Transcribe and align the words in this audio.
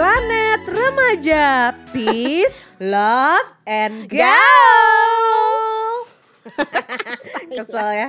Planet 0.00 0.64
Remaja. 0.64 1.76
Peace, 1.92 2.56
Love, 2.80 3.52
and 3.68 4.08
Gaul. 4.08 4.32
Kesel 7.60 7.88
ya. 7.92 8.08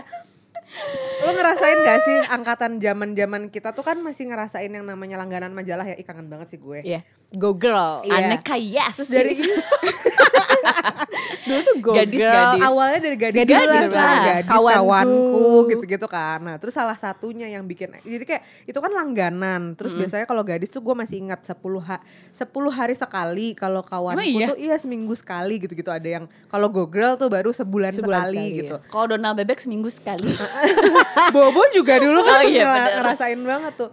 Lo 1.19 1.35
ngerasain 1.35 1.83
gak 1.83 1.99
sih 2.07 2.31
angkatan 2.31 2.79
zaman 2.79 3.11
zaman 3.11 3.51
kita 3.51 3.75
tuh 3.75 3.83
kan 3.83 3.99
masih 3.99 4.31
ngerasain 4.31 4.71
yang 4.71 4.87
namanya 4.87 5.19
langganan 5.19 5.51
majalah 5.51 5.83
ya? 5.83 5.99
Ih 5.99 6.07
kangen 6.07 6.31
banget 6.31 6.55
sih 6.55 6.63
gue. 6.63 6.79
Iya. 6.79 7.03
Go 7.31 7.55
girl. 7.55 8.03
Iya. 8.03 8.27
Aneka 8.27 8.59
yes. 8.59 8.99
Terus 8.99 9.09
dari 9.09 9.33
Dulu 11.41 11.59
tuh 11.63 11.75
go 11.79 11.91
Gadis, 11.95 12.19
girl. 12.19 12.53
gadis. 12.53 12.61
awalnya 12.63 12.99
dari 13.01 13.17
gadis, 13.17 13.39
Gadis 13.43 13.55
gadis, 13.57 13.91
lah. 13.91 14.19
gadis 14.23 14.47
Kawanku. 14.47 14.75
kawanku 14.77 15.47
gitu-gitu 15.69 16.07
kan. 16.07 16.39
Nah, 16.39 16.55
terus 16.59 16.73
salah 16.75 16.95
satunya 16.95 17.47
yang 17.47 17.63
bikin 17.65 17.91
jadi 18.03 18.23
kayak 18.23 18.43
itu 18.67 18.77
kan 18.77 18.91
langganan. 18.91 19.73
Terus 19.75 19.95
biasanya 19.95 20.27
kalau 20.27 20.43
gadis 20.43 20.69
tuh 20.69 20.79
gue 20.79 20.91
masih 20.91 21.23
ingat 21.23 21.41
10 21.43 21.55
ha 21.81 21.97
10 22.31 22.45
hari 22.69 22.93
sekali. 22.93 23.55
Kalau 23.55 23.81
kawanku 23.81 24.19
Emang 24.19 24.27
iya? 24.27 24.47
tuh 24.47 24.57
iya 24.59 24.75
seminggu 24.75 25.15
sekali 25.15 25.55
gitu-gitu 25.57 25.87
ada 25.87 26.05
yang 26.05 26.27
kalau 26.47 26.67
go 26.67 26.83
girl 26.85 27.15
tuh 27.15 27.27
baru 27.27 27.51
sebulan, 27.51 27.95
Sebulan 27.95 28.27
sekali, 28.27 28.37
sekali, 28.37 28.59
gitu. 28.59 28.75
Kalau 28.87 29.05
Donald 29.07 29.35
bebek 29.35 29.59
seminggu 29.59 29.87
sekali. 29.87 30.27
Bobo 31.35 31.63
juga 31.71 31.95
dulu 31.95 32.21
kan 32.21 32.37
Oh 32.37 32.43
iya, 32.43 32.99
ngerasain 32.99 33.39
banget 33.39 33.73
tuh. 33.77 33.91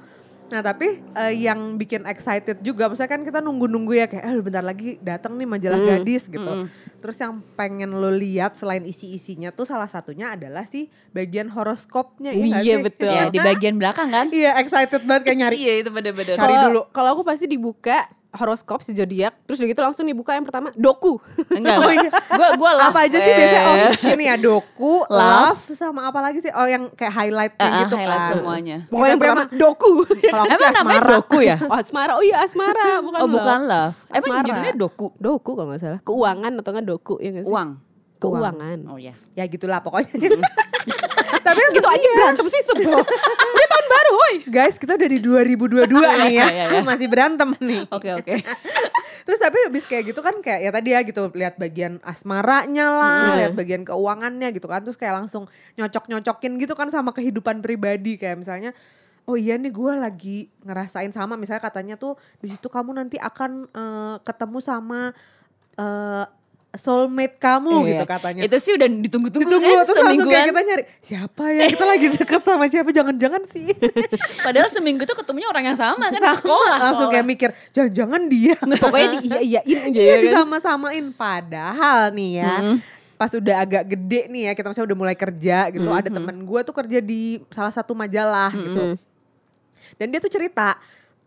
Nah 0.49 0.61
tapi 0.61 0.89
eh, 0.97 1.35
yang 1.39 1.77
bikin 1.77 2.05
excited 2.05 2.59
juga, 2.59 2.89
maksudnya 2.89 3.07
kan 3.07 3.21
kita 3.21 3.39
nunggu-nunggu 3.39 3.93
ya 3.93 4.07
kayak, 4.07 4.25
eh 4.25 4.41
bentar 4.41 4.65
lagi 4.65 4.97
datang 4.99 5.37
nih 5.37 5.45
majalah 5.45 5.77
gadis 5.79 6.25
gitu. 6.25 6.65
Terus 6.99 7.17
yang 7.17 7.45
pengen 7.53 7.93
lo 7.93 8.09
lihat 8.09 8.57
selain 8.57 8.83
isi-isinya 8.83 9.53
tuh 9.53 9.63
salah 9.63 9.87
satunya 9.87 10.33
adalah 10.33 10.65
sih 10.65 10.89
bagian 11.13 11.47
horoskopnya. 11.49 12.33
ya 12.33 12.59
Iya, 12.59 12.75
sih? 12.81 12.83
betul. 12.83 13.09
ya 13.09 13.29
di 13.29 13.39
bagian 13.39 13.77
belakang 13.77 14.09
kan. 14.09 14.27
Iya 14.29 14.57
excited 14.57 15.05
banget 15.05 15.23
kayak 15.27 15.39
nyari. 15.39 15.57
Iya 15.59 15.73
itu 15.79 15.91
bener-bener. 15.91 16.35
Cari 16.35 16.49
Kalau- 16.51 16.65
dulu. 16.67 16.81
Kalau 16.91 17.09
aku 17.13 17.23
pasti 17.23 17.45
dibuka 17.45 18.09
horoskop 18.39 18.79
si 18.79 18.91
zodiak, 18.91 19.35
terus 19.43 19.59
udah 19.59 19.69
gitu 19.69 19.83
langsung 19.83 20.05
dibuka 20.05 20.33
yang 20.33 20.43
pertama 20.43 20.71
doku. 20.73 21.19
Enggak, 21.51 21.77
Oh 21.79 21.83
gue 21.85 21.95
iya. 21.97 22.11
gue 22.11 22.49
gue 22.55 22.71
apa 22.71 22.99
aja 23.03 23.17
sih 23.17 23.33
biasanya? 23.35 23.65
Oh 23.65 23.77
Eh. 23.77 24.15
ini 24.15 24.25
ya 24.25 24.37
doku, 24.37 24.95
love, 25.11 25.59
Love. 25.59 25.75
sama 25.75 26.07
apa 26.07 26.19
lagi 26.21 26.39
sih? 26.39 26.49
Oh 26.51 26.65
yang 26.65 26.89
kayak 26.91 27.11
highlight 27.11 27.53
ah, 27.57 27.83
gitu 27.83 27.95
highlight 27.95 28.23
kan. 28.23 28.33
semuanya. 28.33 28.77
Pokoknya 28.87 29.11
yang 29.11 29.21
pertama 29.21 29.43
doku. 29.51 29.93
Kalau 30.31 30.45
aku 30.45 30.55
sih 30.55 30.67
asmara. 30.71 31.07
doku 31.11 31.39
ya? 31.41 31.57
oh 31.61 31.75
asmara, 31.75 32.13
oh 32.15 32.23
iya 32.23 32.37
asmara, 32.41 32.89
bukan 33.01 33.19
Oh 33.19 33.29
bukan 33.29 33.59
love. 33.65 33.93
love. 33.99 34.17
Emang 34.17 34.39
judulnya 34.43 34.75
doku. 34.75 35.07
Doku 35.19 35.51
kalau 35.53 35.69
nggak 35.69 35.81
salah. 35.81 36.01
Keuangan 36.01 36.53
atau 36.55 36.71
nggak 36.71 36.87
doku 36.87 37.15
ya 37.19 37.29
nggak 37.31 37.45
sih? 37.45 37.53
Uang. 37.53 37.71
Keuangan. 38.19 38.79
Oh 38.87 38.99
ya. 38.99 39.15
Ya 39.33 39.45
gitulah 39.45 39.79
pokoknya. 39.79 40.11
Tapi 41.49 41.61
Gitu 41.73 41.89
aja 41.89 42.09
berantem 42.13 42.47
sih 42.49 42.63
sebel. 42.65 42.93
Udah 43.55 43.69
tahun 43.69 43.87
baru, 43.89 44.11
woi. 44.13 44.35
Guys, 44.49 44.77
kita 44.77 45.01
udah 45.01 45.09
di 45.09 45.19
2022 45.21 45.89
nih 46.29 46.33
ya. 46.37 46.47
Iya, 46.49 46.65
iya. 46.77 46.81
Masih 46.85 47.09
berantem 47.09 47.49
nih. 47.59 47.83
Oke 47.89 48.13
oke. 48.13 48.35
Terus 49.27 49.39
tapi 49.45 49.61
habis 49.61 49.85
kayak 49.85 50.13
gitu 50.13 50.21
kan 50.25 50.41
kayak 50.41 50.61
ya 50.65 50.71
tadi 50.73 50.89
ya 50.97 51.01
gitu 51.05 51.29
lihat 51.37 51.61
bagian 51.61 52.01
asmaranya 52.01 52.89
lah, 52.89 53.37
lihat 53.37 53.53
bagian 53.53 53.85
keuangannya 53.85 54.57
gitu 54.57 54.65
kan. 54.65 54.81
Terus 54.81 54.97
kayak 54.97 55.21
langsung 55.25 55.45
nyocok-nyocokin 55.77 56.57
gitu 56.57 56.73
kan 56.73 56.89
sama 56.89 57.13
kehidupan 57.13 57.61
pribadi 57.61 58.17
kayak 58.17 58.41
misalnya 58.41 58.73
Oh 59.29 59.37
iya 59.37 59.61
nih 59.61 59.69
gue 59.69 59.93
lagi 59.93 60.49
ngerasain 60.65 61.13
sama 61.13 61.37
misalnya 61.37 61.61
katanya 61.61 62.01
tuh 62.01 62.17
di 62.41 62.49
situ 62.49 62.73
kamu 62.73 62.97
nanti 62.97 63.21
akan 63.21 63.69
eh, 63.69 64.17
ketemu 64.25 64.59
sama 64.65 65.13
eh, 65.77 66.25
soulmate 66.71 67.37
kamu 67.37 67.71
Iya. 67.81 67.89
gitu 67.91 68.05
katanya. 68.05 68.41
Itu 68.45 68.57
sih 68.59 68.73
udah 68.73 68.87
ditunggu-tunggu 68.87 69.49
Ditunggu 69.49 69.73
kan 69.73 69.85
terus 69.85 69.99
semingguan. 69.99 70.29
kayak 70.31 70.47
kita 70.47 70.61
nyari 70.63 70.83
siapa 71.01 71.45
ya 71.49 71.63
kita 71.67 71.85
lagi 71.85 72.07
deket 72.17 72.43
sama 72.43 72.65
siapa 72.67 72.91
jangan-jangan 72.91 73.43
sih. 73.45 73.73
Padahal 74.47 74.69
seminggu 74.69 75.03
tuh 75.03 75.17
ketemunya 75.17 75.49
orang 75.49 75.65
yang 75.67 75.79
sama 75.79 76.07
kan 76.07 76.21
Sama, 76.21 76.37
sekolah. 76.37 76.77
langsung 76.79 77.09
kayak 77.09 77.27
mikir 77.27 77.49
jangan-jangan 77.71 78.23
dia 78.27 78.57
Pokoknya 78.83 79.09
di 79.11 79.19
iya 79.25 79.61
iyain 79.65 79.89
aja 79.89 79.97
iya 79.97 80.05
ya 80.05 80.15
kan. 80.15 80.23
disama-samain 80.23 81.07
padahal 81.11 82.01
nih 82.11 82.31
ya 82.39 82.55
pas 83.15 83.33
udah 83.33 83.57
agak 83.59 83.83
gede 83.89 84.21
nih 84.29 84.43
ya 84.45 84.53
kita 84.53 84.67
misalnya 84.69 84.89
udah 84.89 84.99
mulai 85.01 85.17
kerja 85.17 85.59
gitu 85.69 85.89
ada 85.89 86.07
temen 86.07 86.37
gue 86.39 86.61
tuh 86.63 86.71
kerja 86.73 86.99
di 87.01 87.23
salah 87.49 87.73
satu 87.73 87.91
majalah 87.93 88.53
gitu 88.53 88.95
dan 89.97 90.07
dia 90.07 90.21
tuh 90.21 90.31
cerita 90.31 90.79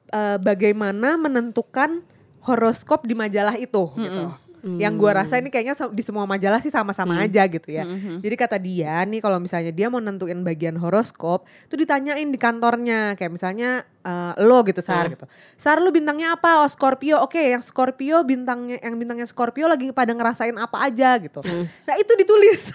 eh, 0.07 0.37
bagaimana 0.37 1.17
menentukan 1.17 1.99
horoskop 2.41 3.03
di 3.03 3.11
majalah 3.11 3.53
itu 3.55 3.91
gitu 3.91 4.31
yang 4.61 4.93
gue 4.97 5.11
rasa 5.11 5.41
ini 5.41 5.49
kayaknya 5.49 5.73
di 5.89 6.03
semua 6.05 6.29
majalah 6.29 6.61
sih 6.61 6.69
sama-sama 6.69 7.17
aja 7.21 7.45
gitu 7.49 7.73
ya. 7.73 7.85
Jadi 8.21 8.35
kata 8.37 8.57
dia 8.61 9.01
nih 9.05 9.19
kalau 9.19 9.41
misalnya 9.41 9.73
dia 9.73 9.89
mau 9.89 9.97
nentuin 9.97 10.41
bagian 10.45 10.77
horoskop, 10.77 11.49
tuh 11.67 11.77
ditanyain 11.77 12.29
di 12.29 12.37
kantornya 12.37 13.17
kayak 13.17 13.33
misalnya 13.33 13.83
eh, 14.05 14.33
lo 14.45 14.61
gitu 14.65 14.81
Sar 14.85 15.09
gitu. 15.09 15.25
Sar 15.57 15.81
lu 15.81 15.89
bintangnya 15.89 16.37
apa? 16.37 16.61
Oh 16.61 16.69
Scorpio. 16.69 17.21
Oke, 17.25 17.41
yang 17.41 17.65
Scorpio 17.65 18.21
bintangnya 18.21 18.77
yang 18.81 18.97
bintangnya 18.97 19.25
Scorpio 19.25 19.65
lagi 19.65 19.89
pada 19.91 20.13
ngerasain 20.13 20.53
apa 20.57 20.87
aja 20.87 21.17
gitu. 21.17 21.41
Nah, 21.85 21.95
itu 21.97 22.13
ditulis. 22.17 22.71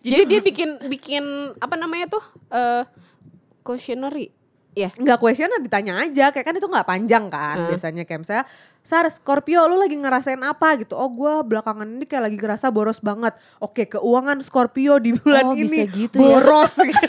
Jadi 0.00 0.22
dia 0.28 0.40
bikin 0.40 0.88
bikin 0.88 1.24
apa 1.60 1.76
namanya 1.76 2.08
tuh? 2.08 2.24
Eh 2.52 2.84
questionnaire. 4.72 4.96
Ya. 4.96 5.04
Nggak 5.04 5.18
question 5.20 5.52
ditanya 5.60 5.94
aja 6.00 6.24
kayak 6.28 6.46
kan 6.46 6.54
itu 6.56 6.64
nggak 6.64 6.88
panjang 6.88 7.24
kan 7.28 7.68
biasanya 7.68 8.02
kayak 8.02 8.20
misalnya 8.20 8.44
Sar 8.82 9.06
Scorpio 9.06 9.68
lu 9.68 9.76
lagi 9.76 9.94
ngerasain 9.94 10.40
apa 10.40 10.74
gitu 10.74 10.96
oh 10.96 11.06
gue 11.06 11.44
belakangan 11.44 11.86
ini 11.86 12.02
kayak 12.02 12.26
lagi 12.26 12.36
ngerasa 12.36 12.66
boros 12.68 12.98
banget 12.98 13.30
oke 13.58 13.84
keuangan 13.86 14.40
Scorpio 14.40 14.98
di 14.98 15.12
bulan 15.12 15.44
Oh, 15.44 15.54
bisa 15.54 15.84
ini 15.84 15.92
gitu 15.92 16.16
ya. 16.16 16.24
boros 16.40 16.74
gitu 16.90 17.08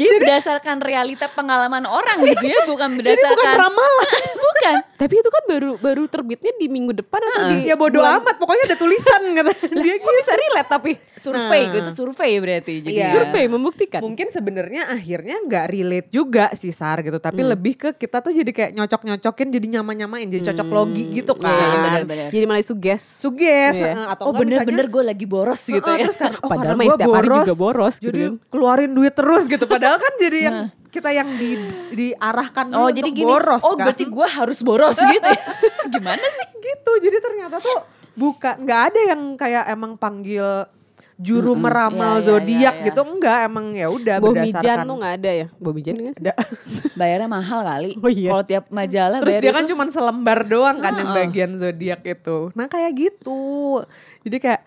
Jadi, 0.00 0.16
berdasarkan 0.20 0.76
realita 0.78 1.26
pengalaman 1.28 1.84
orang 1.84 2.16
gitu 2.20 2.44
ya, 2.44 2.62
bukan 2.64 2.88
jadi 2.92 2.98
berdasarkan 3.12 3.34
bukan 3.34 3.54
ramalan 3.58 4.08
bukan. 4.46 4.74
Tapi 4.96 5.14
itu 5.14 5.28
kan 5.28 5.42
baru 5.46 5.70
baru 5.76 6.04
terbitnya 6.04 6.52
di 6.52 6.66
minggu 6.66 6.92
depan 6.92 7.20
atau 7.20 7.40
di 7.48 7.58
ya 7.64 7.74
bodo 7.74 7.98
bulan- 7.98 8.20
amat 8.20 8.36
pokoknya 8.36 8.64
ada 8.64 8.76
tulisan 8.76 9.22
kata 9.32 9.50
dia 9.76 9.94
Kok 9.96 10.12
bisa 10.16 10.32
relate 10.34 10.68
tapi 10.68 10.90
Survei 11.14 11.62
Nah. 11.64 11.74
gitu, 11.74 11.90
survei 11.92 12.32
berarti. 12.36 12.74
Jadi 12.80 12.94
Iya. 12.96 13.10
survei 13.10 13.44
membuktikan. 13.46 14.00
mungkin 14.00 14.26
sebenarnya 14.28 14.86
akhirnya 14.88 15.36
nggak 15.40 15.64
relate 15.68 16.08
juga 16.08 16.50
sih 16.52 16.70
Sar 16.70 17.00
gitu 17.00 17.18
tapi 17.18 17.42
lebih 17.42 17.74
ke 17.76 17.88
kita 17.96 18.20
tuh 18.20 18.30
jadi 18.30 18.48
kayak 18.48 18.70
nyocok-nyocokin 18.72 19.48
jadi 19.50 19.66
nyama-nyamain 19.72 20.26
jadi 20.26 20.42
cocok 20.46 20.68
logi 20.68 21.04
gitu 21.12 21.32
kan 21.34 21.48
Iya, 21.48 21.64
iya, 21.64 21.78
benar-benar. 21.80 22.28
Jadi 22.30 22.44
malah 22.44 22.62
suges. 22.62 23.02
suges 23.02 23.74
Iya. 23.74 23.92
eh, 23.94 24.06
atau 24.08 24.24
Oh 24.24 24.32
bener-bener 24.32 24.86
gue 24.86 25.02
lagi 25.04 25.24
boros 25.24 25.60
gitu 25.60 25.80
Heeh, 25.80 25.96
ya. 25.96 26.04
terus 26.04 26.16
kan, 26.16 26.32
oh, 26.36 26.48
Padahal 26.48 26.74
mah 26.74 26.84
gua 26.84 26.94
setiap 26.94 27.14
hari 27.14 27.28
juga 27.40 27.54
boros 27.56 27.94
gitu 27.96 28.08
Jadi 28.08 28.20
kan. 28.20 28.34
keluarin 28.48 28.90
duit 28.90 29.14
terus 29.14 29.44
gitu. 29.46 29.64
Padahal 29.64 29.87
kan 29.94 30.12
jadi 30.18 30.38
yang 30.42 30.58
kita 30.88 31.10
yang 31.10 31.28
di 31.32 31.50
diarahkan 31.90 32.66
Oh 32.70 32.86
untuk 32.86 32.96
jadi 32.96 33.10
gini, 33.10 33.22
boros 33.22 33.62
oh 33.62 33.74
kan. 33.74 33.86
berarti 33.86 34.04
gue 34.04 34.26
harus 34.26 34.58
boros 34.60 34.96
gitu 34.96 35.24
ya. 35.26 35.42
Gimana 35.94 36.26
sih? 36.26 36.46
gitu. 36.58 36.92
Jadi 37.00 37.16
ternyata 37.18 37.56
tuh 37.58 37.78
bukan 38.12 38.54
nggak 38.58 38.80
ada 38.88 39.00
yang 39.06 39.20
kayak 39.34 39.64
emang 39.68 39.94
panggil 39.94 40.66
juru 41.14 41.52
meramal 41.52 42.18
Iya, 42.18 42.20
iya, 42.20 42.28
zodiak 42.28 42.56
iya, 42.72 42.80
iya. 42.80 42.86
gitu 42.86 43.00
enggak 43.04 43.38
emang 43.44 43.66
ya 43.72 43.86
udah 43.88 44.16
Bomijan 44.16 44.54
berdasarkan 44.54 44.86
tuh 44.86 44.96
nggak 44.96 45.14
ada 45.16 45.30
ya? 45.34 45.46
Bomijan 45.56 45.94
nggak 45.96 46.14
sih? 46.14 46.22
Ada. 46.22 46.34
Bayarnya 47.00 47.28
mahal 47.28 47.60
kali. 47.60 47.90
Oh 47.98 48.06
iya. 48.08 48.30
Kalau 48.30 48.44
tiap 48.44 48.64
majalah 48.70 49.18
Terus 49.20 49.34
dia 49.38 49.50
kan 49.50 49.62
itu- 49.62 49.70
cuma 49.70 49.84
selembar 49.88 50.38
doang 50.44 50.78
kan 50.78 50.92
yang 50.94 51.10
Heeh. 51.10 51.18
bagian 51.20 51.50
zodiak 51.52 52.00
itu. 52.02 52.38
Nah 52.54 52.66
kayak 52.66 52.92
gitu. 52.94 53.82
Jadi 54.22 54.36
kayak 54.38 54.60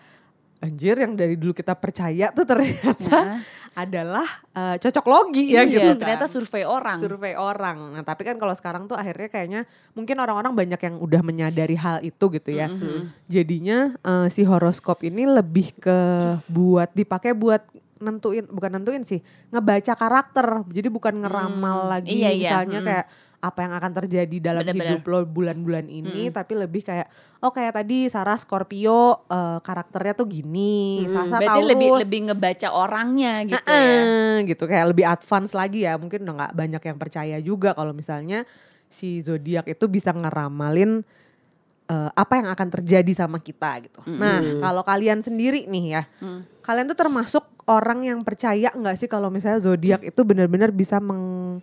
anjir 0.62 0.94
yang 0.94 1.12
dari 1.12 1.34
dulu 1.34 1.50
kita 1.50 1.74
percaya 1.74 2.30
tuh 2.30 2.46
ternyata 2.46 3.42
adalah 3.72 4.28
eh, 4.52 4.76
cocok 4.78 5.04
logi 5.04 5.52
ya 5.52 5.64
Iya, 5.64 5.72
gitu 5.72 5.88
kan. 5.90 5.98
ternyata 5.98 6.26
survei 6.26 6.62
orang. 6.62 6.96
survei 6.96 7.34
orang. 7.34 7.78
Nah, 7.92 8.04
tapi 8.04 8.22
kan 8.22 8.36
kalau 8.36 8.52
sekarang 8.52 8.84
tuh 8.84 8.94
akhirnya 8.94 9.26
kayaknya 9.26 9.60
mungkin 9.92 10.16
orang-orang 10.16 10.52
banyak 10.52 10.78
yang 10.78 10.96
udah 10.96 11.20
menyadari 11.20 11.74
hal 11.74 11.98
itu 12.00 12.24
gitu 12.30 12.52
ya. 12.52 12.68
Jadinya 13.26 13.96
eh, 13.96 14.26
si 14.28 14.44
horoskop 14.44 15.02
ini 15.02 15.24
lebih 15.24 15.72
ke 15.74 15.98
buat 16.46 16.92
dipakai 16.92 17.32
buat 17.32 17.64
nentuin 17.96 18.44
bukan 18.44 18.70
nentuin 18.76 19.02
sih, 19.02 19.22
ngebaca 19.48 19.94
karakter. 19.94 20.46
Jadi 20.68 20.88
bukan 20.88 21.22
ngeramal 21.22 21.86
lagi 21.88 22.12
iya, 22.12 22.28
iya. 22.28 22.38
misalnya 22.38 22.78
Mm. 22.78 22.86
kayak 22.86 23.06
apa 23.42 23.66
yang 23.66 23.74
akan 23.74 23.92
terjadi 23.98 24.36
dalam 24.38 24.62
Bener-bener. 24.62 25.02
hidup 25.02 25.04
lo 25.10 25.26
bulan-bulan 25.26 25.90
ini 25.90 26.30
tapi 26.30 26.54
lebih 26.54 26.86
kayak 26.86 27.10
oh 27.42 27.50
kayak 27.50 27.74
tadi 27.74 28.06
Sarah 28.06 28.38
Scorpio 28.38 29.26
eh, 29.26 29.58
karakternya 29.58 30.14
tuh 30.14 30.30
gini, 30.30 31.02
Sasa 31.10 31.42
Berarti 31.42 31.50
Taurus. 31.50 31.70
lebih 31.74 31.88
lebih 32.06 32.20
ngebaca 32.30 32.68
orangnya 32.70 33.34
gitu 33.42 33.58
ya. 33.66 33.82
Heeh, 33.82 34.46
gitu 34.46 34.64
kayak 34.70 34.86
lebih 34.94 35.04
advance 35.10 35.50
lagi 35.58 35.82
ya 35.82 35.98
mungkin 35.98 36.22
udah 36.22 36.34
nggak 36.38 36.52
banyak 36.54 36.82
yang 36.86 36.98
percaya 37.02 37.36
juga 37.42 37.74
kalau 37.74 37.90
misalnya 37.90 38.46
si 38.86 39.18
zodiak 39.26 39.66
itu 39.66 39.84
bisa 39.90 40.14
ngeramalin 40.14 41.02
eh, 41.90 42.10
apa 42.14 42.32
yang 42.38 42.46
akan 42.46 42.68
terjadi 42.78 43.26
sama 43.26 43.42
kita 43.42 43.82
gitu. 43.82 44.06
Nah 44.06 44.38
kalau 44.62 44.86
kalian 44.86 45.18
sendiri 45.18 45.66
nih 45.66 45.98
ya, 45.98 46.02
kalian 46.62 46.86
tuh 46.86 46.94
termasuk 46.94 47.42
orang 47.66 48.06
yang 48.06 48.22
percaya 48.22 48.70
nggak 48.70 48.94
sih 48.94 49.10
kalau 49.10 49.34
misalnya 49.34 49.58
zodiak 49.58 50.06
itu 50.06 50.20
benar-benar 50.22 50.70
bisa 50.70 51.02
meng 51.02 51.58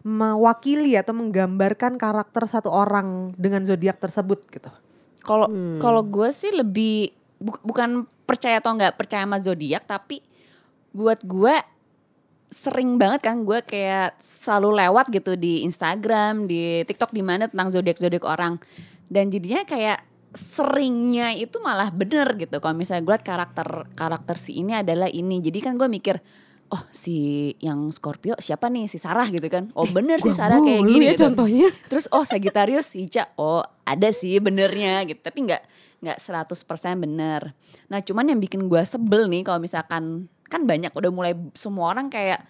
mewakili 0.00 0.96
atau 0.96 1.12
menggambarkan 1.12 2.00
karakter 2.00 2.48
satu 2.48 2.72
orang 2.72 3.36
dengan 3.36 3.64
zodiak 3.68 4.00
tersebut 4.00 4.40
gitu. 4.48 4.72
Kalau 5.20 5.52
kalau 5.76 6.00
gue 6.00 6.32
sih 6.32 6.48
lebih 6.52 7.12
bu- 7.36 7.60
bukan 7.60 8.08
percaya 8.24 8.64
atau 8.64 8.72
nggak 8.72 8.96
percaya 8.96 9.28
sama 9.28 9.36
zodiak 9.36 9.84
tapi 9.84 10.24
buat 10.96 11.20
gue 11.22 11.54
sering 12.50 12.98
banget 12.98 13.22
kan 13.22 13.46
gue 13.46 13.62
kayak 13.62 14.18
selalu 14.18 14.82
lewat 14.82 15.06
gitu 15.14 15.38
di 15.38 15.62
Instagram, 15.62 16.50
di 16.50 16.82
TikTok 16.82 17.14
di 17.14 17.22
mana 17.22 17.46
tentang 17.46 17.70
zodiak 17.70 18.00
zodiak 18.00 18.26
orang. 18.26 18.58
Dan 19.06 19.30
jadinya 19.30 19.62
kayak 19.62 20.02
seringnya 20.34 21.34
itu 21.34 21.58
malah 21.62 21.90
bener 21.90 22.38
gitu. 22.38 22.58
Kalau 22.58 22.74
misalnya 22.74 23.06
gue 23.06 23.14
liat 23.14 23.26
karakter 23.26 23.68
karakter 23.94 24.36
si 24.38 24.58
ini 24.62 24.74
adalah 24.74 25.06
ini. 25.10 25.38
Jadi 25.38 25.58
kan 25.62 25.78
gue 25.78 25.86
mikir, 25.86 26.18
oh 26.70 26.82
si 26.94 27.50
yang 27.58 27.90
Scorpio 27.90 28.38
siapa 28.38 28.70
nih 28.70 28.86
si 28.86 28.96
Sarah 29.02 29.26
gitu 29.26 29.50
kan? 29.50 29.74
Oh 29.74 29.86
bener 29.90 30.22
sih 30.22 30.30
Sarah 30.30 30.62
kayak 30.62 30.86
gini 30.86 31.04
ya 31.10 31.14
gitu. 31.18 31.26
contohnya. 31.26 31.68
Terus 31.90 32.06
oh 32.14 32.22
Sagittarius 32.22 32.94
si 32.94 33.10
Ica, 33.10 33.26
oh 33.34 33.66
ada 33.82 34.08
sih 34.14 34.38
benernya 34.38 35.02
gitu. 35.04 35.18
Tapi 35.18 35.50
nggak 35.50 35.62
nggak 36.00 36.18
100% 36.22 36.56
bener. 36.96 37.52
Nah 37.90 37.98
cuman 38.00 38.24
yang 38.32 38.40
bikin 38.40 38.70
gue 38.70 38.82
sebel 38.86 39.26
nih 39.26 39.42
kalau 39.44 39.58
misalkan 39.60 40.30
kan 40.46 40.62
banyak 40.64 40.94
udah 40.94 41.10
mulai 41.12 41.34
semua 41.54 41.92
orang 41.92 42.08
kayak 42.08 42.42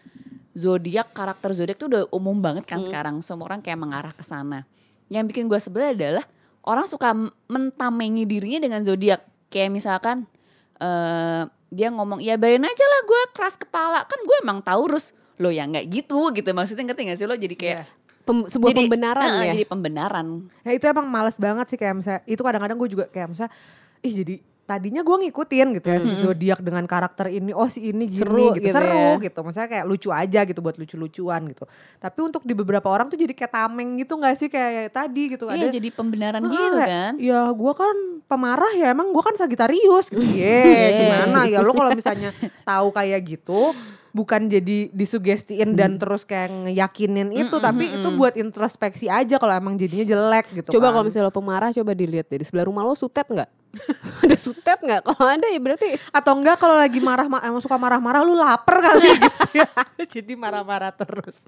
zodiak 0.53 1.13
karakter 1.17 1.53
zodiak 1.57 1.77
tuh 1.81 1.89
udah 1.89 2.03
umum 2.13 2.37
banget 2.39 2.69
kan 2.69 2.85
sekarang. 2.85 3.25
Semua 3.25 3.49
orang 3.49 3.65
kayak 3.65 3.81
mengarah 3.81 4.13
ke 4.13 4.23
sana. 4.23 4.69
Yang 5.09 5.35
bikin 5.35 5.45
gue 5.49 5.59
sebel 5.59 5.97
adalah 5.97 6.23
orang 6.69 6.85
suka 6.85 7.17
mentamengi 7.49 8.29
dirinya 8.29 8.61
dengan 8.69 8.85
zodiak. 8.85 9.25
Kayak 9.49 9.73
misalkan 9.73 10.29
eh 10.77 11.49
dia 11.71 11.89
ngomong 11.89 12.19
ya 12.19 12.35
biarin 12.35 12.63
aja 12.63 12.85
lah 12.85 13.01
gue 13.07 13.23
keras 13.33 13.55
kepala. 13.55 14.03
Kan 14.05 14.21
gue 14.21 14.37
emang 14.43 14.59
Taurus 14.61 15.15
lo 15.39 15.49
ya 15.49 15.65
nggak 15.65 15.87
gitu 15.89 16.35
gitu. 16.35 16.51
Maksudnya 16.51 16.91
ngerti 16.91 17.03
gak 17.09 17.19
sih 17.19 17.27
lo? 17.27 17.35
Jadi 17.35 17.55
kayak 17.55 17.87
Pem- 18.21 18.45
sebuah 18.45 18.71
jadi- 18.71 18.85
pembenaran 18.85 19.25
Heeh, 19.25 19.45
ya. 19.49 19.53
jadi 19.57 19.65
pembenaran. 19.65 20.27
Ya 20.61 20.71
itu 20.77 20.85
emang 20.85 21.09
males 21.09 21.41
banget 21.41 21.67
sih 21.71 21.79
kayak 21.79 21.95
misalnya 21.97 22.21
itu 22.27 22.43
kadang-kadang 22.43 22.77
gue 22.77 22.89
juga 22.91 23.05
kayak 23.09 23.33
misalnya 23.33 23.53
ih 24.01 24.13
jadi 24.13 24.35
tadinya 24.71 25.03
gue 25.03 25.17
ngikutin 25.27 25.67
gitu 25.77 25.87
ya 25.87 25.99
si 25.99 26.15
zodiak 26.15 26.63
dengan 26.63 26.87
karakter 26.87 27.27
ini 27.27 27.51
oh 27.51 27.67
si 27.67 27.91
ini 27.91 28.07
gini 28.07 28.23
Seru 28.23 28.55
gitu, 28.55 28.63
gitu 28.63 28.71
seru 28.71 28.87
ya. 29.19 29.27
gitu 29.27 29.39
maksudnya 29.43 29.67
kayak 29.69 29.85
lucu 29.85 30.09
aja 30.09 30.41
gitu 30.47 30.61
buat 30.63 30.79
lucu-lucuan 30.79 31.43
gitu 31.51 31.67
tapi 31.99 32.19
untuk 32.23 32.47
di 32.47 32.55
beberapa 32.55 32.87
orang 32.87 33.11
tuh 33.11 33.19
jadi 33.19 33.35
kayak 33.35 33.51
tameng 33.51 33.99
gitu 33.99 34.15
nggak 34.15 34.35
sih 34.37 34.47
kayak 34.47 34.95
tadi 34.95 35.35
gitu 35.35 35.51
Iya 35.51 35.59
ada 35.59 35.67
jadi 35.69 35.89
pembenaran 35.91 36.41
Ah, 36.41 36.49
gitu 36.49 36.79
kan. 36.79 37.13
Ya 37.19 37.51
gue 37.51 37.73
kan 37.75 37.97
pemarah 38.25 38.73
ya 38.73 38.95
emang 38.95 39.11
gue 39.11 39.19
kan 39.21 39.35
Sagitarius 39.35 40.07
gitu. 40.07 40.23
Ye 40.23 40.63
Yeah. 40.71 40.91
gimana 41.03 41.39
ya 41.45 41.59
lo 41.59 41.73
kalau 41.73 41.91
misalnya 41.91 42.31
tahu 42.63 42.93
kayak 42.93 43.19
gitu 43.27 43.75
bukan 44.11 44.47
jadi 44.47 44.91
disugestiin 44.91 45.73
dan 45.73 45.91
Hmm. 45.91 46.01
terus 46.01 46.23
kayak 46.23 46.51
ngeyakinin 46.65 47.31
itu 47.31 47.57
tapi 47.57 47.87
itu 47.89 48.09
buat 48.13 48.35
introspeksi 48.35 49.07
aja 49.07 49.37
kalau 49.37 49.53
emang 49.53 49.75
jadinya 49.75 50.03
jelek 50.05 50.47
gitu 50.53 50.69
Coba 50.73 50.87
kan. 50.87 50.93
kalau 50.93 51.05
misalnya 51.05 51.27
lo 51.27 51.33
pemarah 51.33 51.71
coba 51.71 51.93
dilihat 51.93 52.27
deh 52.27 52.37
di 52.37 52.45
sebelah 52.45 52.65
rumah 52.65 52.83
lo 52.83 52.93
sutet 52.93 53.25
nggak? 53.25 53.47
ada 54.25 54.37
sutet 54.37 54.79
nggak? 54.79 55.01
Kalau 55.05 55.27
ada 55.29 55.47
ya 55.47 55.59
berarti 55.59 55.87
atau 56.11 56.33
enggak 56.35 56.57
kalau 56.57 56.75
lagi 56.75 56.99
marah 56.99 57.27
ma- 57.27 57.41
emang 57.41 57.59
suka 57.59 57.77
marah-marah 57.77 58.21
lu 58.21 58.35
lapar 58.35 58.77
kali 58.81 59.15
gitu 59.23 59.47
ya. 59.57 59.69
jadi 60.19 60.33
marah-marah 60.35 60.91
terus. 60.93 61.39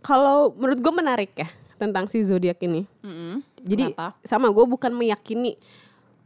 kalau 0.00 0.54
menurut 0.54 0.78
gue 0.78 0.94
menarik 0.94 1.32
ya 1.34 1.48
tentang 1.76 2.06
si 2.06 2.22
zodiak 2.22 2.56
ini. 2.62 2.88
Mm-mm. 3.00 3.42
Jadi 3.60 3.92
Kenapa? 3.92 4.16
sama 4.22 4.48
gue 4.48 4.64
bukan 4.64 4.88
meyakini 4.90 5.58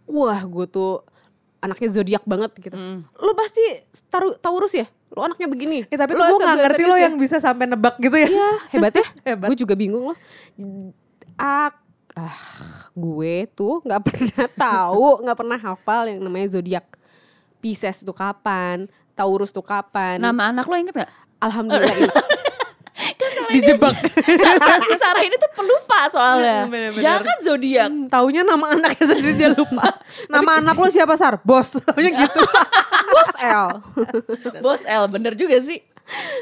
wah 0.04 0.38
gue 0.40 0.66
tuh 0.66 1.02
anaknya 1.60 1.88
zodiak 1.92 2.24
banget 2.24 2.50
gitu. 2.58 2.76
Lo 3.04 3.32
pasti 3.36 3.60
taru, 4.08 4.34
Taurus 4.36 4.72
ya? 4.72 4.88
Lo 5.12 5.24
anaknya 5.24 5.46
begini. 5.46 5.78
Ya, 5.86 5.96
tapi 6.00 6.16
Lo 6.16 6.24
gue 6.24 6.38
gak 6.38 6.56
ngerti 6.56 6.82
lo 6.84 6.96
ya? 6.96 7.08
yang 7.08 7.14
bisa 7.16 7.36
sampai 7.36 7.68
nebak 7.68 8.00
gitu 8.00 8.16
ya. 8.16 8.28
Iya, 8.28 8.50
hebat 8.76 8.92
ya. 8.96 9.06
Hebat. 9.24 9.48
Gue 9.52 9.58
juga 9.58 9.74
bingung 9.76 10.08
loh. 10.08 10.18
Ah, 11.36 11.72
ah, 12.14 12.36
gue 12.92 13.48
tuh 13.52 13.80
nggak 13.82 14.02
pernah 14.08 14.46
tahu, 14.50 15.24
nggak 15.24 15.38
pernah 15.38 15.58
hafal 15.60 16.08
yang 16.08 16.20
namanya 16.20 16.48
zodiak. 16.52 16.86
Pisces 17.60 18.00
tuh 18.00 18.16
kapan, 18.16 18.88
Taurus 19.12 19.52
tuh 19.52 19.60
kapan. 19.60 20.16
Nama 20.16 20.48
anak 20.48 20.64
lo 20.64 20.74
inget 20.74 20.96
gak? 20.96 21.12
Alhamdulillah. 21.40 22.08
Dijebak. 23.52 23.94
si 24.80 24.94
Sarah 24.96 25.22
ini 25.22 25.34
tuh 25.34 25.50
pelupa 25.52 25.98
soalnya. 26.06 26.66
Jangan 26.94 27.22
kan 27.22 27.38
zodiak. 27.40 27.88
Hmm, 27.88 28.06
Taunya 28.06 28.42
nama 28.42 28.66
anaknya 28.70 29.04
sendiri 29.06 29.32
dia 29.34 29.50
lupa. 29.50 29.86
nama 30.32 30.58
anak 30.58 30.74
lo 30.74 30.88
siapa 30.88 31.14
Sar? 31.14 31.38
Bos. 31.42 31.74
Taunya 31.86 32.10
gitu. 32.16 32.40
Bos 33.14 33.32
L. 33.40 33.66
Bos 34.58 34.82
L 34.84 35.04
bener 35.08 35.34
juga 35.34 35.58
sih. 35.58 35.82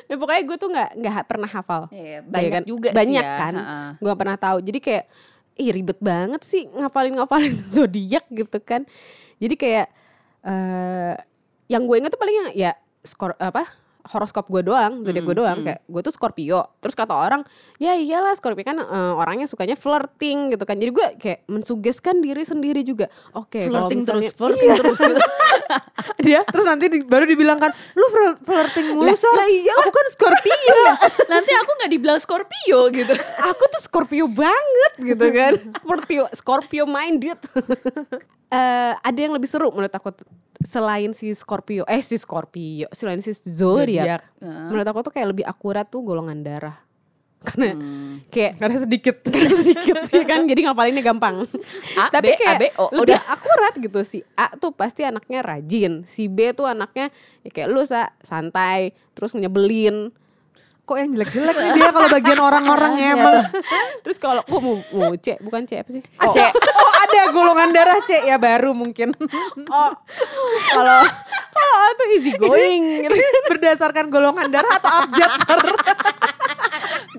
ya, 0.08 0.16
pokoknya 0.16 0.42
gue 0.44 0.56
tuh 0.56 0.68
nggak 0.68 0.90
nggak 0.96 1.24
pernah 1.24 1.48
hafal. 1.48 1.82
Iya, 1.90 2.18
Ya 2.18 2.20
banyak 2.24 2.64
juga 2.64 2.88
sih 2.88 2.96
Banyak 2.96 3.24
ya, 3.24 3.36
kan. 3.36 3.54
ha-ha. 3.56 3.80
Gue 4.00 4.14
pernah 4.16 4.36
tahu. 4.36 4.58
Jadi 4.60 4.78
kayak 4.80 5.04
ih 5.58 5.70
ribet 5.70 5.98
banget 5.98 6.40
sih 6.40 6.64
ngafalin 6.70 7.18
ngafalin 7.18 7.52
zodiak 7.60 8.24
gitu 8.30 8.58
kan. 8.60 8.88
Jadi 9.36 9.54
kayak 9.56 9.86
eh 10.40 11.14
yang 11.68 11.84
gue 11.84 11.96
inget 12.00 12.08
tuh 12.08 12.20
paling 12.20 12.32
yang 12.32 12.48
ya 12.56 12.72
skor 13.04 13.36
apa 13.36 13.64
horoskop 14.08 14.48
gue 14.48 14.62
doang, 14.62 15.00
zodiak 15.00 15.22
gue 15.22 15.36
doang 15.36 15.58
kayak 15.62 15.84
gue 15.84 16.00
tuh 16.00 16.10
Scorpio. 16.10 16.64
Terus 16.78 16.92
kata 16.92 17.12
orang, 17.12 17.44
ya 17.76 17.92
iyalah 17.92 18.32
Scorpio 18.32 18.62
kan 18.62 18.76
eh, 18.76 18.84
orangnya 19.14 19.44
sukanya 19.44 19.72
flirting 19.72 20.50
gitu 20.50 20.64
kan. 20.64 20.74
Jadi 20.74 20.90
gue 20.90 21.06
kayak 21.16 21.38
mensugeskan 21.46 22.18
diri 22.18 22.42
sendiri 22.42 22.80
juga. 22.80 23.06
Oke, 23.32 23.64
kalau 23.64 23.86
flirting 23.86 24.00
terus, 24.02 24.22
misalnya- 24.24 24.34
flirting 24.34 24.70
terus. 24.74 24.98
dia 26.18 26.40
terus 26.42 26.64
nanti 26.64 26.88
di- 26.88 27.04
baru 27.04 27.24
dibilang 27.24 27.56
kan 27.56 27.70
lu 27.92 28.06
flir- 28.08 28.40
flirting 28.40 28.86
mulu 28.92 29.12
Sar. 29.12 29.30
lah 29.30 29.46
iya. 29.46 29.74
Aku 29.78 29.90
kan 29.90 30.06
Scorpio. 30.10 30.76
Nanti 31.28 31.52
aku 31.54 31.70
nggak 31.76 31.90
dibilang 31.90 32.18
Scorpio 32.18 32.78
gitu. 32.90 33.12
aku 33.50 33.62
tuh 33.68 33.80
Scorpio 33.80 34.26
banget 34.26 34.92
gitu 34.98 35.26
kan 35.28 35.52
Scorpio 35.76 36.22
Scorpio 36.32 36.84
minded 36.84 37.38
Eh, 38.48 38.92
ada 38.96 39.18
yang 39.18 39.36
lebih 39.36 39.44
seru 39.44 39.68
menurut 39.68 39.92
aku 39.92 40.08
selain 40.58 41.14
si 41.14 41.30
Scorpio 41.32 41.86
eh 41.86 42.02
si 42.02 42.18
Scorpio 42.18 42.90
selain 42.90 43.22
si 43.22 43.30
Zodiac. 43.30 43.54
zodiak 43.54 44.22
menurut 44.42 44.86
aku 44.86 45.00
tuh 45.06 45.12
kayak 45.14 45.30
lebih 45.30 45.44
akurat 45.46 45.86
tuh 45.86 46.02
golongan 46.02 46.42
darah 46.42 46.76
karena 47.46 47.70
kayak 48.34 48.58
Karena 48.58 48.76
sedikit. 48.82 49.22
karena 49.30 49.54
sedikit 49.54 49.94
ya 50.10 50.24
kan 50.26 50.42
jadi 50.50 50.60
ngapalinnya 50.66 51.06
gampang 51.06 51.46
A, 51.94 52.10
tapi 52.14 52.34
B, 52.34 52.34
A, 52.34 52.38
kayak 52.42 52.58
B, 52.58 52.64
O, 52.82 52.90
lebih 52.90 53.14
udah. 53.14 53.20
akurat 53.30 53.72
gitu 53.78 54.00
si 54.02 54.18
A 54.34 54.50
tuh 54.58 54.74
pasti 54.74 55.06
anaknya 55.06 55.46
rajin 55.46 56.02
si 56.02 56.26
B 56.26 56.50
tuh 56.50 56.66
anaknya 56.66 57.14
ya 57.46 57.50
kayak 57.54 57.68
lu 57.70 57.86
sa 57.86 58.10
santai 58.26 58.90
terus 59.14 59.38
nyebelin 59.38 60.10
Kok 60.88 60.96
yang 60.96 61.12
jelek-jelek 61.12 61.52
nih 61.52 61.70
dia 61.76 61.90
kalau 61.92 62.08
bagian 62.08 62.40
orang-orang 62.40 62.92
Iya, 62.96 63.12
emang. 63.12 63.44
terus 64.00 64.16
kalau 64.16 64.40
kok 64.40 64.56
mau, 64.56 64.80
mau 64.96 65.12
C 65.20 65.36
bukan 65.44 65.68
C 65.68 65.76
apa 65.76 65.90
sih 65.92 66.00
Oh, 66.24 66.32
oh 66.32 66.92
ada 67.04 67.28
golongan 67.28 67.68
darah 67.76 68.00
C 68.08 68.24
ya 68.24 68.40
baru 68.40 68.72
mungkin. 68.72 69.12
Oh, 69.68 69.92
kalau 70.72 71.00
kalau 71.52 71.74
A 71.76 71.88
tuh 71.92 72.06
easy 72.16 72.32
going. 72.40 73.04
Berdasarkan 73.52 74.08
golongan 74.08 74.48
darah 74.48 74.80
atau 74.80 75.04
abjad? 75.04 75.28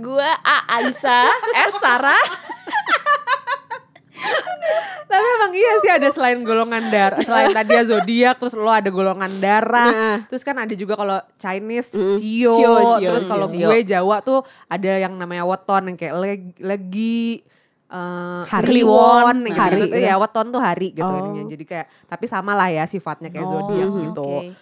Gua 0.02 0.34
A 0.42 0.58
Aisyah, 0.82 1.30
S 1.70 1.74
Sarah. 1.78 2.24
Tapi 5.10 5.26
emang 5.26 5.52
iya 5.58 5.72
sih 5.82 5.90
ada 5.90 6.10
selain 6.14 6.40
golongan 6.46 6.86
darah, 6.94 7.18
selain 7.26 7.50
tadi 7.50 7.74
ya 7.74 7.82
zodiak, 7.82 8.38
terus 8.38 8.54
lo 8.54 8.70
ada 8.70 8.94
golongan 8.94 9.32
darah. 9.42 9.90
Nah. 9.90 10.18
Terus 10.30 10.46
kan 10.46 10.54
ada 10.54 10.74
juga 10.78 10.94
kalau 10.94 11.18
Chinese 11.36 11.90
Sio, 11.90 12.54
Sio, 12.54 12.74
Sio, 12.78 12.98
terus 13.02 13.26
kalau 13.26 13.50
gue 13.50 13.78
Jawa 13.82 14.22
tuh 14.22 14.46
ada 14.70 15.02
yang 15.02 15.18
namanya 15.18 15.50
weton 15.50 15.90
yang 15.90 15.98
kayak 15.98 16.16
leg- 16.16 16.60
legi 16.62 17.42
eh 17.90 18.44
Hari. 18.46 18.70
kliwon 18.70 19.50
gitu, 19.50 19.58
Hari, 19.58 19.82
gitu. 19.90 19.98
ya 19.98 20.14
weton 20.22 20.54
tuh 20.54 20.62
hari 20.62 20.94
gitu 20.94 21.10
Oh. 21.10 21.34
Jadi 21.34 21.66
kayak 21.66 21.90
tapi 22.06 22.30
sama 22.30 22.54
lah 22.54 22.70
ya 22.70 22.86
sifatnya 22.86 23.34
kayak 23.34 23.50
zodiak 23.50 23.90
gitu. 23.90 24.30
oke. 24.46 24.54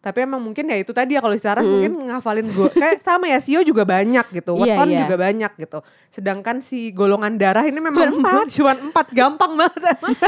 Tapi 0.00 0.24
emang 0.24 0.40
mungkin 0.40 0.64
ya 0.64 0.80
itu 0.80 0.96
tadi 0.96 1.12
ya 1.12 1.20
kalau 1.20 1.36
Sarah 1.36 1.60
mungkin 1.60 2.08
ngafalin 2.08 2.48
gue 2.48 2.72
kayak 2.72 3.04
sama 3.04 3.28
ya 3.28 3.36
Sio 3.36 3.60
juga 3.60 3.84
banyak 3.84 4.32
gitu, 4.32 4.56
Iya, 4.56 4.80
weton 4.80 4.88
iya. 4.88 5.00
juga 5.04 5.16
banyak 5.20 5.52
gitu. 5.60 5.78
Sedangkan 6.08 6.64
si 6.64 6.88
golongan 6.90 7.36
darah 7.36 7.68
ini 7.68 7.76
memang 7.76 8.08
Cuma 8.08 8.08
empat. 8.16 8.48
cuma 8.48 8.72
empat 8.72 9.06
gampang 9.12 9.52
banget. 9.60 9.82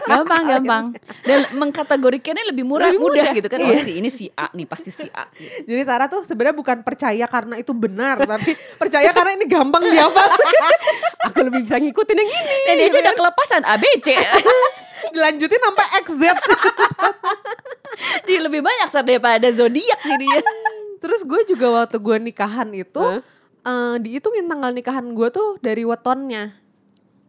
Gampang, 0.05 0.43
gampang. 0.45 0.85
Dan 1.25 1.41
mengkategorikannya 1.57 2.53
lebih 2.53 2.69
murah, 2.69 2.93
Lebih 2.93 3.01
mudah 3.01 3.25
mudah. 3.25 3.39
gitu 3.41 3.49
kan. 3.49 3.59
Oh 3.63 3.73
si 3.73 3.97
ini 3.97 4.13
si 4.13 4.29
A 4.37 4.53
nih, 4.53 4.69
pasti 4.69 4.93
si 4.93 5.09
A. 5.09 5.25
Jadi 5.65 5.83
Sarah 5.89 6.05
tuh 6.05 6.21
sebenarnya 6.21 6.53
bukan 6.53 6.85
percaya 6.85 7.25
karena 7.25 7.57
itu 7.57 7.73
benar, 7.73 8.21
tapi 8.29 8.53
percaya 8.77 9.09
karena 9.09 9.41
ini 9.41 9.49
gampang 9.49 9.81
dihafal. 9.81 10.29
Aku 11.33 11.49
lebih 11.49 11.65
bisa 11.65 11.81
ngikutin 11.81 12.17
yang 12.19 12.29
ini. 12.29 12.57
Dan 12.69 12.75
dia 12.77 12.87
aja 12.87 12.99
udah 13.01 13.15
kelepasan 13.17 13.63
A, 13.65 13.81
B, 13.81 13.85
C. 14.05 14.13
Dilanjutin 15.13 15.61
sampai 15.61 15.87
XZ. 16.03 16.23
Jadi 18.27 18.41
lebih 18.41 18.61
banyak 18.65 18.89
Sar, 18.89 19.05
daripada 19.05 19.49
zodiak 19.53 20.01
sih 20.01 20.17
dia. 20.19 20.41
Terus 21.03 21.27
gue 21.27 21.41
juga 21.45 21.83
waktu 21.83 21.99
gue 21.99 22.17
nikahan 22.23 22.71
itu 22.73 23.03
Hah? 23.03 23.21
eh, 23.67 23.95
dihitungin 24.01 24.47
tanggal 24.47 24.71
nikahan 24.71 25.13
gue 25.13 25.29
tuh 25.29 25.59
dari 25.61 25.83
wetonnya. 25.83 26.63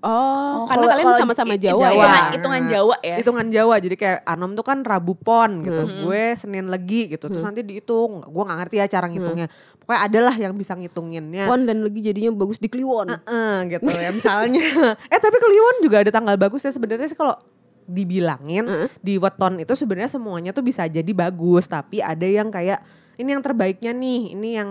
Oh, 0.04 0.68
kalau- 0.68 0.68
karena 0.68 0.86
kalian 0.92 1.06
kalau 1.08 1.22
sama-sama 1.24 1.56
Jawa, 1.56 1.80
Jawa. 1.80 2.04
ya. 2.04 2.24
Hitungan 2.36 2.64
Jawa 2.68 2.96
ya. 3.00 3.16
Hitungan 3.24 3.48
Jawa. 3.48 3.76
Jadi 3.80 3.96
kayak 3.96 4.20
Anom 4.28 4.52
tuh 4.52 4.66
kan 4.68 4.84
Rabu 4.84 5.16
Pon 5.16 5.64
gitu. 5.64 5.80
Gue 6.04 6.36
Senin 6.36 6.68
Legi 6.68 7.16
gitu. 7.16 7.32
Terus 7.32 7.40
nanti 7.40 7.64
dihitung. 7.64 8.20
Gue 8.28 8.44
gak 8.44 8.68
ngerti 8.68 8.84
ya 8.84 8.92
cara 8.92 9.08
ngitungnya. 9.08 9.48
Pokoknya 9.80 10.02
adalah 10.04 10.36
yang 10.36 10.60
bisa 10.60 10.76
ngitunginnya. 10.76 11.48
Pon 11.48 11.64
dan 11.64 11.88
lagi 11.88 12.04
jadinya 12.04 12.36
bagus 12.36 12.60
di 12.60 12.68
Kliwon. 12.68 13.16
Eh, 13.16 13.58
gitu 13.72 13.88
ya 13.88 14.12
misalnya. 14.12 14.60
eh 15.14 15.20
tapi 15.24 15.40
Kliwon 15.40 15.80
juga 15.80 16.04
ada 16.04 16.12
tanggal 16.12 16.36
bagus 16.36 16.68
ya 16.68 16.76
sebenarnya 16.76 17.08
sih 17.08 17.16
kalau 17.16 17.40
dibilangin 17.86 18.66
di 19.00 19.20
weton 19.20 19.60
itu 19.60 19.74
sebenarnya 19.76 20.12
semuanya 20.12 20.52
tuh 20.56 20.64
bisa 20.64 20.88
jadi 20.88 21.12
bagus 21.12 21.68
tapi 21.68 22.00
ada 22.00 22.24
yang 22.24 22.50
kayak 22.50 22.80
ini 23.14 23.30
yang 23.30 23.44
terbaiknya 23.46 23.92
nih, 23.94 24.22
ini 24.34 24.50
yang 24.58 24.70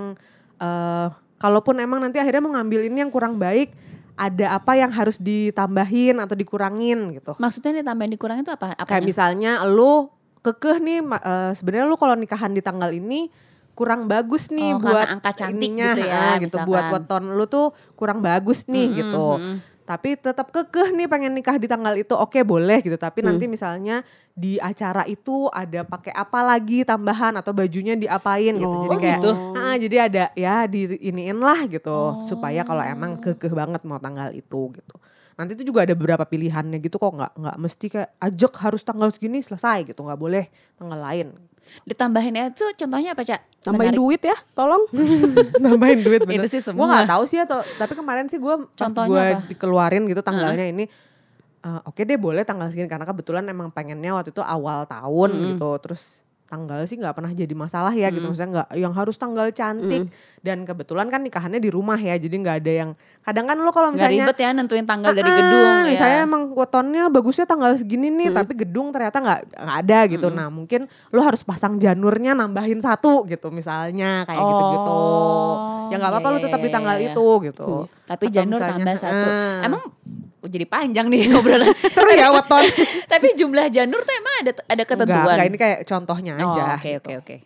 eh 0.59 1.09
kalaupun 1.39 1.79
emang 1.83 1.99
nanti 2.03 2.23
akhirnya 2.23 2.43
mau 2.43 2.55
ngambil 2.55 2.87
ini 2.87 3.03
yang 3.03 3.11
kurang 3.11 3.39
baik, 3.39 3.75
ada 4.15 4.59
apa 4.59 4.79
yang 4.79 4.91
harus 4.95 5.19
ditambahin 5.19 6.19
atau 6.23 6.35
dikurangin 6.39 7.19
gitu. 7.19 7.35
Maksudnya 7.39 7.83
ditambahin 7.83 8.15
dikurangin 8.15 8.43
itu 8.47 8.55
apa? 8.55 8.75
Kayak 8.75 8.87
Apanya? 8.87 9.07
misalnya 9.07 9.53
lu 9.67 10.11
kekeh 10.43 10.79
nih 10.83 10.99
eh, 11.03 11.53
sebenarnya 11.55 11.87
lu 11.87 11.95
kalau 11.99 12.15
nikahan 12.19 12.51
di 12.51 12.63
tanggal 12.63 12.91
ini 12.91 13.31
kurang 13.73 14.05
bagus 14.05 14.53
nih 14.53 14.77
Oh, 14.77 14.85
buat 14.85 15.09
angka 15.09 15.33
cantik 15.33 15.65
ininya, 15.71 15.97
gitu 15.97 16.03
ya, 16.05 16.27
gitu 16.45 16.57
buat 16.69 16.85
weton 16.93 17.25
lu 17.41 17.45
tuh 17.49 17.73
kurang 17.97 18.21
bagus 18.21 18.69
nih 18.69 18.87
Mm-mm, 18.91 18.99
gitu. 19.01 19.29
Tapi 19.83 20.15
tetap 20.15 20.55
kekeh 20.55 20.95
nih 20.95 21.11
pengen 21.11 21.35
nikah 21.35 21.59
di 21.59 21.67
tanggal 21.67 21.93
itu 21.99 22.15
oke 22.15 22.39
boleh 22.47 22.79
gitu. 22.81 22.95
Tapi 22.95 23.21
nanti 23.21 23.45
Mm. 23.47 23.53
misalnya 23.53 23.97
di 24.33 24.57
acara 24.57 25.05
itu 25.05 25.51
ada 25.53 25.85
pakai 25.85 26.15
apa 26.15 26.41
lagi 26.41 26.87
tambahan 26.87 27.37
atau 27.37 27.53
bajunya 27.53 27.99
diapain 27.99 28.55
gitu. 28.57 28.71
Oh, 28.71 28.81
jadi 28.81 28.97
kayak 28.97 29.19
gitu. 29.21 29.31
ah, 29.53 29.75
jadi 29.77 29.97
ada 30.09 30.25
ya 30.33 30.65
di 30.65 30.87
iniin 30.99 31.37
lah 31.37 31.67
gitu 31.69 32.17
supaya 32.25 32.65
kalau 32.65 32.81
emang 32.81 33.19
kekeh 33.21 33.53
banget 33.53 33.83
mau 33.85 34.01
tanggal 34.01 34.31
itu 34.33 34.73
gitu. 34.73 34.97
Nanti 35.37 35.57
itu 35.57 35.73
juga 35.73 35.85
ada 35.85 35.97
beberapa 35.97 36.25
pilihannya 36.25 36.79
gitu 36.81 36.97
kok 36.97 37.13
nggak 37.13 37.33
nggak 37.41 37.57
mesti 37.59 37.87
kayak 37.91 38.11
ajak 38.21 38.53
harus 38.63 38.83
tanggal 38.85 39.09
segini 39.11 39.41
selesai 39.43 39.85
gitu 39.89 40.01
nggak 40.05 40.21
boleh 40.21 40.45
tanggal 40.79 41.01
lain. 41.01 41.29
Ditambahinnya 41.83 42.51
itu 42.51 42.65
contohnya 42.77 43.13
apa, 43.13 43.23
Cak? 43.23 43.41
Tambahin 43.61 43.91
Menarik. 43.91 43.99
duit 43.99 44.23
ya, 44.25 44.37
tolong. 44.53 44.83
nambahin 45.63 46.01
duit 46.01 46.21
bener. 46.23 46.39
Itu 46.39 46.49
sih 46.49 46.61
Gue 46.61 46.75
semua. 46.75 47.01
gak 47.01 47.11
tahu 47.11 47.25
sih 47.25 47.39
atau 47.39 47.59
tapi 47.77 47.93
kemarin 47.93 48.27
sih 48.27 48.37
gue 48.37 48.55
pas 48.69 48.79
Contohnya 48.83 49.09
gue 49.09 49.25
apa? 49.37 49.49
dikeluarin 49.49 50.03
gitu 50.05 50.21
tanggalnya 50.21 50.67
ini 50.67 50.85
eh, 51.61 51.81
oke 51.85 52.01
deh 52.01 52.17
boleh 52.17 52.43
tanggal 52.43 52.67
segini 52.69 52.87
karena 52.87 53.05
kebetulan 53.05 53.47
emang 53.47 53.69
pengennya 53.69 54.13
waktu 54.13 54.31
itu 54.31 54.41
awal 54.41 54.83
tahun 54.85 55.31
gitu 55.53 55.71
terus 55.79 56.21
tanggal 56.45 56.85
sih 56.85 56.99
nggak 56.99 57.15
pernah 57.15 57.33
jadi 57.33 57.55
masalah 57.55 57.89
ya 57.91 58.11
gitu 58.11 58.27
maksudnya 58.27 58.51
nggak 58.53 58.69
yang 58.77 58.93
harus 58.93 59.17
tanggal 59.17 59.49
cantik 59.49 60.13
dan 60.41 60.63
kebetulan 60.63 61.07
kan 61.07 61.21
nikahannya 61.21 61.57
di 61.57 61.71
rumah 61.71 61.97
ya 61.97 62.13
jadi 62.15 62.35
nggak 62.35 62.57
ada 62.61 62.73
yang 62.77 62.91
kadang 63.23 63.47
kan 63.47 63.55
lo 63.55 63.71
kalau 63.71 63.91
Nggak 63.91 64.03
misalnya 64.11 64.25
ribet 64.27 64.39
ya 64.39 64.51
nentuin 64.51 64.83
tanggal 64.83 65.15
dari 65.15 65.31
gedung 65.31 65.83
ya. 65.87 65.95
Saya 65.95 66.17
emang 66.23 66.43
wetonnya 66.53 67.07
bagusnya 67.07 67.47
tanggal 67.47 67.71
segini 67.75 68.11
nih, 68.11 68.35
tapi 68.35 68.53
gedung 68.59 68.91
ternyata 68.91 69.19
nggak 69.19 69.41
nggak 69.55 69.79
ada 69.87 69.99
gitu. 70.07 70.27
Nah 70.29 70.51
mungkin 70.51 70.85
lo 71.09 71.21
harus 71.23 71.43
pasang 71.43 71.79
janurnya 71.79 72.35
nambahin 72.35 72.83
satu 72.83 73.23
gitu 73.25 73.49
misalnya 73.49 74.27
kayak 74.27 74.43
gitu-gitu. 74.43 75.03
Ya 75.89 75.97
nggak 75.97 76.11
apa-apa 76.11 76.29
iya, 76.29 76.35
lo 76.35 76.39
tetap 76.41 76.59
iya, 76.59 76.67
di 76.67 76.71
tanggal 76.71 76.97
iya, 76.99 77.07
itu 77.15 77.27
gitu. 77.47 77.69
Tapi 78.03 78.25
Atau 78.27 78.35
janur 78.35 78.59
misalnya, 78.59 78.75
tambah 78.75 78.97
satu. 78.99 79.29
ah. 79.29 79.61
Emang 79.63 79.83
oh, 80.43 80.49
jadi 80.51 80.67
panjang 80.67 81.07
nih 81.07 81.21
obrolan. 81.39 81.71
seru 81.87 82.11
ya 82.11 82.29
weton. 82.35 82.65
Tapi 83.13 83.27
jumlah 83.37 83.67
janur 83.71 84.01
tuh 84.03 84.15
emang 84.17 84.35
ada 84.43 84.51
ada 84.51 84.59
Enggak, 84.75 84.89
ketentuan. 84.89 85.25
enggak, 85.31 85.47
ini 85.47 85.59
kayak 85.61 85.79
contohnya 85.87 86.33
Oh, 86.41 86.51
aja. 86.51 86.63
Oke 86.75 86.91
gitu. 86.99 87.09
oke 87.13 87.13
oke. 87.23 87.37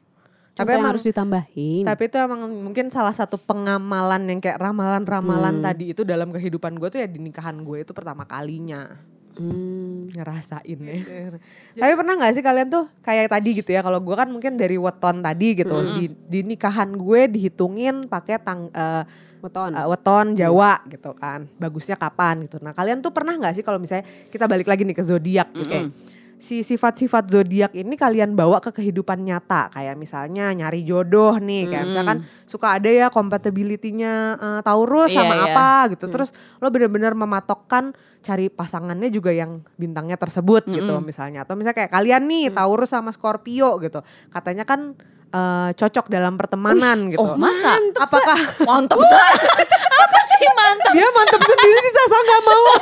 Tapi 0.56 0.72
Tapi 0.72 0.80
emang 0.80 0.88
harus 0.96 1.04
ditambahin. 1.04 1.84
Tapi 1.84 2.02
itu 2.08 2.16
emang 2.16 2.40
mungkin 2.48 2.88
salah 2.88 3.12
satu 3.12 3.36
pengamalan 3.36 4.24
yang 4.24 4.40
kayak 4.40 4.56
ramalan-ramalan 4.56 5.60
tadi 5.60 5.92
itu 5.92 6.00
dalam 6.00 6.32
kehidupan 6.32 6.80
gue 6.80 6.88
tuh 6.88 7.00
ya 7.04 7.08
di 7.08 7.20
nikahan 7.20 7.60
gue 7.60 7.84
itu 7.84 7.92
pertama 7.92 8.24
kalinya. 8.24 8.96
Hmm. 9.36 10.08
ngerasain 10.16 10.80
ya. 10.80 10.96
Tapi 11.84 11.92
pernah 11.92 12.16
nggak 12.16 12.32
sih 12.32 12.40
kalian 12.40 12.72
tuh 12.72 12.88
kayak 13.04 13.28
tadi 13.28 13.60
gitu 13.60 13.68
ya? 13.68 13.84
Kalau 13.84 14.00
gue 14.00 14.16
kan 14.16 14.32
mungkin 14.32 14.56
dari 14.56 14.80
weton 14.80 15.20
tadi 15.20 15.60
gitu 15.60 15.76
di, 16.00 16.08
di 16.08 16.40
nikahan 16.40 16.96
gue 16.96 17.28
dihitungin 17.28 18.08
pakai 18.08 18.40
tang 18.40 18.72
eh, 18.72 19.04
Weton. 19.44 19.76
eh, 19.76 19.84
weton 19.92 20.26
Jawa 20.40 20.80
gitu 20.88 21.12
kan. 21.12 21.44
Bagusnya 21.60 22.00
kapan 22.00 22.48
gitu. 22.48 22.56
Nah 22.64 22.72
kalian 22.72 23.04
tuh 23.04 23.12
pernah 23.12 23.36
nggak 23.36 23.60
sih 23.60 23.64
kalau 23.66 23.76
misalnya 23.76 24.08
kita 24.32 24.48
balik 24.48 24.72
lagi 24.72 24.88
nih 24.88 24.96
ke 24.96 25.04
zodiak 25.04 25.52
gitu 25.52 25.68
kayak 25.68 25.92
si 26.36 26.60
sifat-sifat 26.60 27.32
zodiak 27.32 27.72
ini 27.72 27.96
kalian 27.96 28.36
bawa 28.36 28.60
ke 28.60 28.70
kehidupan 28.72 29.24
nyata. 29.24 29.72
Kayak 29.72 29.96
misalnya 29.96 30.52
nyari 30.52 30.84
jodoh 30.84 31.40
nih 31.40 31.64
kayak 31.68 31.84
misalkan 31.88 32.18
suka 32.44 32.76
ada 32.76 32.90
ya 32.92 33.06
compatibility-nya 33.08 34.14
eh, 34.36 34.60
Taurus 34.60 35.12
Iya, 35.12 35.24
sama 35.24 35.34
iya. 35.34 35.44
apa 35.52 35.68
gitu. 35.96 36.06
Terus 36.12 36.30
lo 36.60 36.68
bener-bener 36.68 37.16
mematokkan 37.16 37.96
cari 38.20 38.50
pasangannya 38.50 39.08
juga 39.08 39.30
yang 39.30 39.62
bintangnya 39.78 40.18
tersebut 40.18 40.66
gitu 40.68 40.98
misalnya. 41.00 41.46
Atau 41.46 41.56
misalnya 41.56 41.86
kayak 41.86 41.92
kalian 41.94 42.22
nih 42.28 42.52
Taurus 42.52 42.92
sama 42.92 43.14
Scorpio 43.14 43.78
gitu. 43.80 44.02
Katanya 44.28 44.66
kan 44.68 44.98
eh, 45.36 45.70
cocok 45.74 46.06
dalam 46.06 46.34
pertemanan 46.34 46.96
gitu 47.08 47.20
Oh 47.20 47.36
masa? 47.36 47.76
apakah 47.94 48.36
Mantap. 48.62 48.96
Apa 48.96 50.20
sih 50.26 50.48
mantap? 50.50 50.92
dia 50.92 51.08
mantep 51.08 51.40
sendiri 51.40 51.78
sih 51.78 51.92
Sasa 51.94 52.16
nggak 52.18 52.42
mau 52.42 52.64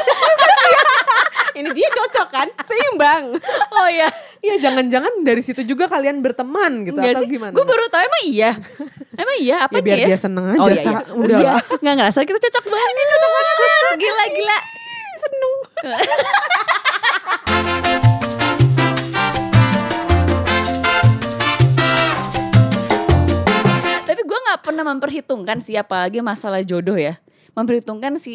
Ini 1.54 1.70
dia 1.70 1.86
cocok 1.88 2.28
kan? 2.28 2.48
Seimbang. 2.60 3.30
Oh 3.70 3.86
ya. 3.86 4.10
ya 4.40 4.54
jangan-jangan 4.58 5.22
dari 5.22 5.38
situ 5.38 5.62
juga 5.62 5.86
kalian 5.86 6.18
berteman 6.18 6.82
gitu 6.82 6.98
Enggak 6.98 7.14
atau 7.14 7.22
sih. 7.22 7.30
gimana 7.30 7.54
Gue 7.54 7.62
baru 7.62 7.86
tahu 7.86 8.02
emang 8.02 8.22
iya. 8.24 8.50
Emang 9.14 9.36
iya 9.38 9.56
apa 9.62 9.78
Ya, 9.78 9.82
biar 9.84 9.96
ya? 9.96 10.06
dia 10.08 10.18
seneng 10.18 10.50
aja, 10.50 10.58
Oh 10.58 10.68
iya, 10.68 10.82
iya. 10.82 11.00
Udah 11.14 11.38
Iya. 11.38 11.46
lah. 11.48 11.62
Nggak 11.78 11.94
ngerasa 11.96 12.18
kita 12.22 12.38
cocok 12.40 12.64
banget. 12.66 12.90
cocok 13.06 13.30
banget. 13.30 13.56
Gila 13.96 14.24
gila. 14.28 14.58
Seneng. 15.16 15.52
pernah 24.64 24.88
memperhitungkan 24.88 25.60
sih 25.60 25.76
apalagi 25.76 26.24
masalah 26.24 26.64
jodoh 26.64 26.96
ya. 26.96 27.20
Memperhitungkan 27.54 28.18
si 28.18 28.34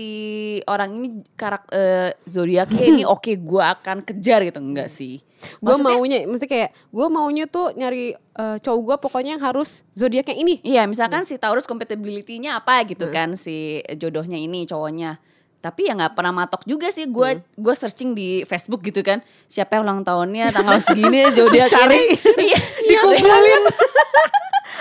orang 0.63 0.95
ini 0.95 1.07
karak 1.36 1.67
eh, 1.75 2.15
zodiaknya 2.24 2.83
ini 2.88 3.03
oke 3.17 3.36
gue 3.36 3.63
akan 3.65 4.05
kejar 4.05 4.45
gitu 4.45 4.62
enggak 4.62 4.88
sih? 4.88 5.19
Gue 5.59 5.75
maunya, 5.79 6.24
maksudnya 6.27 6.51
kayak 6.51 6.69
gue 6.71 7.07
maunya 7.12 7.45
tuh 7.50 7.75
nyari 7.75 8.15
eh, 8.15 8.57
cowok 8.62 8.79
gue 8.79 8.95
pokoknya 9.09 9.31
yang 9.36 9.43
harus 9.43 9.83
zodiaknya 9.91 10.36
ini. 10.39 10.63
Iya, 10.63 10.88
misalkan 10.88 11.27
si 11.27 11.36
Taurus 11.36 11.67
compatibility-nya 11.67 12.62
apa 12.62 12.86
gitu 12.88 13.12
kan 13.12 13.36
si 13.36 13.83
jodohnya 14.00 14.39
ini 14.39 14.63
cowoknya. 14.63 15.19
Tapi 15.59 15.91
ya 15.91 16.00
nggak 16.00 16.15
pernah 16.15 16.31
matok 16.31 16.63
juga 16.63 16.88
sih 16.88 17.03
gue 17.03 17.43
gue 17.43 17.74
searching 17.75 18.15
di 18.15 18.48
Facebook 18.48 18.79
gitu 18.79 19.03
kan 19.03 19.19
siapa 19.43 19.75
yang 19.75 19.83
ulang 19.83 20.07
tahunnya 20.07 20.55
tanggal 20.55 20.79
segini 20.79 21.27
zodiak 21.36 21.67
cari. 21.67 22.00
ini. 22.00 22.15
Iya, 22.48 22.59
dikumpulin 22.88 23.63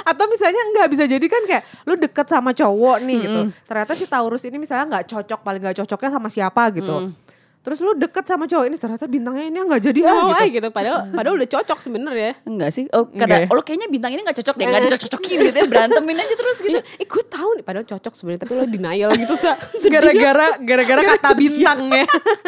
atau 0.05 0.25
misalnya 0.29 0.63
nggak 0.75 0.89
bisa 0.93 1.05
jadi 1.05 1.27
kan 1.27 1.43
kayak 1.47 1.65
lu 1.89 1.95
deket 1.97 2.27
sama 2.29 2.51
cowok 2.53 2.97
nih 3.05 3.17
gitu. 3.25 3.41
Ternyata 3.69 3.93
si 3.95 4.05
Taurus 4.09 4.43
ini 4.45 4.57
misalnya 4.57 4.99
nggak 4.99 5.05
cocok 5.11 5.41
paling 5.45 5.61
nggak 5.65 5.77
cocoknya 5.85 6.11
sama 6.15 6.29
siapa 6.29 6.63
gitu 6.73 7.13
terus 7.59 7.79
lu 7.79 7.93
deket 7.93 8.25
sama 8.25 8.45
cowok 8.45 8.65
ini 8.65 8.77
ternyata 8.77 9.05
bintangnya 9.05 9.45
ini 9.45 9.59
nggak 9.61 9.83
jadi 9.83 10.01
ah 10.03 10.15
Oh, 10.15 10.31
gitu 10.31 10.41
ah, 10.41 10.49
gitu. 10.49 10.69
Padahal, 10.71 10.99
padahal 11.17 11.35
udah 11.37 11.49
cocok 11.49 11.79
sebenarnya. 11.79 12.33
Enggak 12.43 12.71
sih. 12.71 12.85
Oh, 12.91 13.05
Enggak 13.05 13.19
karena 13.21 13.37
ya? 13.39 13.47
oh, 13.47 13.55
lu 13.55 13.63
kayaknya 13.63 13.89
bintang 13.89 14.11
ini 14.11 14.21
gak 14.23 14.39
cocok 14.39 14.55
deh, 14.55 14.65
gak 14.65 14.83
dicocok-cocokin 14.85 15.37
gitu 15.45 15.59
ya, 15.59 15.67
berantemin 15.67 16.17
aja 16.17 16.35
terus 16.35 16.57
gitu. 16.59 16.71
Iya, 16.75 16.83
eh 16.97 17.07
gue 17.07 17.25
tahu 17.25 17.51
nih 17.55 17.65
padahal 17.65 17.87
cocok 17.87 18.13
sebenarnya 18.13 18.41
tapi 18.41 18.53
lo 18.53 18.65
denial 18.65 19.11
gitu 19.15 19.35
sa. 19.35 19.53
gara-gara 19.95 20.47
gara-gara 20.59 21.01
kata 21.13 21.29
bintang 21.35 21.81
ya 21.89 22.07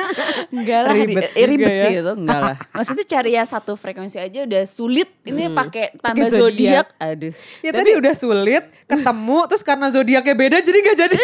Enggak 0.55 0.81
lah, 0.83 0.93
Ribet 0.95 1.09
ribet, 1.09 1.31
eh, 1.33 1.47
ribet 1.47 1.71
ya. 1.71 1.83
sih 1.83 1.95
itu, 2.01 2.13
enggak 2.17 2.41
lah. 2.41 2.57
Maksudnya 2.73 3.05
cari 3.07 3.31
ya 3.33 3.43
satu 3.45 3.73
frekuensi 3.75 4.17
aja 4.17 4.39
udah 4.43 4.63
sulit. 4.65 5.09
Ini 5.23 5.53
pakai 5.53 5.85
tanda 5.97 6.17
Pakai 6.17 6.33
zodiak. 6.33 6.87
zodiak. 6.87 6.87
Aduh. 6.99 7.33
ya 7.61 7.71
tadi 7.71 7.91
udah 7.95 8.15
sulit 8.15 8.65
ketemu 8.85 9.39
terus 9.47 9.63
karena 9.63 9.87
zodiaknya 9.89 10.35
beda 10.35 10.57
jadi 10.61 10.79
nggak 10.81 10.97
jadi 10.99 11.19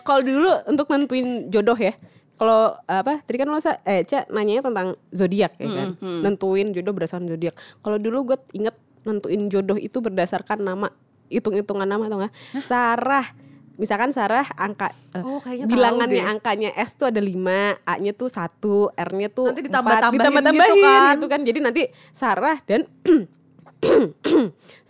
Kalau 0.00 0.20
dulu 0.22 0.50
untuk 0.66 0.86
nentuin 0.88 1.26
jodoh 1.48 1.74
ya. 1.74 1.92
Kalau 2.34 2.74
apa? 2.84 3.22
Tadi 3.22 3.36
kan 3.38 3.46
lo 3.46 3.62
sa, 3.62 3.78
eh 3.86 4.02
Ca 4.02 4.26
nanyanya 4.30 4.66
tentang 4.66 4.98
zodiak 5.14 5.54
ya 5.58 5.68
kan. 5.70 5.88
Nentuin 6.00 6.74
jodoh 6.74 6.92
berdasarkan 6.92 7.30
zodiak. 7.30 7.54
Kalau 7.80 7.96
dulu 7.98 8.34
gue 8.34 8.38
inget 8.52 8.74
nentuin 9.04 9.46
jodoh 9.46 9.78
itu 9.78 10.00
berdasarkan 10.00 10.64
nama 10.64 10.88
hitung-hitungan 11.30 11.86
nama 11.86 12.08
atau 12.08 12.18
enggak? 12.18 12.34
Sarah 12.58 13.26
Misalkan 13.74 14.14
Sarah 14.14 14.46
angka 14.54 14.94
eh, 15.18 15.22
Oh, 15.26 15.42
bilangannya 15.66 16.22
angkanya 16.22 16.70
S 16.78 16.94
tuh 16.94 17.10
ada 17.10 17.18
5, 17.18 17.34
A-nya 17.82 18.14
tuh 18.14 18.30
1, 18.30 18.46
R-nya 18.94 19.28
tuh 19.34 19.50
Nanti 19.50 19.66
empat. 19.66 19.68
ditambah-tambahin 19.70 20.14
ditambah-tambahin 20.14 20.70
gitu 20.70 20.86
kan. 20.86 21.14
gitu 21.18 21.26
kan. 21.26 21.40
Jadi 21.42 21.58
nanti 21.58 21.82
Sarah 22.14 22.56
dan 22.70 22.86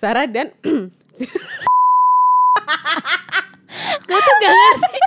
Sarah 0.00 0.28
dan 0.28 0.52
Gue 4.04 4.20
tuh 4.20 4.34
gak 4.40 4.52
ngerti. 4.52 4.98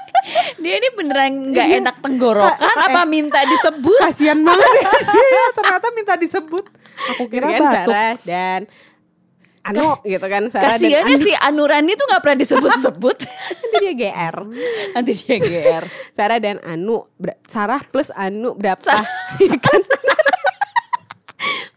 Dia 0.59 0.66
ini 0.77 0.89
beneran 0.93 1.31
gak 1.51 1.67
enak 1.75 1.95
tenggorokan 1.99 2.55
Ka- 2.57 2.85
apa 2.87 3.01
eh. 3.01 3.05
minta 3.05 3.39
disebut? 3.41 3.99
kasian 3.99 4.39
banget 4.41 4.71
ya 5.35 5.45
ternyata 5.51 5.87
minta 5.91 6.13
disebut 6.15 6.65
aku 7.11 7.23
gitu 7.25 7.33
kira 7.33 7.47
kan 7.49 7.59
batuk 7.59 7.73
Sarah 7.73 8.13
dan 8.23 8.61
Anu 9.67 9.99
gitu 10.01 10.23
kan 10.23 10.43
Sarah 10.47 10.79
dan 10.79 10.87
Kasiannya 10.87 11.11
Anu. 11.11 11.25
si 11.27 11.31
Anurani 11.35 11.91
tuh 11.93 12.07
gak 12.07 12.23
pernah 12.23 12.39
disebut-sebut. 12.39 13.17
Nanti 13.59 13.75
dia 13.83 13.93
GR. 13.99 14.35
Nanti 14.95 15.11
dia 15.11 15.37
GR. 15.37 15.83
Sarah 16.15 16.39
dan 16.39 16.63
Anu, 16.63 17.03
Sarah 17.43 17.83
plus 17.83 18.07
Anu 18.15 18.55
berapa? 18.55 18.79
Sa- 18.79 19.03
Ya 19.43 19.59
kan? 19.59 19.81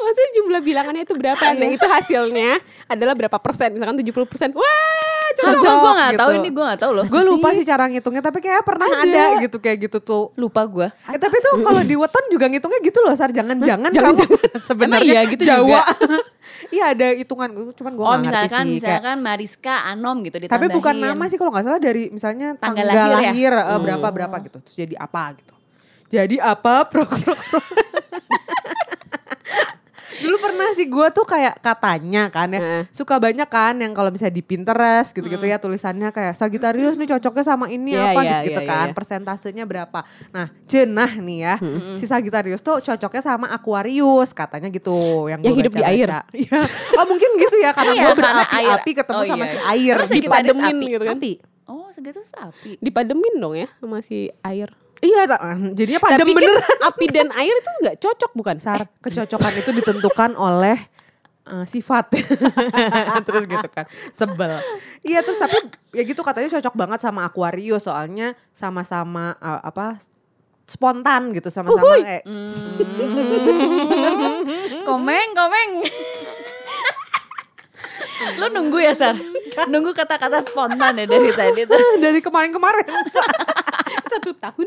Maksudnya 0.01 0.31
jumlah 0.39 0.61
bilangannya 0.63 1.03
itu 1.03 1.15
berapa? 1.15 1.43
Nah 1.51 1.67
itu 1.67 1.83
hasilnya 1.83 2.63
adalah 2.87 3.19
berapa 3.19 3.37
persen? 3.37 3.75
Misalkan 3.75 3.99
70 3.99 4.23
persen. 4.27 4.49
Wah 4.55 5.00
Cocok 5.33 5.75
gue 5.75 5.93
gak 5.97 6.13
tahu 6.17 6.31
ini 6.35 6.49
gue 6.49 6.65
gak 6.67 6.81
tahu 6.81 6.93
loh. 6.93 7.05
Gue 7.05 7.23
lupa 7.25 7.49
sih 7.53 7.63
cara 7.63 7.85
ngitungnya 7.87 8.21
tapi 8.21 8.39
kayak 8.39 8.63
pernah 8.63 8.87
ada, 8.87 9.39
gitu 9.39 9.57
kayak 9.57 9.79
gitu 9.83 9.99
tuh. 9.99 10.25
Lupa 10.35 10.63
gue. 10.65 10.89
Eh, 11.07 11.17
tapi 11.17 11.37
tuh 11.39 11.61
kalau 11.61 11.81
di 11.81 11.95
weton 11.95 12.25
juga 12.29 12.47
ngitungnya 12.47 12.81
gitu 12.81 12.99
loh, 13.01 13.15
Sar. 13.15 13.31
Jangan-jangan 13.31 13.91
kamu 13.91 14.25
sebenarnya 14.61 14.99
Emang 14.99 15.03
iya 15.07 15.21
gitu 15.27 15.43
Jawa. 15.43 15.81
Iya 16.71 16.93
ada 16.93 17.07
hitungan, 17.13 17.49
cuman 17.73 17.93
gue 17.93 18.05
Oh 18.05 18.07
gak 18.07 18.21
ngerti 18.21 18.31
misalkan 18.37 18.47
sih. 18.61 18.71
kayak- 18.77 19.01
misalkan 19.01 19.17
Mariska 19.19 19.75
Anom 19.87 20.17
gitu 20.21 20.37
tapi 20.37 20.45
ditambahin. 20.47 20.71
bukan 20.71 20.95
nama 21.01 21.25
sih 21.27 21.35
kalau 21.35 21.51
nggak 21.51 21.65
salah 21.65 21.81
dari 21.81 22.03
misalnya 22.11 22.49
tanggal, 22.55 22.85
Tanggal 22.85 23.09
lahir 23.11 23.27
lahir, 23.33 23.53
ya? 23.55 23.65
eh, 23.67 23.79
berapa 23.81 24.09
berapa 24.09 24.37
gitu. 24.41 24.59
Terus 24.61 24.77
jadi 24.79 24.95
apa 24.97 25.35
gitu. 25.35 25.55
Jadi 26.11 26.37
apa 26.37 26.85
prok 26.85 27.11
prok 27.13 27.39
prok. 27.41 27.65
Dulu 30.31 30.39
pernah 30.39 30.69
sih 30.73 30.87
gue 30.87 31.07
tuh 31.11 31.27
kayak 31.27 31.59
katanya 31.59 32.31
kan 32.31 32.55
ya 32.55 32.63
Heeh. 32.63 32.83
suka 32.95 33.19
banyak 33.19 33.51
kan 33.51 33.75
yang 33.75 33.91
kalau 33.91 34.15
misalnya 34.15 34.39
di 34.39 34.47
Pinterest 34.47 35.11
gitu-gitu 35.11 35.43
ya 35.43 35.59
tulisannya 35.59 36.15
kayak 36.15 36.39
Sagittarius 36.39 36.95
nih 36.95 37.19
cocoknya 37.19 37.43
sama 37.43 37.67
ini 37.67 37.99
Iya, 37.99 38.15
apa 38.15 38.21
iya, 38.23 38.31
gitu-gitu 38.39 38.63
iya, 38.63 38.71
kan 38.71 38.87
iya. 38.87 38.95
persentasenya 38.95 39.65
berapa. 39.67 40.07
Nah 40.31 40.47
jenah 40.71 41.13
nih 41.19 41.39
ya 41.43 41.55
si 41.99 42.07
Sagittarius 42.07 42.63
tuh 42.63 42.79
cocoknya 42.79 43.23
sama 43.27 43.51
Aquarius 43.51 44.31
katanya 44.31 44.71
gitu 44.71 45.27
yang, 45.27 45.43
Yang 45.43 45.51
gua 45.51 45.61
hidup 45.67 45.75
di 45.75 45.83
air. 45.83 46.09
Iya. 46.31 46.63
oh 46.95 47.05
mungkin 47.11 47.31
gitu 47.35 47.57
ya 47.59 47.75
karena 47.75 47.93
Iya, 47.93 48.03
gue 48.07 48.15
berapi-api 48.15 48.91
ketemu 48.95 49.19
Oh, 49.19 49.27
sama 49.27 49.45
iya. 49.45 49.51
si 49.51 49.59
air. 49.67 49.95
Dipademin 50.23 50.77
api. 50.79 50.87
gitu 50.95 51.05
kan. 51.05 51.17
Api. 51.19 51.33
Oh 51.67 51.87
segitu 51.91 52.19
api. 52.39 52.71
Dipademin 52.79 53.35
dong 53.39 53.55
ya 53.59 53.69
sama 53.83 53.99
si 53.99 54.31
air. 54.47 54.71
Iya, 55.01 55.25
tak- 55.25 55.43
jadinya 55.73 56.01
padam 56.01 56.19
Tapi 56.21 56.33
bener. 56.37 56.53
kan 56.61 56.79
api 56.93 57.07
dan 57.09 57.29
air 57.33 57.55
itu 57.57 57.71
nggak 57.81 57.97
cocok 57.99 58.31
bukan? 58.37 58.57
Sar, 58.61 58.85
kecocokan 59.01 59.53
itu 59.57 59.71
ditentukan 59.73 60.31
oleh 60.37 60.77
eh, 61.49 61.65
sifat. 61.65 62.13
terus 63.27 63.49
gitu 63.49 63.69
kan. 63.73 63.89
Sebel. 64.13 64.61
Iya, 65.01 65.25
terus 65.25 65.41
tapi 65.41 65.57
ya 65.97 66.05
gitu 66.05 66.21
katanya 66.21 66.53
cocok 66.53 66.75
banget 66.77 67.01
sama 67.01 67.25
Aquarius 67.25 67.89
soalnya 67.89 68.37
sama-sama 68.53 69.33
eh, 69.37 69.61
apa 69.65 69.97
spontan 70.69 71.35
gitu 71.35 71.51
sama-sama 71.51 71.99
kayak 71.99 72.23
Komeng, 74.85 75.29
komeng. 75.33 75.71
Lo 78.37 78.53
nunggu 78.53 78.79
ya 78.79 78.93
Sar? 78.93 79.17
Nunggu 79.67 79.97
kata-kata 79.97 80.45
spontan 80.45 80.93
ya 80.95 81.09
dari 81.09 81.33
tadi 81.33 81.65
tuh. 81.65 81.81
dari 82.05 82.21
kemarin-kemarin. 82.21 82.85
Satu 84.07 84.31
tahun. 84.33 84.67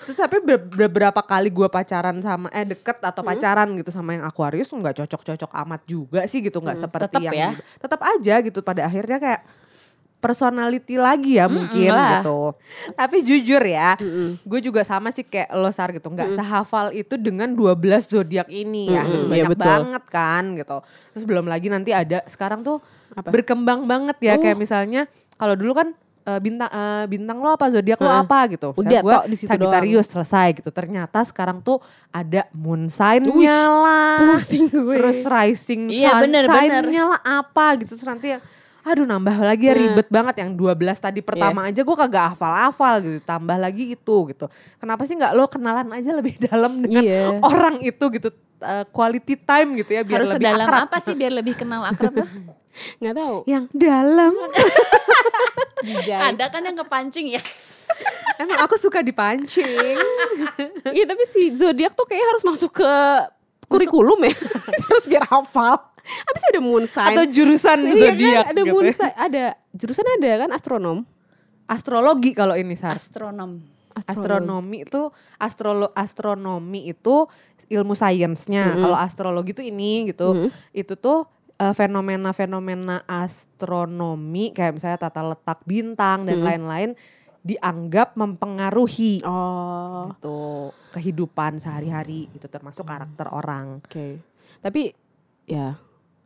Terus 0.00 0.16
tapi 0.16 0.40
be- 0.40 0.56
beberapa 0.80 1.20
kali 1.20 1.48
gue 1.48 1.66
pacaran 1.66 2.16
sama 2.18 2.48
eh 2.50 2.64
deket 2.64 2.98
atau 2.98 3.20
pacaran 3.20 3.68
gitu 3.74 3.88
sama 3.88 4.12
yang 4.12 4.24
Aquarius 4.24 4.68
nggak 4.68 4.96
cocok-cocok 4.98 5.50
amat 5.58 5.80
juga 5.84 6.20
sih 6.24 6.40
gitu 6.40 6.58
nggak 6.58 6.78
seperti 6.78 7.06
tetep 7.10 7.22
yang 7.22 7.34
ya. 7.34 7.50
tetap 7.76 8.00
aja 8.00 8.34
gitu 8.40 8.60
pada 8.60 8.84
akhirnya 8.84 9.18
kayak 9.18 9.40
personality 10.18 11.00
lagi 11.00 11.36
ya 11.36 11.48
mungkin 11.48 11.90
lah. 11.90 12.20
gitu. 12.20 12.52
Tapi 12.92 13.24
jujur 13.24 13.62
ya, 13.62 13.96
gue 14.36 14.60
juga 14.60 14.84
sama 14.84 15.08
sih 15.08 15.24
kayak 15.24 15.48
lo 15.50 15.72
Sar 15.72 15.90
gitu, 15.90 16.06
nggak 16.06 16.36
sehafal 16.36 16.92
itu 16.92 17.16
dengan 17.16 17.48
12 17.48 17.80
zodiak 18.06 18.48
ini 18.48 18.92
ya. 18.92 19.00
Mm-mm, 19.00 19.32
Banyak 19.32 19.36
iya, 19.38 19.44
betul. 19.48 19.64
banget 19.66 20.04
kan 20.06 20.44
gitu. 20.54 20.78
Terus 21.16 21.24
belum 21.24 21.48
lagi 21.48 21.72
nanti 21.72 21.90
ada 21.90 22.20
sekarang 22.26 22.60
tuh 22.60 22.84
Apa? 23.10 23.32
berkembang 23.32 23.88
banget 23.88 24.16
ya 24.20 24.36
Oh. 24.36 24.38
kayak 24.38 24.56
misalnya 24.56 25.08
kalau 25.34 25.56
dulu 25.56 25.72
kan 25.72 25.88
eh, 26.30 26.38
bintang 26.38 26.68
eh, 26.68 27.04
bintang 27.06 27.36
lo 27.36 27.50
apa 27.50 27.66
zodiak 27.68 27.98
lo 27.98 28.08
apa 28.08 28.38
gitu. 28.48 28.70
Udah, 28.72 29.00
gue 29.00 29.12
tok, 29.12 29.24
di 29.26 29.36
situ 29.36 29.50
Sagittarius 29.50 30.06
selesai 30.08 30.48
gitu. 30.54 30.70
Ternyata 30.70 31.18
sekarang 31.22 31.58
tuh 31.58 31.82
ada 32.08 32.46
moon 32.52 32.86
sign-nya 32.86 33.58
lah. 33.68 34.16
pusing 34.28 34.66
gue. 34.66 34.94
Terus 34.94 35.22
rising 35.22 35.88
Iya, 35.88 36.10
sun- 36.12 36.22
bener, 36.22 36.44
sign-nya 36.44 37.02
lah 37.08 37.20
apa 37.20 37.66
gitu. 37.76 37.92
Terus 37.92 38.06
nanti 38.06 38.30
ya, 38.30 38.38
aduh 38.80 39.04
nambah 39.04 39.36
lagi 39.36 39.66
ya 39.66 39.74
ribet 39.74 40.08
banget 40.08 40.34
yang 40.38 40.50
12 40.52 40.72
tadi 40.96 41.20
pertama 41.20 41.66
aja 41.66 41.80
gue 41.80 41.96
kagak 41.98 42.32
hafal-hafal 42.32 42.94
gitu. 43.00 43.18
Tambah 43.20 43.56
lagi 43.56 43.92
itu 43.92 44.16
gitu. 44.26 44.46
Kenapa 44.76 45.02
sih 45.02 45.14
nggak 45.14 45.32
lo 45.32 45.44
kenalan 45.46 45.90
aja 45.90 46.10
lebih 46.10 46.38
dalam 46.46 46.78
dengan 46.78 47.02
Iya. 47.02 47.40
orang 47.40 47.80
itu 47.80 48.04
gitu. 48.10 48.28
Eh, 48.60 48.84
quality 48.88 49.34
time 49.36 49.72
gitu 49.74 49.90
ya 49.90 50.02
biar 50.02 50.20
Harus 50.20 50.36
lebih 50.36 50.44
sedalam 50.44 50.66
akrab. 50.66 50.84
apa 50.84 50.96
sih 50.98 51.14
biar 51.14 51.32
lebih 51.32 51.56
kenal 51.56 51.80
akrab? 51.82 52.12
Nggak 52.98 53.14
tahu. 53.16 53.36
Yang 53.46 53.64
dalam. 53.72 54.32
Ada 56.06 56.44
kan 56.52 56.62
yang 56.64 56.76
kepancing 56.76 57.26
ya. 57.32 57.42
Emang 58.40 58.58
aku 58.64 58.76
suka 58.80 59.04
dipancing. 59.04 59.68
Iya 60.90 61.04
tapi 61.06 61.22
si 61.28 61.54
zodiak 61.54 61.94
tuh 61.94 62.04
kayak 62.08 62.24
harus 62.34 62.42
masuk 62.44 62.82
ke 62.82 62.92
kurikulum 63.70 64.20
ya. 64.26 64.34
Terus 64.88 65.04
biar 65.06 65.24
hafal. 65.28 65.78
Habis 66.00 66.42
ada 66.50 66.60
moon 66.60 66.84
sign. 66.88 67.14
Atau 67.14 67.24
jurusan 67.30 67.78
Iya 67.84 67.92
kan, 67.92 68.00
zodiak 68.02 68.44
ada 68.50 68.60
gitu 68.60 68.72
moon 68.72 68.84
ya. 68.88 68.94
sign, 68.96 69.14
ada 69.14 69.44
jurusan 69.72 70.06
ada 70.18 70.30
kan 70.46 70.50
astronom. 70.52 70.98
Astrologi 71.70 72.34
kalau 72.34 72.58
ini 72.58 72.74
Sar. 72.74 72.96
Astronom. 72.98 73.60
Astronomi 73.94 74.88
itu 74.88 75.12
astrolo 75.36 75.92
astronomi 75.92 76.88
itu 76.88 77.28
ilmu 77.68 77.92
sainsnya. 77.92 78.72
Kalau 78.74 78.96
astrologi 78.96 79.52
itu 79.52 79.62
ini 79.62 80.10
gitu. 80.10 80.50
Itu 80.72 80.96
tuh 80.96 81.28
eh, 81.60 81.70
fenomena-fenomena 81.70 83.04
astronomi 83.04 84.50
kayak 84.50 84.74
misalnya 84.74 84.98
tata 84.98 85.20
letak 85.22 85.60
bintang 85.62 86.24
dan 86.24 86.40
lain-lain 86.40 86.96
dianggap 87.40 88.16
mempengaruhi 88.16 89.20
Oh. 89.22 90.08
gitu 90.10 90.40
kehidupan 90.90 91.56
sehari-hari 91.56 92.28
itu 92.30 92.46
termasuk 92.46 92.84
karakter 92.84 93.28
orang. 93.28 93.80
Oke. 93.80 94.20
Tapi 94.58 94.92
ya 95.44 95.76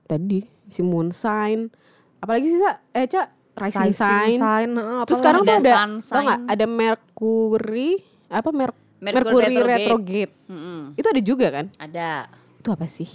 tadi 0.05 0.42
si 0.64 0.81
moon 0.81 1.11
sign 1.11 1.70
apalagi 2.18 2.47
sih 2.47 2.59
Sa? 2.59 2.83
eh 2.90 3.07
Cak 3.07 3.27
rising, 3.55 3.94
sign. 4.35 4.70
heeh, 4.73 5.01
Terus 5.07 5.14
apalagi? 5.14 5.20
sekarang 5.20 5.40
tuh 5.40 5.55
Ada 5.55 5.73
tau 5.73 5.99
sign. 6.01 6.40
ada 6.44 6.66
Mercury 6.66 7.90
apa 8.27 8.51
Mer 8.51 8.70
Mercury 8.99 9.23
Mercury 9.23 9.44
retrograde. 9.55 9.70
retrograde. 9.70 10.33
Mm-mm. 10.49 10.81
Itu 10.94 11.07
ada 11.07 11.20
juga 11.20 11.47
kan? 11.53 11.66
Ada. 11.77 12.11
Itu 12.59 12.68
apa 12.70 12.87
sih? 12.87 13.11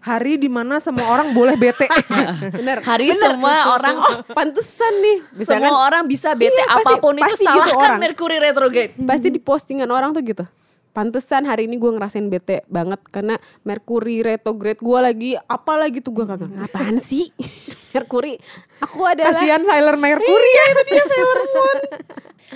Hari 0.00 0.36
di 0.36 0.48
mana 0.48 0.76
semua 0.76 1.06
orang 1.06 1.30
boleh 1.30 1.54
bete. 1.54 1.84
Bener. 2.56 2.80
Hari 2.80 3.12
semua 3.12 3.70
orang 3.70 3.96
Oh, 3.96 4.16
pantesan 4.38 4.92
nih. 4.98 5.18
Bisa 5.34 5.54
semua 5.54 5.68
kan? 5.70 5.72
orang 5.86 6.02
bisa 6.04 6.32
bete 6.32 6.50
Iya, 6.50 6.66
pasti- 6.72 6.88
apa 6.88 6.92
pun 6.98 7.14
itu 7.14 7.24
pasti 7.24 7.44
gitu 7.44 7.52
salahkan 7.52 7.76
orang. 7.86 7.98
Mercury 7.98 8.36
retrograde. 8.38 8.92
Pasti 8.98 9.28
di 9.28 9.38
postingan 9.38 9.88
orang 9.88 10.10
tuh 10.10 10.22
gitu. 10.22 10.44
Pantesan 10.90 11.46
hari 11.46 11.64
ini 11.64 11.78
gue 11.78 11.86
ngerasain 11.88 12.26
bete 12.26 12.66
banget 12.66 12.98
karena 13.06 13.38
Mercury 13.62 14.26
retrograde 14.26 14.74
gue 14.76 14.98
lagi 14.98 15.30
apa 15.38 15.78
lagi 15.78 16.02
tuh 16.02 16.10
gue 16.10 16.26
kagak 16.26 16.50
ngapain 16.50 16.98
sih 16.98 17.30
Mercury 17.94 18.34
aku 18.76 18.98
adalah 19.00 19.30
Kasihan 19.30 19.62
Sailor 19.62 19.94
Mercury 19.94 20.50
ya 20.50 20.64
itu 20.66 20.82
dia 20.88 21.04
Sailor 21.06 21.38
Moon. 21.46 21.78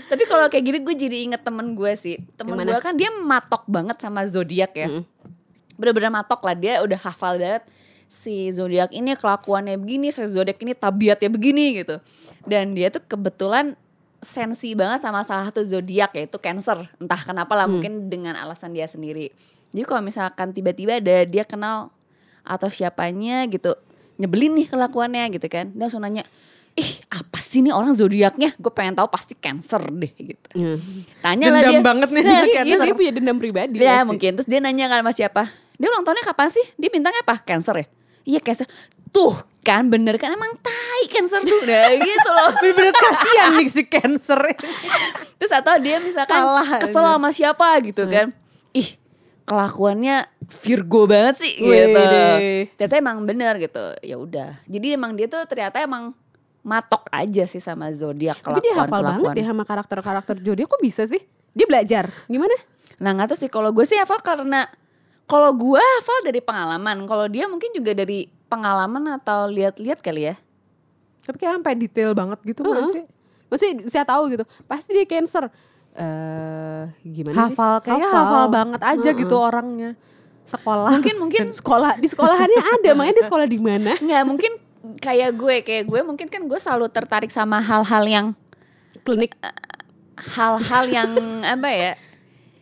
Tapi 0.05 0.23
kalau 0.27 0.51
kayak 0.51 0.65
gini 0.65 0.79
gue 0.81 0.95
jadi 0.99 1.17
inget 1.23 1.41
temen 1.41 1.79
gue 1.79 1.93
sih. 1.95 2.19
Temen 2.35 2.59
gue 2.59 2.81
kan 2.81 2.99
dia 2.99 3.15
matok 3.15 3.63
banget 3.67 4.03
sama 4.03 4.27
zodiak 4.27 4.75
ya. 4.75 4.91
Bener-bener 5.75 6.11
matok 6.11 6.41
lah 6.43 6.55
dia 6.55 6.75
udah 6.83 6.99
hafal 7.01 7.39
banget 7.39 7.63
si 8.05 8.47
zodiak 8.55 8.95
ini 8.95 9.19
kelakuannya 9.19 9.75
begini, 9.75 10.15
si 10.15 10.23
zodiak 10.23 10.63
ini 10.63 10.73
tabiatnya 10.73 11.31
begini 11.33 11.83
gitu. 11.83 11.99
Dan 12.47 12.77
dia 12.77 12.93
tuh 12.93 13.03
kebetulan 13.03 13.75
sensi 14.23 14.73
banget 14.73 15.03
sama 15.05 15.21
salah 15.27 15.51
satu 15.51 15.61
zodiak 15.67 16.15
yaitu 16.15 16.39
Cancer. 16.39 16.79
Entah 16.97 17.19
kenapa 17.21 17.53
lah 17.59 17.67
mungkin 17.67 18.07
dengan 18.09 18.39
alasan 18.39 18.71
dia 18.73 18.87
sendiri. 18.87 19.29
Jadi 19.75 19.83
kalau 19.83 20.01
misalkan 20.01 20.55
tiba-tiba 20.55 21.03
ada 21.03 21.27
dia 21.27 21.43
kenal 21.43 21.91
atau 22.47 22.69
siapanya 22.71 23.43
gitu 23.51 23.75
nyebelin 24.15 24.55
nih 24.63 24.67
kelakuannya 24.71 25.25
gitu 25.35 25.51
kan. 25.51 25.75
Dia 25.75 25.91
langsung 25.91 26.07
nanya, 26.07 26.23
ih 26.79 26.91
apa 27.11 27.39
sih 27.43 27.67
nih 27.67 27.75
orang 27.75 27.91
zodiaknya? 27.93 28.55
Gue 28.57 28.71
pengen 28.71 28.95
tahu 28.95 29.11
pasti 29.11 29.35
Cancer 29.35 29.83
deh 29.83 30.13
gitu. 30.15 30.49
Iya. 30.55 30.75
Tanya 31.19 31.47
lah 31.51 31.61
Dendam 31.67 31.75
dia. 31.75 31.83
banget 31.83 32.09
nih 32.15 32.23
Nah, 32.23 32.43
Iya, 32.47 32.77
dia 32.79 32.95
punya 32.95 33.13
dendam 33.13 33.37
pribadi 33.43 33.83
Ya 33.83 34.01
pasti. 34.01 34.09
mungkin 34.09 34.31
terus 34.39 34.47
dia 34.47 34.61
nanya 34.63 34.87
kan 34.87 35.03
sama 35.03 35.11
siapa? 35.11 35.43
Dia 35.75 35.89
ulang 35.91 36.07
tahunnya 36.07 36.25
kapan 36.25 36.49
sih? 36.51 36.67
Dia 36.79 36.91
bintangnya 36.91 37.23
apa? 37.23 37.43
Cancer 37.43 37.75
ya? 37.75 37.87
Iya 38.25 38.41
cancer. 38.41 38.67
Tuh 39.11 39.35
kan 39.65 39.89
bener 39.89 40.21
kan 40.21 40.33
emang 40.33 40.53
tai 40.61 41.03
cancer 41.09 41.41
tuh. 41.41 41.61
Nah 41.65 41.91
gitu 42.09 42.29
loh. 42.31 42.51
Bener-bener 42.61 42.95
kasihan 42.95 43.51
nih 43.57 43.69
si 43.69 43.83
Cancer. 43.85 44.41
Terus 45.41 45.53
atau 45.53 45.75
dia 45.81 45.99
misalkan 46.01 46.37
Salah 46.37 46.69
kesel 46.79 47.05
sama 47.05 47.31
siapa 47.33 47.69
gitu 47.83 48.05
kan. 48.07 48.31
Ih 48.73 49.01
kelakuannya 49.45 50.25
Virgo 50.45 51.09
banget 51.09 51.41
sih 51.41 51.53
gitu. 51.57 51.69
Wede. 51.69 52.69
Ternyata 52.77 52.95
emang 53.01 53.19
bener 53.25 53.57
gitu. 53.57 53.85
Ya 54.05 54.17
udah. 54.21 54.61
Jadi 54.69 54.87
emang 54.95 55.17
dia 55.17 55.27
tuh 55.27 55.41
ternyata 55.49 55.81
emang 55.81 56.13
matok 56.65 57.05
aja 57.13 57.45
sih 57.45 57.61
sama 57.61 57.93
zodiak 57.93 58.41
Tapi 58.41 58.65
dia 58.65 58.73
hafal 58.73 59.05
kelakuan-kelakuan. 59.05 59.21
banget 59.33 59.37
ya 59.37 59.45
sama 59.53 59.65
karakter-karakter 59.69 60.35
zodiak 60.41 60.69
kok 60.69 60.81
bisa 60.81 61.05
sih? 61.05 61.21
Dia 61.53 61.69
belajar. 61.69 62.09
Gimana? 62.25 62.57
Nah 63.01 63.11
nggak 63.13 63.33
tahu 63.33 63.39
sih 63.41 63.51
kalau 63.53 63.69
gue 63.73 63.85
sih 63.85 63.97
hafal 64.01 64.21
karena 64.21 64.65
kalau 65.25 65.51
gue 65.57 65.81
hafal 65.81 66.19
dari 66.25 66.41
pengalaman. 66.45 66.97
Kalau 67.09 67.27
dia 67.29 67.49
mungkin 67.49 67.73
juga 67.73 67.97
dari 67.97 68.29
pengalaman 68.49 69.17
atau 69.17 69.49
lihat-lihat 69.49 70.05
kali 70.05 70.33
ya. 70.33 70.35
Tapi 71.25 71.37
kayak 71.41 71.61
sampai 71.61 71.75
detail 71.81 72.13
banget 72.13 72.39
gitu 72.45 72.61
nggak 72.61 72.77
Heeh. 72.85 72.93
sih? 72.93 73.05
Maksudnya 73.49 73.75
saya 73.89 74.05
tahu 74.05 74.23
gitu. 74.37 74.45
Pasti 74.69 74.93
dia 74.93 75.07
cancer. 75.09 75.49
Eh 75.95 76.83
gimana 77.07 77.49
sih? 77.49 77.57
Hafal 77.57 77.75
kayaknya 77.81 78.09
hafal, 78.13 78.45
banget 78.53 78.81
aja 78.85 79.11
gitu 79.17 79.37
orangnya. 79.41 79.91
Sekolah. 80.45 80.93
Mungkin 80.93 81.17
mungkin 81.17 81.41
Dan 81.49 81.57
sekolah 81.63 81.97
di 81.97 82.07
sekolahannya 82.11 82.61
ada, 82.61 82.91
makanya 82.93 83.15
dia 83.17 83.27
sekolah 83.27 83.47
di 83.49 83.59
mana? 83.63 83.93
nggak 84.05 84.23
mungkin 84.29 84.53
kayak 85.01 85.33
gue 85.41 85.57
kayak 85.65 85.85
gue 85.89 86.01
mungkin 86.05 86.29
kan 86.29 86.45
gue 86.45 86.61
selalu 86.61 86.93
tertarik 86.93 87.33
sama 87.33 87.57
hal-hal 87.65 88.05
yang 88.05 88.27
Klinik. 89.01 89.33
hal-hal 90.15 90.85
yang 90.93 91.11
apa 91.57 91.69
ya 91.73 91.93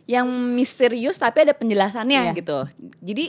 yang 0.05 0.27
misterius 0.53 1.15
tapi 1.15 1.43
ada 1.43 1.55
penjelasannya 1.55 2.21
Iya. 2.29 2.33
gitu. 2.35 2.57
Jadi 2.99 3.25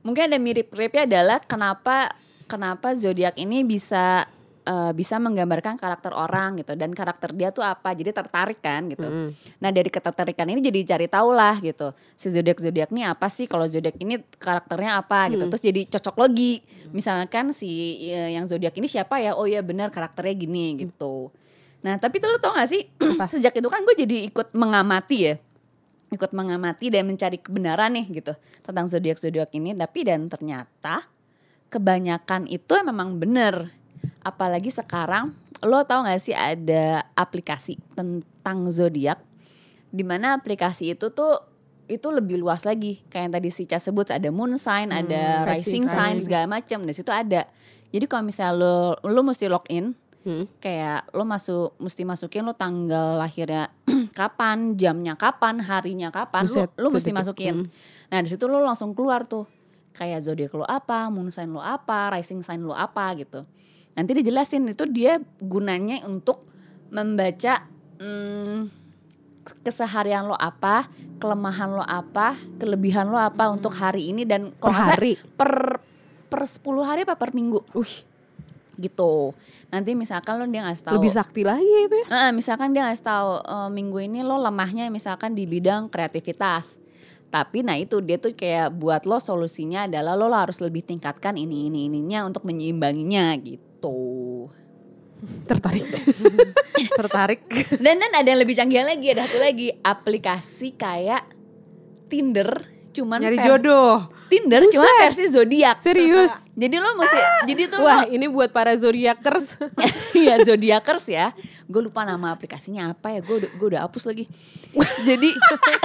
mungkin 0.00 0.28
ada 0.28 0.38
mirip-miripnya 0.38 1.02
adalah 1.04 1.38
kenapa 1.40 2.12
kenapa 2.44 2.92
zodiak 2.92 3.34
ini 3.34 3.64
bisa 3.64 4.28
eh, 4.62 4.92
bisa 4.92 5.16
menggambarkan 5.16 5.78
karakter 5.78 6.10
orang 6.10 6.58
gitu 6.58 6.74
dan 6.74 6.90
karakter 6.90 7.32
dia 7.32 7.48
tuh 7.48 7.62
apa. 7.62 7.90
Jadi 7.90 8.10
tertarik 8.10 8.58
kan 8.58 8.86
gitu. 8.86 9.06
Nah 9.56 9.70
dari 9.70 9.86
ketertarikan 9.86 10.46
ini 10.46 10.60
jadi 10.60 10.94
cari 10.94 11.06
tahu 11.06 11.30
lah 11.30 11.56
gitu 11.58 11.90
si 12.14 12.28
zodiak 12.28 12.58
zodiak 12.58 12.90
ini 12.90 13.02
apa 13.02 13.26
sih? 13.26 13.46
Kalau 13.46 13.64
zodiak 13.64 13.96
ini 13.96 14.18
karakternya 14.36 14.98
apa 14.98 15.30
gitu. 15.32 15.46
Terus 15.48 15.62
jadi 15.64 15.80
cocok 15.88 16.16
logi 16.18 16.60
misalkan 16.90 17.50
si 17.50 17.70
eh, 18.10 18.34
yang 18.34 18.44
zodiak 18.44 18.74
ini 18.74 18.86
siapa 18.86 19.16
ya? 19.16 19.32
Oh 19.32 19.46
ya 19.46 19.62
benar 19.62 19.88
karakternya 19.88 20.34
gini 20.36 20.76
gitu. 20.76 21.30
Nah 21.80 21.96
tapi 21.96 22.18
tuh 22.18 22.26
lo 22.28 22.36
tau 22.36 22.50
gak 22.52 22.66
sih? 22.66 22.90
Sejak 23.32 23.54
itu 23.54 23.68
kan 23.70 23.80
gue 23.80 23.94
jadi 23.96 24.26
ikut 24.26 24.50
mengamati 24.52 25.18
ya 25.22 25.34
ikut 26.10 26.30
mengamati 26.30 26.90
dan 26.92 27.06
mencari 27.06 27.42
kebenaran 27.42 27.90
nih 27.98 28.06
gitu 28.22 28.32
tentang 28.62 28.86
zodiak 28.86 29.18
zodiak 29.18 29.50
ini. 29.54 29.74
Tapi 29.74 30.06
dan 30.06 30.30
ternyata 30.30 31.06
kebanyakan 31.70 32.46
itu 32.46 32.72
memang 32.82 33.18
bener. 33.18 33.74
Apalagi 34.22 34.70
sekarang 34.70 35.34
lo 35.62 35.82
tau 35.86 36.06
gak 36.06 36.20
sih 36.22 36.34
ada 36.34 37.06
aplikasi 37.18 37.78
tentang 37.94 38.70
zodiak? 38.70 39.18
Di 39.90 40.02
mana 40.02 40.34
aplikasi 40.38 40.94
itu 40.94 41.10
tuh 41.10 41.42
itu 41.86 42.10
lebih 42.10 42.38
luas 42.42 42.66
lagi. 42.66 43.02
Kayak 43.10 43.22
yang 43.30 43.34
tadi 43.38 43.48
si 43.54 43.62
Ca 43.66 43.78
sebut 43.78 44.10
ada 44.10 44.28
moon 44.30 44.58
sign 44.58 44.90
ada 44.90 45.46
rising 45.46 45.86
rising 45.86 45.86
sign. 45.86 46.16
segala 46.22 46.46
macam 46.50 46.82
di 46.82 46.92
situ 46.94 47.10
ada. 47.10 47.46
Jadi 47.94 48.04
kalau 48.10 48.26
misalnya 48.26 48.58
lo 48.58 48.76
lo 49.02 49.20
mesti 49.22 49.46
login 49.46 49.94
kayak 50.58 51.06
lo 51.14 51.22
masuk 51.22 51.78
mesti 51.78 52.02
masukin 52.02 52.42
lo 52.42 52.52
tanggal 52.52 53.14
lahirnya 53.16 53.70
kapan 54.18 54.74
jamnya 54.74 55.14
kapan 55.14 55.62
harinya 55.62 56.10
kapan 56.10 56.44
lo 56.44 56.50
Buset, 56.50 56.70
lo 56.74 56.88
mesti 56.90 57.10
sedikit. 57.10 57.18
masukin. 57.22 57.56
Nah 58.10 58.18
di 58.18 58.28
situ 58.28 58.44
lo 58.50 58.58
langsung 58.58 58.90
keluar 58.90 59.22
tuh 59.24 59.46
kayak 59.94 60.20
zodiak 60.20 60.52
lo 60.52 60.66
apa 60.66 61.06
moon 61.08 61.30
sign 61.30 61.48
lo 61.48 61.62
apa 61.62 62.10
rising 62.10 62.42
sign 62.42 62.66
lo 62.66 62.74
apa 62.74 63.06
gitu. 63.16 63.46
Nanti 63.94 64.12
dijelasin 64.12 64.66
itu 64.68 64.84
dia 64.90 65.16
gunanya 65.40 66.04
untuk 66.04 66.44
membaca 66.90 67.64
hmm, 67.96 68.68
keseharian 69.62 70.26
lo 70.26 70.34
apa 70.36 70.90
kelemahan 71.16 71.70
lo 71.72 71.84
apa 71.86 72.34
kelebihan 72.58 73.08
lo 73.08 73.16
apa 73.16 73.48
untuk 73.48 73.72
hari 73.72 74.10
ini 74.10 74.26
dan 74.26 74.52
Per 74.52 74.74
hari? 74.74 75.16
per 75.38 75.80
per 76.26 76.42
10 76.44 76.66
hari 76.82 77.00
apa 77.06 77.14
per 77.14 77.30
minggu. 77.32 77.62
Wih, 77.72 78.02
gitu 78.76 79.32
nanti 79.70 79.98
misalkan 79.98 80.38
lo 80.38 80.46
dia 80.46 80.62
ngasih 80.62 80.84
tahu 80.86 80.94
lebih 81.02 81.12
sakti 81.12 81.42
lagi 81.42 81.66
itu 81.66 81.96
ya. 81.96 82.06
Nah, 82.06 82.30
misalkan 82.30 82.70
dia 82.70 82.86
ngasih 82.86 83.04
tahu 83.04 83.30
"Eh, 83.42 83.70
minggu 83.74 83.98
ini 83.98 84.20
lo 84.22 84.38
lemahnya 84.38 84.86
misalkan 84.94 85.34
di 85.34 85.44
bidang 85.44 85.90
kreativitas. 85.90 86.78
Tapi 87.26 87.66
nah 87.66 87.74
itu 87.74 87.98
dia 87.98 88.16
tuh 88.16 88.30
kayak 88.32 88.70
buat 88.78 89.02
lo 89.04 89.18
solusinya 89.18 89.90
adalah 89.90 90.14
lo 90.14 90.30
harus 90.30 90.62
lebih 90.62 90.86
tingkatkan 90.86 91.34
ini 91.34 91.66
ini 91.66 91.90
ininya 91.90 92.22
untuk 92.30 92.46
menyeimbanginya 92.46 93.34
gitu. 93.42 94.46
Tertarik. 95.50 95.84
Tertarik. 97.00 97.42
Dan 97.82 97.98
dan 97.98 98.12
ada 98.14 98.28
yang 98.28 98.40
lebih 98.40 98.54
canggih 98.54 98.86
lagi 98.86 99.10
ada 99.10 99.26
satu 99.26 99.42
lagi 99.42 99.74
aplikasi 99.82 100.78
kayak 100.78 101.26
Tinder 102.06 102.75
cuman 102.96 103.20
Nyari 103.20 103.38
jodoh. 103.38 104.08
Tinder 104.26 104.64
cuma 104.66 104.88
versi 104.98 105.28
zodiak. 105.28 105.76
Serius. 105.78 106.50
Jadi 106.56 106.76
lo 106.80 106.96
mesti 106.96 107.18
jadi 107.46 107.62
tuh 107.70 107.78
Wah, 107.78 108.02
lo- 108.02 108.10
ini 108.10 108.26
buat 108.26 108.50
para 108.50 108.72
zodiakers. 108.74 109.60
Iya 110.16 110.40
zodiakers 110.42 111.04
ya. 111.06 111.36
Gue 111.68 111.84
lupa 111.84 112.02
nama 112.02 112.32
aplikasinya 112.32 112.90
apa 112.90 113.12
ya. 113.12 113.20
Gue 113.20 113.44
gue 113.44 113.66
udah 113.68 113.84
hapus 113.84 114.08
lagi. 114.08 114.24
Jadi 115.04 115.28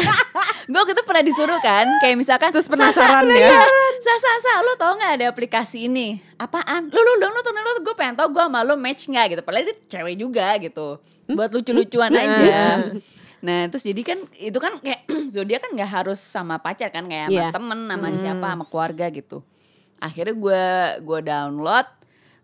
gue 0.71 0.79
waktu 0.79 0.93
itu 0.95 1.03
pernah 1.03 1.21
disuruh 1.21 1.59
kan. 1.59 1.85
Kayak 1.99 2.15
misalkan. 2.15 2.49
Terus 2.49 2.71
penasaran 2.71 3.27
"Sasa, 3.27 3.35
ya?" 3.37 3.61
Sa, 4.01 4.13
sa, 4.17 4.31
sa, 4.39 4.53
lo 4.65 4.73
tau 4.79 4.97
gak 4.97 5.21
ada 5.21 5.29
aplikasi 5.29 5.85
ini? 5.85 6.17
Apaan? 6.39 6.89
Lu, 6.89 6.97
lu, 6.97 7.13
dong, 7.21 7.29
lu, 7.29 7.41
tuh, 7.43 7.53
lu, 7.53 7.71
gue 7.83 7.93
pengen 7.93 8.17
tau 8.17 8.31
gue 8.31 8.41
sama 8.41 8.65
lo 8.65 8.73
match 8.73 9.05
gak 9.05 9.35
gitu. 9.35 9.41
Padahal 9.45 9.69
dia 9.69 9.75
cewek 9.85 10.15
juga 10.17 10.47
gitu. 10.57 10.97
Buat 11.29 11.53
lucu-lucuan 11.53 12.09
aja. 12.15 12.89
Nah 13.41 13.65
terus 13.67 13.81
jadi 13.81 14.01
kan 14.05 14.19
itu 14.37 14.57
kan 14.57 14.77
kayak 14.77 15.05
zodiak 15.33 15.65
kan 15.65 15.71
nggak 15.73 15.91
harus 15.91 16.21
sama 16.21 16.61
pacar 16.61 16.89
kan 16.89 17.05
kayak 17.05 17.29
sama 17.29 17.35
Iya. 17.35 17.47
temen 17.49 17.79
sama 17.85 18.07
siapa 18.13 18.47
sama 18.53 18.65
keluarga 18.65 19.05
gitu. 19.09 19.41
Akhirnya 19.97 20.33
gue 20.33 20.63
gue 21.05 21.19
download 21.25 21.87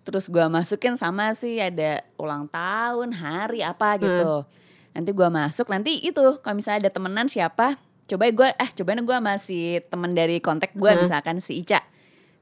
terus 0.01 0.31
gue 0.31 0.45
masukin 0.47 0.95
sama 0.95 1.35
sih 1.35 1.59
ada 1.59 1.99
ulang 2.15 2.47
tahun 2.47 3.11
hari 3.11 3.61
apa 3.61 3.97
gitu. 3.97 4.45
Nanti 4.93 5.09
gue 5.11 5.29
masuk 5.29 5.67
nanti 5.67 6.01
itu 6.01 6.41
kalau 6.41 6.55
misalnya 6.55 6.87
ada 6.87 6.91
temenan 6.93 7.27
siapa 7.27 7.77
coba 8.07 8.23
gue 8.31 8.49
eh 8.55 8.69
cobain 8.71 9.03
gue 9.03 9.17
masih 9.19 9.83
temen 9.85 10.09
dari 10.09 10.39
kontak 10.39 10.71
gue 10.73 10.91
misalkan 10.97 11.37
si 11.37 11.59
Ica. 11.59 11.83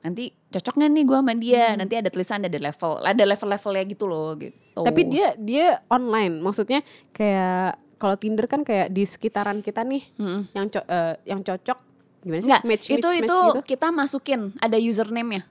Nanti 0.06 0.30
cocok 0.54 0.78
gak 0.78 0.92
nih 0.94 1.04
gue 1.04 1.18
sama 1.18 1.34
dia? 1.34 1.74
Nanti 1.74 1.98
ada 1.98 2.14
tulisan 2.14 2.46
ada 2.46 2.54
level, 2.54 3.02
ada 3.02 3.24
level-levelnya 3.26 3.84
gitu 3.90 4.06
loh 4.06 4.38
gitu. 4.38 4.54
Tapi 4.78 5.02
dia 5.10 5.34
dia 5.36 5.82
online. 5.90 6.38
Maksudnya 6.38 6.86
kayak 7.10 7.82
kalau 8.06 8.16
Tinder 8.16 8.46
kan 8.46 8.62
kayak 8.62 8.88
di 8.88 9.02
sekitaran 9.02 9.60
kita 9.60 9.82
nih 9.82 10.06
yang 10.54 10.70
co- 10.70 10.86
eh, 10.86 11.18
yang 11.26 11.42
cocok 11.42 11.78
gimana 12.22 12.38
sih? 12.38 12.46
Enggak, 12.48 12.62
match, 12.64 12.86
itu 12.88 13.02
match, 13.02 13.18
itu 13.18 13.26
match 13.34 13.48
gitu. 13.52 13.62
kita 13.68 13.88
masukin 13.90 14.42
ada 14.60 14.78
username-nya. 14.78 15.42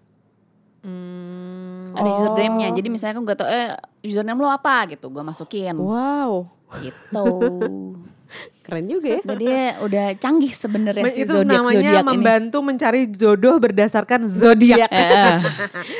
Hmm. 0.84 1.90
Ada 1.92 2.04
Oh. 2.04 2.14
username-nya. 2.14 2.68
Jadi 2.70 2.88
misalnya 2.88 3.18
gue 3.18 3.34
tau 3.34 3.48
eh 3.48 3.74
username 4.02 4.36
lo 4.36 4.46
apa 4.48 4.86
gitu, 4.88 5.08
gue 5.08 5.22
masukin. 5.22 5.74
Wow, 5.74 6.46
Gitu. 6.76 7.24
keren 8.64 8.86
juga 8.86 9.08
ya. 9.10 9.20
Jadi 9.22 9.46
udah 9.80 10.06
canggih 10.16 10.50
sebenarnya 10.50 11.04
si 11.06 11.22
itu 11.22 11.30
zodiak 11.30 11.54
namanya 11.54 11.78
zodiak 11.80 12.00
ini. 12.00 12.10
membantu 12.10 12.58
mencari 12.60 13.00
jodoh 13.08 13.56
berdasarkan 13.56 14.20
zodiak. 14.24 14.88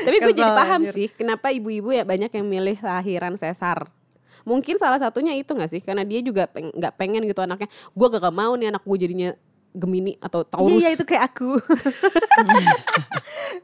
Tapi 0.03 0.17
gue 0.19 0.33
jadi 0.33 0.43
paham 0.51 0.81
anjir. 0.83 0.93
sih 0.93 1.09
kenapa 1.11 1.49
ibu-ibu 1.49 1.91
ya 1.91 2.03
banyak 2.03 2.31
yang 2.31 2.45
milih 2.45 2.79
lahiran 2.81 3.35
sesar. 3.35 3.87
Mungkin 4.45 4.77
salah 4.77 5.01
satunya 5.01 5.33
itu 5.35 5.51
gak 5.53 5.73
sih? 5.73 5.81
Karena 5.81 6.05
dia 6.05 6.21
juga 6.21 6.45
peng- 6.49 6.73
nggak 6.73 6.95
pengen 7.01 7.25
gitu 7.25 7.41
anaknya. 7.41 7.69
Gue 7.93 8.07
gak 8.13 8.33
mau 8.33 8.53
nih 8.55 8.71
anak 8.73 8.85
gue 8.85 8.99
jadinya 9.01 9.31
Gemini 9.75 10.15
atau 10.23 10.47
Taurus. 10.47 10.71
Iya, 10.71 10.79
iya 10.79 10.91
itu 10.95 11.03
kayak 11.03 11.35
aku. 11.35 11.59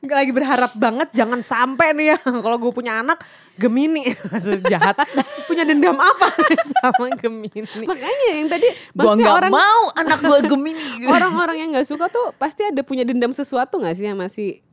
Gak 0.00 0.16
lagi 0.16 0.32
berharap 0.32 0.72
banget 0.74 1.12
jangan 1.12 1.44
sampai 1.44 1.92
nih 1.92 2.14
ya 2.14 2.16
kalau 2.44 2.56
gue 2.56 2.72
punya 2.72 3.02
anak 3.04 3.20
Gemini 3.60 4.08
jahat 4.72 4.96
punya 5.44 5.68
dendam 5.68 5.98
apa 5.98 6.26
nih 6.48 6.60
sama 6.80 7.06
Gemini 7.18 7.84
Makanya 7.84 8.28
yang 8.32 8.48
tadi 8.48 8.68
gue 8.70 8.96
maksudnya 8.96 9.26
nggak 9.28 9.38
orang 9.44 9.52
mau 9.52 9.82
anak 9.98 10.18
gue 10.24 10.38
Gemini. 10.48 11.04
orang-orang 11.04 11.56
yang 11.60 11.68
nggak 11.76 11.84
suka 11.84 12.08
tuh 12.08 12.32
pasti 12.40 12.64
ada 12.64 12.80
punya 12.80 13.04
dendam 13.04 13.34
sesuatu 13.34 13.82
gak 13.82 13.94
sih 13.98 14.08
sama 14.08 14.32
si 14.32 14.64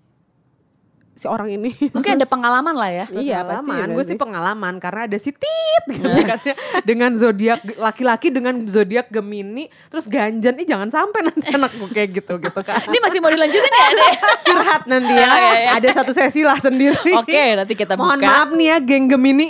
si 1.18 1.26
orang 1.26 1.50
ini? 1.50 1.74
Mungkin 1.92 2.14
ada 2.16 2.24
pengalaman 2.24 2.72
lah 2.72 2.88
ya. 2.88 3.06
Iya, 3.10 3.42
pasti 3.42 3.66
pengalaman 3.66 3.90
gue 3.92 4.04
sih. 4.06 4.16
pengalaman 4.16 4.74
karena 4.78 5.02
ada 5.04 5.18
si 5.18 5.34
tit 5.34 5.84
gitu 5.90 6.06
kan 6.24 6.40
ya. 6.42 6.56
dengan 6.86 7.12
zodiak 7.14 7.60
laki-laki 7.76 8.30
dengan 8.30 8.62
zodiak 8.64 9.10
Gemini 9.10 9.66
terus 9.88 10.06
ganjan 10.06 10.54
ih 10.56 10.64
jangan 10.64 10.88
sampai 10.88 11.26
nanti 11.26 11.50
anak 11.58 11.74
gue 11.74 11.90
kayak 11.90 12.10
gitu 12.14 12.38
gitu 12.38 12.62
kan 12.62 12.78
Ini 12.86 12.98
masih 12.98 13.18
mau 13.18 13.28
dilanjutin 13.28 13.74
ya? 13.74 13.88
Dek? 13.90 14.14
curhat 14.48 14.84
nanti 14.86 15.12
ya 15.12 15.26
Oh, 15.28 15.38
iya, 15.38 15.52
iya. 15.58 15.70
ada 15.76 15.90
satu 15.92 16.12
sesi 16.12 16.42
lah 16.42 16.56
sendiri 16.56 17.12
Oke, 17.16 17.56
nanti 17.56 17.74
kita 17.74 17.96
mohon 17.96 18.16
buka. 18.16 18.28
maaf 18.28 18.50
nih 18.52 18.68
ya 18.68 18.78
geng 18.78 19.06
Gemini 19.08 19.48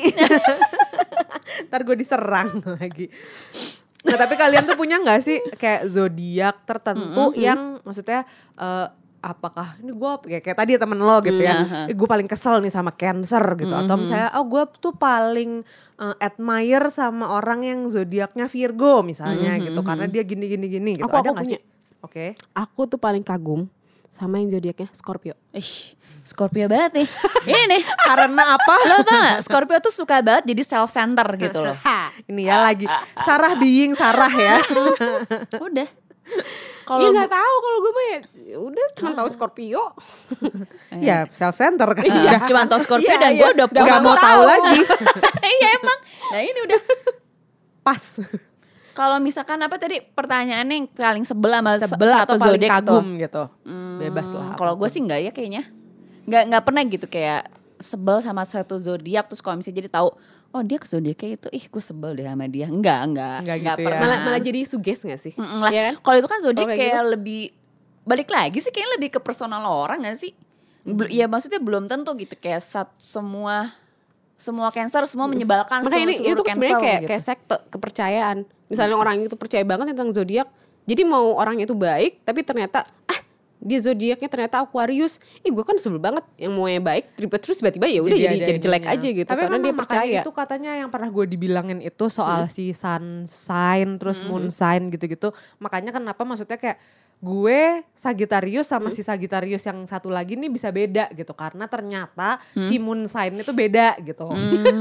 ntar 1.67 1.83
gue 1.83 1.95
diserang 1.95 2.47
lagi 2.71 3.09
nah 4.03 4.15
tapi 4.15 4.35
kalian 4.35 4.63
tuh 4.63 4.77
punya 4.77 4.97
nggak 4.97 5.19
sih 5.19 5.41
kayak 5.53 5.83
zodiak 5.85 6.63
tertentu 6.63 7.35
yang 7.35 7.81
maksudnya 7.81 8.23
eh, 8.55 8.87
apakah 9.27 9.75
ini 9.77 9.91
gue 9.91 10.11
kayak, 10.23 10.41
kayak 10.41 10.57
tadi 10.57 10.71
ya 10.73 10.79
temen 10.79 10.97
lo 10.97 11.19
gitu 11.19 11.37
ya. 11.37 11.85
Mm, 11.85 11.91
gue 11.91 12.07
paling 12.07 12.25
kesel 12.25 12.57
nih 12.57 12.69
sama 12.69 12.91
cancer 12.91 13.43
gitu. 13.55 13.75
Atau 13.75 13.95
misalnya 13.97 14.31
oh 14.33 14.45
gue 14.45 14.63
tuh 14.77 14.93
paling 14.93 15.61
eh, 15.97 16.15
admire 16.17 16.87
sama 16.87 17.29
orang 17.29 17.61
yang 17.61 17.79
zodiaknya 17.85 18.47
Virgo 18.47 19.03
misalnya 19.03 19.59
gitu. 19.59 19.79
Karena 19.81 20.07
dia 20.07 20.23
gini 20.23 20.47
gini 20.47 20.65
gini 20.65 20.91
gitu. 20.95 21.05
Aku- 21.05 21.13
ada 21.13 21.27
aku 21.27 21.33
nggak 21.33 21.43
punya. 21.43 21.59
sih? 21.59 21.63
Oke. 21.99 22.25
Aku 22.53 22.85
tuh 22.85 22.97
paling 22.97 23.21
kagum 23.21 23.67
sama 24.07 24.39
yang 24.39 24.47
zodiaknya 24.49 24.87
Scorpio. 24.89 25.35
Ih, 25.51 25.93
Scorpio 26.23 26.65
banget 26.65 27.03
nih. 27.03 27.07
Ini 27.45 27.61
nih. 27.67 27.83
karena 28.07 28.55
apa? 28.55 28.75
Lo 28.87 29.03
tau 29.03 29.13
gak 29.13 29.43
Scorpio 29.43 29.77
tuh 29.77 29.91
suka 29.91 30.23
banget 30.23 30.47
jadi 30.47 30.63
self 30.63 30.89
center 30.89 31.27
gitu 31.35 31.59
loh. 31.59 31.75
ini 32.31 32.47
ya 32.47 32.63
lagi. 32.63 32.87
Sarah 33.19 33.59
being 33.59 33.93
Sarah 33.93 34.31
ya. 34.31 34.63
Udah. 35.67 36.06
Iya 36.27 36.43
Kalau 36.87 37.11
nggak 37.11 37.27
tahu 37.29 37.55
kalau 37.57 37.77
gue 37.77 37.91
mah 37.91 38.05
ya 38.41 38.57
udah 38.57 38.85
cuma 38.95 39.11
tahu 39.13 39.27
Scorpio. 39.27 39.83
ya 41.07 41.27
self 41.27 41.51
center 41.53 41.83
kan 41.91 42.03
Iya, 42.05 42.47
cuma 42.47 42.63
tau 42.63 42.79
Scorpio 42.79 43.07
Iya, 43.07 43.19
dan 43.19 43.31
iya. 43.31 43.39
gue 43.41 43.49
udah 43.53 43.65
nggak 43.67 44.01
mau 44.01 44.15
tahu 44.15 44.41
lagi 44.43 44.79
Iya 45.57 45.67
emang. 45.75 45.99
Nah 46.29 46.41
ini 46.41 46.59
udah. 46.63 46.79
pas 47.81 48.03
Kalau 48.91 49.19
misalkan 49.19 49.59
apa 49.59 49.75
tadi 49.75 50.01
pertanyaannya 50.01 50.75
yang 50.75 50.87
paling 50.89 51.21
sebel 51.21 51.51
sama 51.51 51.71
sebel 51.77 52.09
satu 52.09 52.23
atau 52.23 52.35
paling 52.35 52.55
zodiak 52.55 52.71
kagum 52.73 53.05
tuh? 53.05 53.19
gitu 53.19 53.43
bebas 53.99 54.27
lah 54.31 54.45
Hmm, 54.45 54.55
Kalau 54.55 54.73
gue 54.73 54.87
sih 54.87 54.99
enggak 54.99 55.19
ya 55.21 55.31
kayaknya. 55.31 55.63
Enggak 56.23 56.43
enggak 56.45 56.63
pernah 56.63 56.81
gitu 56.83 57.05
kayak 57.05 57.41
sebel 57.77 58.17
sama 58.19 58.41
satu 58.41 58.75
zodiak 58.75 59.27
terus 59.27 59.39
kalau 59.39 59.55
misalnya 59.55 59.77
jadi 59.77 59.89
tahu 59.91 60.09
oh 60.57 60.65
dia 60.65 60.75
ke 60.75 60.85
zodiaknya 60.85 61.29
itu 61.35 61.47
ih 61.53 61.65
gue 61.67 61.79
sebel 61.79 62.11
deh 62.13 62.25
sama 62.25 62.45
dia 62.45 62.65
enggak 62.65 62.99
enggak 63.05 63.37
Enggak 63.41 63.57
gitu 63.61 63.69
ya. 63.69 63.85
pernah 63.85 64.01
Malah 64.01 64.17
malah 64.25 64.41
jadi 64.41 64.59
suges 64.63 64.99
gak 65.01 65.21
sih? 65.21 65.33
Mm-mm 65.33 65.61
lah. 65.61 65.69
Iya 65.69 65.81
kan? 65.83 65.93
Kalau 66.01 66.17
itu 66.17 66.27
kan 66.27 66.39
zodiak 66.41 66.65
Kalau 66.65 66.73
kayak 66.73 66.91
kayak 66.91 67.05
lebih 67.07 67.41
balik 68.03 68.29
lagi 68.29 68.57
sih 68.57 68.71
kayaknya 68.71 68.91
lebih 68.97 69.09
ke 69.13 69.19
personal 69.21 69.61
orang 69.63 70.01
gak 70.01 70.17
sih? 70.17 70.33
Bel- 70.81 71.07
Ya 71.07 71.27
maksudnya 71.27 71.59
belum 71.59 71.85
tentu 71.85 72.15
gitu 72.15 72.33
kayak 72.33 72.59
sat, 72.59 72.89
semua 72.97 73.69
semua 74.33 74.69
cancer 74.69 75.01
semua 75.05 75.25
menyebalkan 75.25 75.81
Makanya 75.81 76.05
ini 76.07 76.15
itu 76.23 76.41
kan 76.41 76.53
sebenarnya 76.53 76.77
kayak 76.79 76.99
gitu. 76.99 77.09
kayak 77.09 77.23
sekte 77.23 77.57
kepercayaan. 77.69 78.37
Misalnya 78.67 78.95
orang 78.95 79.15
itu 79.19 79.33
percaya 79.33 79.63
banget 79.63 79.93
tentang 79.93 80.11
zodiak, 80.11 80.45
jadi 80.83 81.01
mau 81.03 81.33
orangnya 81.33 81.65
itu 81.65 81.73
baik, 81.73 82.21
tapi 82.21 82.41
ternyata 82.41 82.85
dia 83.57 83.79
zodiaknya 83.81 84.29
ternyata 84.29 84.61
Aquarius. 84.61 85.17
Ih 85.41 85.49
gue 85.49 85.65
kan 85.65 85.75
sebel 85.81 85.97
banget 85.97 86.23
yang 86.37 86.53
maunya 86.53 86.81
baik, 86.81 87.13
tiba 87.17 87.37
terus 87.41 87.57
tiba-tiba 87.57 87.89
ya 87.89 87.99
udah 88.05 88.17
jadi 88.17 88.37
ada 88.37 88.47
jadi 88.47 88.59
jelek 88.61 88.83
ininya. 88.85 88.97
aja 88.97 89.07
gitu 89.09 89.29
Tapi 89.29 89.41
karena 89.41 89.57
dia 89.59 89.73
percaya. 89.73 90.19
Itu 90.21 90.31
katanya 90.33 90.71
yang 90.77 90.89
pernah 90.93 91.09
gue 91.09 91.25
dibilangin 91.25 91.79
itu 91.81 92.05
soal 92.07 92.45
si 92.47 92.71
sun 92.71 93.25
sign 93.25 93.97
terus 93.97 94.21
moon 94.25 94.53
sign 94.53 94.93
gitu-gitu. 94.93 95.33
Makanya 95.57 95.91
kenapa 95.95 96.21
maksudnya 96.21 96.57
kayak 96.57 96.77
gue 97.17 97.81
Sagittarius 97.97 98.69
sama 98.69 98.93
si 98.93 99.01
Sagittarius 99.01 99.65
yang 99.65 99.89
satu 99.89 100.05
lagi 100.13 100.37
nih 100.37 100.53
bisa 100.53 100.69
beda 100.69 101.09
gitu 101.17 101.33
karena 101.33 101.65
ternyata 101.65 102.37
si 102.53 102.77
moon 102.77 103.09
sign 103.09 103.41
itu 103.41 103.49
beda 103.57 103.97
gitu. 104.05 104.29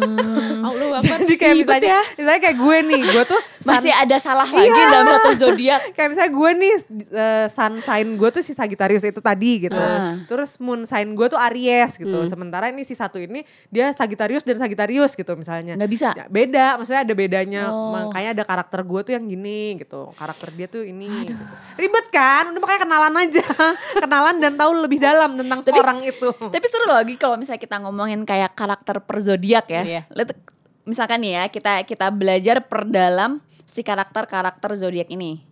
Allah 0.67 1.01
Jadi 1.01 1.35
kayak 1.41 1.57
misalnya 1.65 1.97
misalnya 2.13 2.41
kayak 2.45 2.59
gue 2.61 2.79
nih, 2.93 3.03
gue 3.09 3.25
tuh 3.25 3.41
Masih 3.67 3.91
ada 3.91 4.17
salah 4.21 4.45
lagi 4.45 4.69
dalam 4.69 5.07
satu 5.17 5.31
zodiak. 5.49 5.81
kayak 5.97 6.09
misalnya 6.13 6.33
gue 6.37 6.51
nih 6.61 6.75
eh, 7.09 7.47
sun 7.49 7.75
sign 7.81 8.09
gue 8.21 8.29
tuh 8.29 8.45
si 8.45 8.53
Sagittarius 8.53 9.03
itu 9.09 9.25
tadi 9.25 9.65
gitu. 9.65 9.81
Ah. 9.81 10.21
Terus 10.29 10.61
moon 10.61 10.85
sign 10.85 11.17
gue 11.17 11.27
tuh 11.33 11.41
Aries 11.41 11.97
gitu. 11.97 12.21
Sementara 12.29 12.69
ini 12.69 12.85
si 12.85 12.93
satu 12.93 13.17
ini 13.17 13.49
dia 13.73 13.97
Sagittarius 13.97 14.45
dan 14.45 14.61
Sagittarius 14.61 15.17
gitu 15.17 15.33
misalnya. 15.41 15.73
Nggak 15.73 15.91
bisa? 15.91 16.13
Ya, 16.13 16.29
beda, 16.29 16.77
maksudnya 16.77 17.01
ada 17.01 17.15
bedanya. 17.17 17.63
Oh. 17.73 17.97
Makanya 17.97 18.37
ada 18.37 18.45
karakter 18.45 18.85
gue 18.85 19.01
tuh 19.09 19.13
yang 19.17 19.25
gini 19.25 19.81
gitu. 19.81 20.13
Karakter 20.21 20.53
dia 20.53 20.69
tuh 20.69 20.85
ini 20.85 21.33
gitu. 21.33 21.45
Ribet 21.81 22.07
kan? 22.13 22.26
Udah 22.47 22.61
makanya 22.61 22.81
kenalan 22.83 23.15
aja. 23.17 23.43
kenalan 24.05 24.35
dan 24.39 24.53
tahu 24.55 24.71
lebih 24.79 24.99
dalam 24.99 25.35
tentang 25.35 25.59
Tapi- 25.63 25.77
orang 25.77 25.99
itu. 26.03 26.29
Tapi 26.31 26.67
seru 26.67 26.87
lagi 26.87 27.15
kalau 27.15 27.35
misalnya 27.35 27.59
kita 27.59 27.77
ngomongin 27.81 28.23
kayak 28.23 28.53
karakter 28.53 29.01
per 29.01 29.17
zodiak 29.19 29.67
ya. 29.67 29.83
Iya. 29.83 30.03
Let- 30.11 30.55
Misalkan 30.87 31.19
nih 31.19 31.33
ya 31.35 31.45
kita 31.51 31.83
kita 31.83 32.07
belajar 32.15 32.63
perdalam 32.63 33.43
si 33.67 33.83
karakter-karakter 33.83 34.71
zodiak 34.79 35.11
ini. 35.11 35.43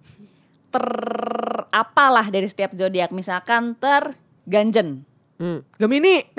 Ter 0.70 0.86
apalah 1.68 2.30
dari 2.30 2.46
setiap 2.46 2.70
zodiak 2.70 3.10
misalkan 3.10 3.74
ter 3.74 4.14
ganjen. 4.46 5.02
Hmm. 5.34 5.66
Gemini. 5.74 6.22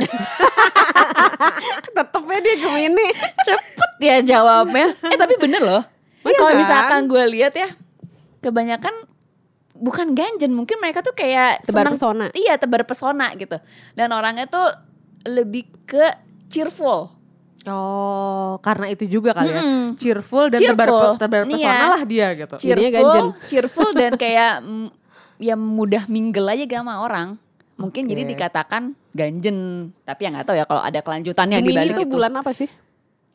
Tetepnya 1.95 2.39
dia 2.39 2.55
Gemini. 2.55 3.07
Cepet 3.43 3.91
ya 3.99 4.17
jawabnya. 4.23 4.87
Eh 5.11 5.19
tapi 5.19 5.35
bener 5.35 5.59
loh. 5.59 5.83
Iya 6.23 6.39
Kalau 6.39 6.51
kan? 6.51 6.57
misalkan 6.57 6.99
gue 7.05 7.23
lihat 7.29 7.53
ya, 7.53 7.69
kebanyakan 8.41 8.95
bukan 9.75 10.11
ganjen, 10.11 10.51
mungkin 10.51 10.79
mereka 10.79 10.99
tuh 10.99 11.11
kayak 11.11 11.61
Tebar 11.61 11.85
seneng- 11.85 11.93
pesona. 11.93 12.25
Iya 12.31 12.55
tebar 12.55 12.83
pesona 12.83 13.27
gitu. 13.33 13.57
Dan 13.91 14.09
orangnya 14.09 14.45
tuh 14.45 14.65
lebih 15.23 15.67
ke 15.83 16.05
cheerful. 16.47 17.11
Oh, 17.65 18.61
karena 18.61 18.87
itu 18.87 19.09
juga 19.09 19.33
kali 19.33 19.49
ya. 19.49 19.57
Mm-mm. 19.57 19.83
Cheerful 19.95 20.53
dan 20.53 20.59
Cheerful. 20.61 21.17
tebar, 21.17 21.17
tebar 21.17 21.41
Iya. 21.41 21.49
pesona 21.49 21.85
lah 21.89 22.01
dia 22.03 22.27
gitu. 22.33 22.55
Cheerful, 22.55 22.91
ganjen. 22.93 23.25
cheerful 23.43 23.89
dan 23.91 24.13
kayak 24.21 24.53
mm, 24.61 24.87
ya 25.37 25.55
mudah 25.55 26.05
mingle 26.05 26.45
aja 26.45 26.63
gak 26.63 26.79
sama 26.79 27.01
orang. 27.01 27.41
Mungkin 27.75 28.05
jadi 28.05 28.23
Oke. 28.23 28.31
dikatakan 28.31 28.93
ganjen. 29.11 29.57
Tapi 29.99 30.21
ya 30.21 30.29
nggak 30.29 30.45
tahu 30.45 30.55
ya 30.55 30.63
kalau 30.63 30.79
ada 30.79 30.99
kelanjutannya 31.01 31.59
di 31.59 31.73
balik 31.73 31.91
itu 31.91 32.03
itu. 32.05 32.11
bulan 32.11 32.31
apa 32.37 32.53
sih? 32.53 32.69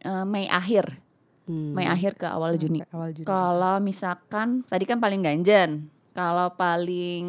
Eh, 0.00 0.24
Mei 0.24 0.46
akhir. 0.46 0.96
Mei 1.44 1.85
akhir 1.85 2.14
ke 2.14 2.24
awal 2.24 2.55
Juni. 2.55 2.79
awal 2.88 3.11
Juni. 3.11 3.26
Kalau 3.26 3.83
misalkan 3.83 4.62
tadi 4.64 4.87
kan 4.87 4.96
paling 4.96 5.20
ganjen. 5.20 5.90
Kalau 6.20 6.52
paling 6.52 7.24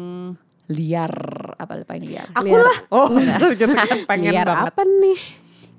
liar 0.68 1.14
apa 1.56 1.80
paling 1.80 2.04
liar? 2.04 2.28
Aku 2.36 2.44
Liar. 2.44 2.60
lah. 2.60 2.78
Oh, 2.92 3.08
gitu 3.56 3.72
kan 3.72 4.04
pengen 4.04 4.36
Liar 4.36 4.44
banget. 4.44 4.68
apa 4.68 4.82
nih? 4.84 5.18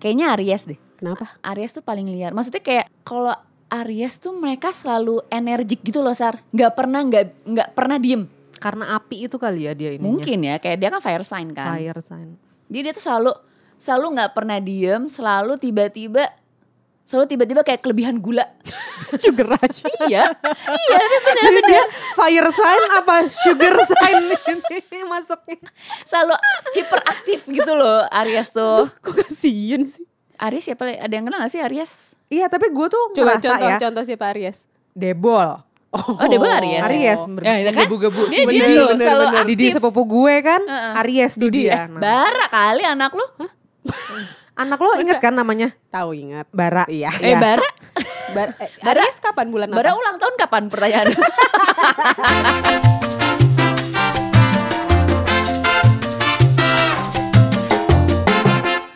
Kayaknya 0.02 0.26
Aries 0.34 0.63
deh. 0.65 0.80
Kenapa? 0.97 1.30
Aries 1.45 1.78
tuh 1.78 1.86
paling 1.86 2.10
liar. 2.10 2.34
Maksudnya 2.34 2.65
kayak 2.65 2.89
kalau 3.06 3.38
Aries 3.69 4.17
tuh 4.17 4.34
mereka 4.34 4.73
selalu 4.73 5.21
energik 5.30 5.86
gitu 5.86 6.02
loh 6.02 6.17
Sar. 6.17 6.41
Nggak 6.49 6.73
pernah 6.73 7.06
nggak 7.06 7.26
nggak 7.45 7.69
pernah 7.78 8.02
diem. 8.02 8.26
Karena 8.58 8.97
api 8.97 9.30
itu 9.30 9.38
kali 9.38 9.69
ya 9.69 9.78
dia 9.78 9.93
ini. 9.93 10.02
Mungkin 10.02 10.49
ya 10.49 10.58
kayak 10.58 10.78
dia 10.82 10.89
kan 10.89 10.97
fire 10.97 11.21
sign 11.21 11.54
kan. 11.54 11.78
Fire 11.78 12.02
sign. 12.02 12.34
Jadi 12.65 12.82
dia 12.82 12.93
tuh 12.97 13.04
selalu 13.06 13.32
selalu 13.78 14.06
nggak 14.17 14.32
pernah 14.34 14.58
diem, 14.58 15.06
selalu 15.06 15.62
tiba-tiba 15.62 16.34
selalu 17.04 17.26
tiba-tiba 17.28 17.62
kayak 17.62 17.80
kelebihan 17.80 18.18
gula. 18.18 18.48
Sugar 19.13 19.46
rush. 19.52 19.86
iya, 20.04 20.26
iya 20.66 20.98
bener 20.98 21.36
Jadi 21.39 21.60
dia 21.68 21.84
fire 22.13 22.50
sign 22.50 22.84
apa 22.94 23.16
sugar 23.30 23.76
sign 23.84 24.24
ini 24.48 25.00
masuknya. 25.12 25.60
selalu 26.02 26.34
hiperaktif 26.74 27.39
gitu 27.46 27.72
loh 27.72 28.02
Aries 28.10 28.50
tuh. 28.50 28.89
Kok 28.98 29.13
kasian 29.22 29.84
sih? 29.84 30.08
Aries 30.36 30.66
siapa? 30.66 30.89
Ada 30.89 31.13
yang 31.13 31.26
kenal 31.26 31.39
gak 31.39 31.52
sih 31.52 31.62
Aries? 31.62 32.18
Iya 32.28 32.48
tapi 32.48 32.68
gue 32.68 32.88
tuh 32.88 33.13
Coba 33.13 33.38
ngerasa 33.38 33.46
contoh 33.46 33.70
ya. 33.70 33.78
contoh 33.80 34.04
siapa 34.04 34.26
Aries? 34.30 34.66
Debol. 34.92 35.62
Oh, 35.94 36.26
dia 36.26 36.42
bener 36.42 36.58
Aries. 36.58 36.82
Aries. 36.82 37.22
Ya, 37.39 37.54
itu 37.60 37.70
kan? 37.72 37.86
Gebu-gebu. 37.86 38.22
Dia- 38.26 38.50
dia 38.50 38.66
Didi. 38.66 38.74
tuh 38.74 38.88
selalu 38.96 38.98
Bener-bener. 38.98 39.46
Didi 39.46 39.62
aktif. 39.63 39.76
sepupu 39.78 40.02
gue 40.04 40.36
kan. 40.42 40.62
Aries 41.00 41.34
tuh 41.36 41.48
Didi 41.48 41.70
dia. 41.70 41.70
ya? 41.70 41.82
Nah. 41.86 42.02
Bara 42.02 42.46
kali 42.48 42.82
anak 42.84 43.12
lu. 43.13 43.26
Anak 44.62 44.80
lo 44.80 44.96
inget 44.98 45.17
kan 45.17 45.34
namanya? 45.34 45.74
Tahu 45.89 46.13
ingat. 46.13 46.46
Bara. 46.50 46.86
Iya. 46.86 47.10
Eh 47.19 47.36
Bara? 47.36 47.67
Bar- 48.36 48.56
eh, 48.58 48.69
Aries 48.89 49.17
kapan 49.19 49.50
bulan 49.50 49.69
Bara 49.69 49.91
apa? 49.91 50.00
ulang 50.00 50.17
tahun 50.17 50.36
kapan 50.38 50.63
pertanyaan? 50.69 51.08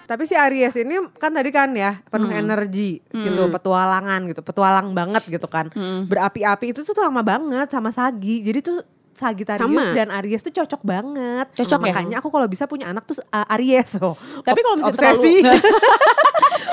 Tapi 0.08 0.24
si 0.24 0.40
Aries 0.40 0.72
ini 0.80 0.96
kan 1.20 1.36
tadi 1.36 1.52
kan 1.52 1.76
ya 1.76 2.00
penuh 2.08 2.32
Hmm. 2.32 2.40
energi 2.40 3.04
gitu, 3.12 3.52
petualangan 3.52 4.24
gitu, 4.32 4.40
petualang 4.40 4.96
banget 4.96 5.28
gitu 5.28 5.52
kan. 5.52 5.68
Hmm. 5.76 6.08
Berapi-api 6.08 6.72
itu 6.72 6.80
tuh 6.80 6.96
sama 6.96 7.20
banget 7.20 7.68
sama 7.68 7.92
Sagi. 7.92 8.40
Jadi 8.40 8.60
tuh 8.64 8.80
Sagittarius 9.18 9.66
Sama. 9.84 9.98
dan 9.98 10.14
Aries 10.14 10.42
tuh 10.42 10.54
cocok 10.54 10.82
banget. 10.84 11.48
Cocok 11.56 11.80
ya? 11.82 11.86
Makanya 11.90 12.16
aku 12.22 12.30
kalau 12.30 12.46
bisa 12.46 12.64
punya 12.64 12.86
anak 12.88 13.04
tuh 13.04 13.18
uh, 13.26 13.50
Aries 13.52 13.98
loh. 13.98 14.14
Tapi 14.40 14.60
kalau 14.62 14.78
misalnya 14.78 14.94
Obsesi. 14.94 15.36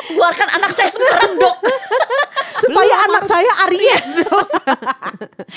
Keluarkan 0.07 0.49
anak 0.53 0.71
saya 0.71 0.89
sekarang 0.89 1.33
dok. 1.37 1.57
supaya 2.57 2.95
anak 3.03 3.25
saya 3.25 3.51
Aries 3.65 4.05
dong. 4.19 4.47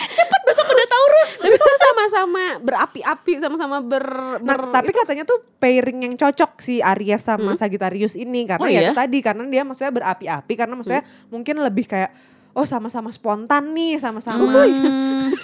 Cepat 0.09 0.41
besok 0.43 0.65
udah 0.65 0.87
Taurus. 0.87 1.31
Tapi 1.37 1.55
kalau 1.55 1.77
sama-sama 1.77 2.43
berapi-api, 2.59 3.31
sama-sama 3.37 3.77
ber, 3.79 4.05
Nah, 4.39 4.55
ber- 4.55 4.71
tapi 4.73 4.91
katanya 4.91 5.23
tuh 5.23 5.39
pairing 5.57 5.99
yang 6.01 6.15
cocok 6.15 6.57
si 6.57 6.79
Aries 6.79 7.21
sama 7.21 7.49
Hmm? 7.49 7.59
Sagittarius 7.59 8.15
ini 8.15 8.43
karena 8.45 8.63
Oh 8.63 8.67
ya 8.67 8.79
iya? 8.81 8.83
itu 8.85 8.95
tadi 8.95 9.19
karena 9.19 9.43
dia 9.45 9.61
maksudnya 9.61 9.91
berapi-api 9.93 10.53
karena 10.53 10.73
maksudnya 10.73 11.03
Hmm. 11.03 11.29
mungkin 11.29 11.55
lebih 11.59 11.85
kayak 11.85 12.11
oh 12.53 12.65
sama-sama 12.65 13.07
spontan 13.09 13.71
nih, 13.71 13.95
sama-sama 13.97 14.41
Hmm. 14.41 15.29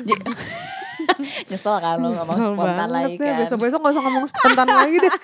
Nyesel 1.50 1.76
kan 1.76 1.96
lo 1.96 2.08
ngomong 2.10 2.38
spontan 2.40 2.58
banget 2.76 2.90
lagi 2.90 3.14
kan. 3.16 3.34
Besok-besok 3.40 3.78
gak 3.80 3.92
usah 3.92 4.02
ngomong 4.02 4.24
spontan 4.26 4.68
lagi 4.78 4.96
deh. 4.98 5.14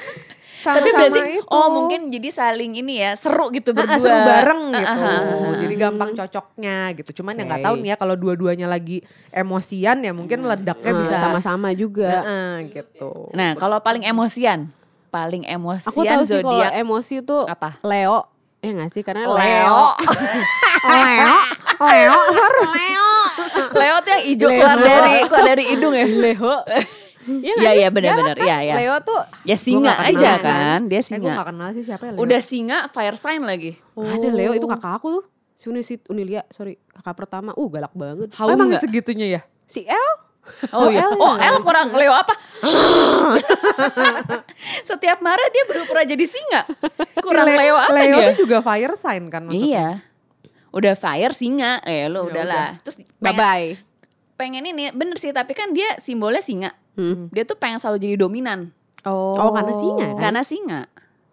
Sama-sama 0.57 0.83
Tapi 0.83 0.88
berarti 0.90 1.20
itu. 1.37 1.46
oh 1.46 1.68
mungkin 1.70 2.01
jadi 2.09 2.29
saling 2.29 2.72
ini 2.75 2.94
ya 2.99 3.14
seru 3.14 3.51
gitu 3.51 3.70
Ah, 3.70 3.77
berdua. 3.77 3.92
ah, 3.92 4.01
seru 4.01 4.18
bareng 4.18 4.62
Ah, 4.64 4.75
gitu. 4.75 4.99
ah, 4.99 5.07
ah, 5.07 5.20
ah. 5.22 5.55
Jadi 5.57 5.75
gampang 5.77 6.11
cocoknya 6.12 6.77
gitu. 6.96 7.11
Cuman 7.16 7.33
yang 7.35 7.46
nggak 7.46 7.61
Oke. 7.61 7.66
tahu 7.68 7.75
nih 7.77 7.88
ya 7.88 7.96
kalau 7.96 8.14
dua-duanya 8.14 8.66
lagi 8.66 8.99
emosian 9.31 10.01
ya 10.01 10.11
mungkin 10.11 10.42
ledaknya 10.42 10.90
Eh, 10.90 10.96
bisa 10.96 11.14
sama-sama 11.20 11.70
juga. 11.70 12.25
Heeh, 12.25 12.53
gitu. 12.72 13.31
Nah 13.31 13.55
kalau 13.55 13.79
paling 13.79 14.03
emosian, 14.03 14.72
paling 15.09 15.44
emosian 15.44 15.87
Aku 15.87 16.03
tahu 16.03 16.22
sih 16.25 16.40
kalau 16.40 16.59
zodiak 16.59 16.72
emosi 16.75 17.16
tuh 17.20 17.44
Apa? 17.46 17.79
Leo. 17.81 18.36
Ya 18.66 18.74
gak 18.74 18.90
sih? 18.90 19.00
Karena 19.00 19.24
Leo. 19.29 19.38
Leo. 19.38 19.83
Leo, 20.87 21.35
Leo, 21.79 22.18
harus 22.33 22.68
Leo. 22.72 23.11
Leo 23.72 23.96
tuh 24.00 24.11
yang 24.12 24.24
hijau 24.24 24.48
Leo. 24.48 24.59
keluar 24.59 24.79
dari 24.81 25.12
keluar 25.22 25.44
dari 25.46 25.64
hidung 25.68 25.94
ya. 25.94 26.05
Leo. 26.05 26.55
Iya 27.26 27.55
Iya, 27.57 27.70
iya, 27.74 27.87
sih? 27.87 27.92
benar-benar. 27.92 28.35
Galak 28.35 28.38
kan? 28.38 28.46
Iya, 28.46 28.57
iya. 28.61 28.74
Leo 28.76 28.96
tuh 29.00 29.20
Ya 29.42 29.57
singa 29.57 29.92
aja 29.96 30.31
kenal. 30.33 30.42
kan, 30.42 30.81
dia 30.85 30.94
Eh, 30.94 31.02
gue 31.02 31.07
singa. 31.09 31.33
gak 31.37 31.48
kenal 31.48 31.68
sih 31.70 31.83
siapa 31.83 32.02
ya 32.05 32.11
Leo. 32.11 32.20
Udah 32.22 32.40
singa 32.40 32.79
fire 32.88 33.14
sign 33.14 33.42
lagi. 33.42 33.72
ada 33.94 34.29
Leo 34.29 34.52
itu 34.52 34.66
kakak 34.66 34.94
aku 34.96 35.09
tuh. 35.12 35.24
Si 35.52 35.66
Unisit 35.66 36.05
Unilia, 36.07 36.44
sorry, 36.48 36.76
kakak 36.92 37.16
pertama. 37.16 37.50
Uh, 37.52 37.66
galak 37.66 37.90
banget. 37.92 38.29
Haum 38.35 38.52
Emang 38.52 38.68
nggak? 38.68 38.83
segitunya 38.83 39.26
ya? 39.26 39.40
Si 39.64 39.83
El 39.83 40.11
Oh, 40.72 40.87
iya. 40.87 41.02
El 41.02 41.12
Oh, 41.14 41.35
ya. 41.35 41.48
El 41.48 41.56
kurang 41.61 41.90
Leo 41.90 42.12
apa? 42.12 42.32
Setiap 44.82 45.18
marah 45.20 45.48
dia 45.48 45.64
berpura 45.64 46.02
jadi 46.02 46.22
singa. 46.22 46.62
Kurang 47.18 47.44
Si 47.44 47.52
Le- 47.52 47.61
Leo 47.61 47.76
apa 47.76 47.92
Leo 47.92 48.16
dia? 48.16 48.26
tuh 48.32 48.37
juga 48.40 48.59
fire 48.61 48.94
sign 48.94 49.26
kan 49.26 49.44
maksudnya. 49.44 49.66
Iya. 49.66 49.88
Udah 50.70 50.94
fire 50.94 51.32
singa, 51.32 51.80
eh 51.82 52.06
lo 52.06 52.24
Ya 52.24 52.30
udahlah. 52.32 52.68
Terus 52.80 52.96
bye 53.16 53.32
pengen, 53.32 53.38
bye. 53.38 53.68
pengen 54.37 54.62
ini 54.64 54.90
bener 54.90 55.16
sih, 55.16 55.30
tapi 55.30 55.52
kan 55.52 55.72
dia 55.72 55.96
simbolnya 55.98 56.40
singa. 56.40 56.70
Dia 57.30 57.44
tuh 57.44 57.54
pengen 57.54 57.76
selalu 57.76 58.00
jadi 58.02 58.16
dominan 58.16 58.72
Oh, 59.04 59.37
Oh, 59.37 59.52
karena 59.52 59.70
singa 59.72 60.06
kan? 60.09 60.18
karena 60.18 60.42
singa. 60.42 60.80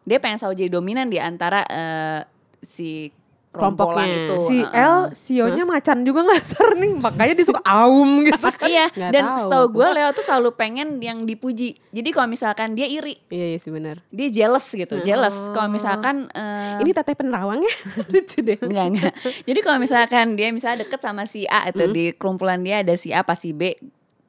dia 0.03 0.19
pengen 0.19 0.35
selalu 0.35 0.55
jadi 0.57 0.71
dominan 0.73 1.07
di 1.07 1.15
antara 1.15 1.63
eh, 1.63 2.19
si 2.59 3.07
Kelompoknya. 3.53 4.05
itu. 4.25 4.35
Si 4.43 4.57
Heeh. 4.59 4.81
L, 4.83 4.97
sionya 5.13 5.63
macan 5.63 6.01
juga 6.01 6.25
gak 6.25 6.41
ser 6.41 6.69
nih. 6.73 6.93
Makanya 6.97 7.33
dia 7.33 7.45
suka 7.45 7.61
aum 7.61 8.09
gitu. 8.25 8.37
iya, 8.65 8.89
Nggak 8.89 9.11
dan 9.11 9.23
tahu 9.23 9.37
setahu 9.39 9.65
gue 9.71 9.87
Leo 9.93 10.09
tuh 10.11 10.23
selalu 10.23 10.49
pengen 10.53 10.87
yang 10.97 11.21
dipuji. 11.21 11.77
Jadi 11.89 12.09
kalau 12.09 12.25
misalkan 12.25 12.73
dia 12.73 12.85
iri, 12.85 13.13
Iya 13.27 13.53
iya 13.53 13.57
sih 13.57 13.69
benar. 13.69 14.01
dia 14.09 14.27
jealous 14.27 14.65
gitu, 14.67 14.97
jealous. 14.99 15.37
Kalau 15.49 15.69
misalkan 15.69 16.25
eh, 16.29 16.81
Ini 16.81 16.91
teteh 16.91 17.13
penerawang 17.13 17.61
ya? 17.61 17.73
Lucu 18.11 18.41
deh. 18.41 18.57
Enggak, 18.57 18.85
enggak. 18.89 19.13
Jadi 19.43 19.59
kalau 19.61 19.77
misalkan 19.77 20.33
dia 20.33 20.49
misalnya 20.49 20.81
deket 20.81 20.99
sama 20.99 21.23
si 21.23 21.45
A 21.45 21.69
atau 21.69 21.85
di 21.87 22.09
kerumpulan 22.11 22.57
dia 22.57 22.81
ada 22.81 22.93
si 22.93 23.09
A 23.09 23.21
apa 23.21 23.33
si 23.33 23.53
B. 23.53 23.77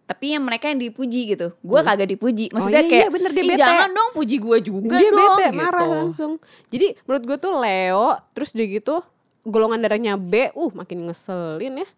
Tapi 0.04 0.36
yang 0.36 0.44
mereka 0.44 0.68
yang 0.68 0.76
dipuji 0.76 1.32
gitu. 1.32 1.56
Gue 1.58 1.80
kagak 1.80 2.04
dipuji. 2.06 2.52
Maksudnya 2.52 2.84
iya, 2.84 2.90
kayak, 2.92 3.02
iya, 3.02 3.08
bener, 3.08 3.30
dia 3.32 3.56
jangan 3.56 3.88
dong 3.88 4.10
puji 4.12 4.36
gue 4.36 4.58
juga 4.60 5.00
dia 5.00 5.08
dong. 5.08 5.16
bete 5.32 5.46
gitu. 5.48 5.56
marah 5.56 5.86
langsung. 5.88 6.32
Jadi 6.68 6.92
menurut 7.08 7.24
gue 7.24 7.38
tuh 7.40 7.52
Leo 7.56 8.06
terus 8.30 8.52
dia 8.52 8.68
gitu 8.68 9.00
golongan 9.44 9.80
darahnya 9.80 10.16
B, 10.16 10.50
uh 10.50 10.70
makin 10.72 11.06
ngeselin 11.06 11.84
ya. 11.84 11.88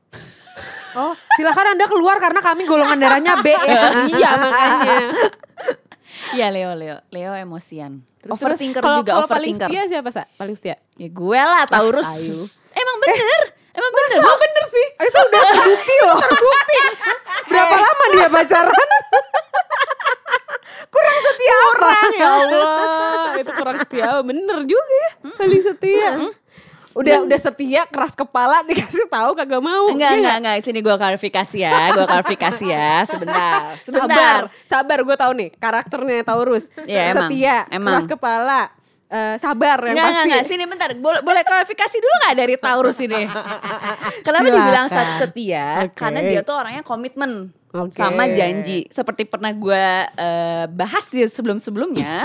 Oh, 0.96 1.12
silakan 1.36 1.76
Anda 1.76 1.84
keluar 1.84 2.16
karena 2.16 2.40
kami 2.40 2.64
golongan 2.64 2.96
darahnya 2.96 3.36
B 3.44 3.52
ya. 3.52 3.92
iya 4.16 4.30
makanya. 4.32 4.96
Iya 6.32 6.46
Leo, 6.48 6.72
Leo. 6.72 6.96
Leo 7.12 7.36
emosian. 7.36 8.00
Terus 8.16 8.32
overthinker 8.32 8.80
kalau- 8.80 9.04
juga, 9.04 9.12
kalau 9.12 9.28
paling 9.28 9.52
overthinker. 9.52 9.68
setia 9.68 9.92
siapa 9.92 10.08
sa? 10.08 10.24
Paling 10.40 10.56
setia. 10.56 10.80
Ya 10.96 11.12
gue 11.12 11.36
lah, 11.36 11.68
Taurus. 11.68 12.08
ayu. 12.08 12.40
Emang 12.72 12.96
bener. 12.96 13.40
Emang 13.76 13.92
bener. 13.92 14.20
Oh 14.24 14.38
bener 14.40 14.64
sih. 14.64 14.86
Itu 15.04 15.18
udah 15.20 15.40
terbukti 15.52 15.96
loh. 16.00 16.16
Terbukti. 16.16 16.76
Berapa 17.44 17.76
lama 17.76 18.04
dia 18.08 18.28
pacaran? 18.32 18.88
Kurang 20.88 21.18
setia 21.20 21.54
apa? 21.60 21.90
ya 22.16 22.28
Allah, 22.40 22.72
itu 23.36 23.52
kurang 23.52 23.76
setia. 23.76 24.08
Bener 24.22 24.58
juga 24.64 24.94
ya, 24.96 25.10
paling 25.36 25.60
setia. 25.60 26.10
Udah 26.96 27.16
udah 27.22 27.36
setia 27.36 27.84
keras 27.84 28.16
kepala 28.16 28.64
dikasih 28.68 29.04
tahu 29.06 29.36
kagak 29.36 29.60
mau. 29.60 29.92
Enggak, 29.92 30.16
Iya 30.16 30.18
enggak, 30.18 30.36
enggak. 30.40 30.54
Sini 30.64 30.80
gue 30.80 30.96
klarifikasi 30.96 31.56
ya. 31.60 31.92
Gue 31.92 32.06
klarifikasi 32.08 32.64
ya. 32.64 32.90
Sebentar. 33.04 33.60
Sebentar. 33.84 34.08
Sabar, 34.08 34.40
sabar 34.64 34.98
gue 35.04 35.16
tahu 35.16 35.32
nih 35.36 35.48
karakternya 35.54 36.24
Taurus. 36.24 36.72
Iya, 36.82 37.12
emang. 37.12 37.28
Setia, 37.28 37.56
Emang. 37.68 37.92
keras 37.92 38.06
kepala, 38.08 38.60
eh, 39.06 39.36
sabar 39.36 39.78
yang 39.84 39.92
Enggak, 39.92 40.08
pasti. 40.08 40.16
enggak, 40.24 40.40
enggak. 40.40 40.48
Sini 40.48 40.64
bentar. 40.64 40.88
Boleh, 40.96 41.20
boleh 41.20 41.42
klarifikasi 41.44 41.96
dulu 42.00 42.14
gak 42.24 42.34
dari 42.34 42.54
Taurus 42.56 42.98
ini? 42.98 43.22
Kenapa 44.24 44.40
Silakan. 44.42 44.56
dibilang 44.56 44.86
setia? 45.20 45.66
Oke. 45.84 46.00
Karena 46.00 46.20
dia 46.24 46.40
tuh 46.40 46.56
orangnya 46.56 46.80
komitmen. 46.80 47.52
Oke. 47.76 47.92
Sama 47.92 48.24
janji. 48.32 48.88
Seperti 48.88 49.28
pernah 49.28 49.52
gue 49.52 49.84
eh, 50.16 50.64
bahas 50.72 51.04
di 51.12 51.28
sebelum-sebelumnya. 51.28 52.24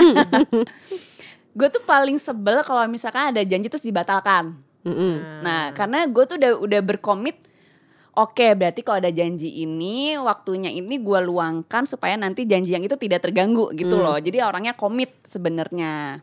Gue 1.52 1.68
tuh 1.68 1.82
paling 1.84 2.16
sebel 2.16 2.64
kalau 2.64 2.84
misalkan 2.88 3.32
ada 3.32 3.42
janji 3.44 3.68
terus 3.68 3.84
dibatalkan. 3.84 4.56
Mm-mm. 4.82 5.44
Nah, 5.46 5.70
karena 5.76 6.08
gue 6.10 6.24
tuh 6.26 6.36
udah 6.40 6.52
udah 6.58 6.80
berkomit 6.82 7.38
Oke, 8.12 8.52
berarti 8.52 8.84
kalau 8.84 9.00
ada 9.00 9.08
janji 9.08 9.64
ini, 9.64 10.20
waktunya 10.20 10.68
ini 10.68 11.00
gue 11.00 11.20
luangkan 11.24 11.88
supaya 11.88 12.12
nanti 12.20 12.44
janji 12.44 12.76
yang 12.76 12.84
itu 12.84 12.92
tidak 13.00 13.24
terganggu 13.24 13.72
gitu 13.72 13.96
loh. 13.96 14.20
Jadi 14.20 14.36
orangnya 14.44 14.76
komit 14.76 15.16
sebenarnya. 15.24 16.20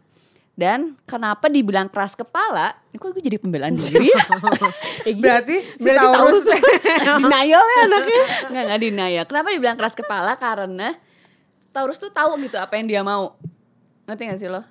Dan 0.53 1.01
kenapa 1.09 1.49
dibilang 1.49 1.89
keras 1.89 2.13
kepala? 2.13 2.77
Ini 2.93 3.01
kok 3.01 3.09
gue 3.09 3.23
jadi 3.25 3.41
pembelaan 3.41 3.73
diri? 3.73 4.05
ya? 4.05 4.21
Berarti 5.23 5.55
si 5.65 5.81
Berarti 5.81 6.05
Taurus 6.13 6.43
Taurus 6.45 6.45
denial 7.25 7.63
ya 7.65 7.79
anaknya. 7.89 8.23
Nggak, 8.53 8.63
nggak 8.69 8.79
denial. 8.85 9.23
Kenapa 9.25 9.47
dibilang 9.49 9.77
keras 9.81 9.95
kepala? 9.97 10.31
Karena 10.37 10.93
Taurus 11.73 11.97
tuh 11.97 12.13
tahu 12.13 12.37
gitu 12.45 12.61
apa 12.61 12.77
yang 12.77 12.85
dia 12.85 13.01
mau. 13.01 13.33
Ngerti 14.05 14.29
gak 14.29 14.39
sih 14.45 14.49
lo? 14.51 14.61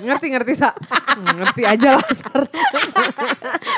Ngerti 0.00 0.26
ngerti 0.32 0.52
sa 0.56 0.74
ngerti 1.20 1.62
aja 1.62 1.94
lah 1.94 2.08
Sar. 2.10 2.42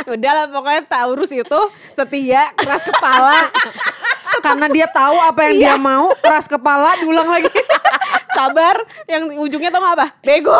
Udah 0.09 0.33
lah 0.33 0.47
pokoknya 0.49 0.83
Taurus 0.89 1.31
itu 1.35 1.61
setia, 1.93 2.49
keras 2.57 2.83
kepala, 2.87 3.51
karena 4.41 4.67
dia 4.71 4.87
tahu 4.89 5.17
apa 5.21 5.41
yang 5.51 5.57
dia 5.59 5.75
mau 5.77 6.15
keras 6.23 6.47
kepala 6.49 6.97
diulang 7.03 7.29
lagi 7.29 7.53
sabar. 8.33 8.77
Yang 9.07 9.23
ujungnya 9.39 9.71
tau 9.71 9.83
gak 9.83 9.95
apa? 9.99 10.07
Bego. 10.25 10.57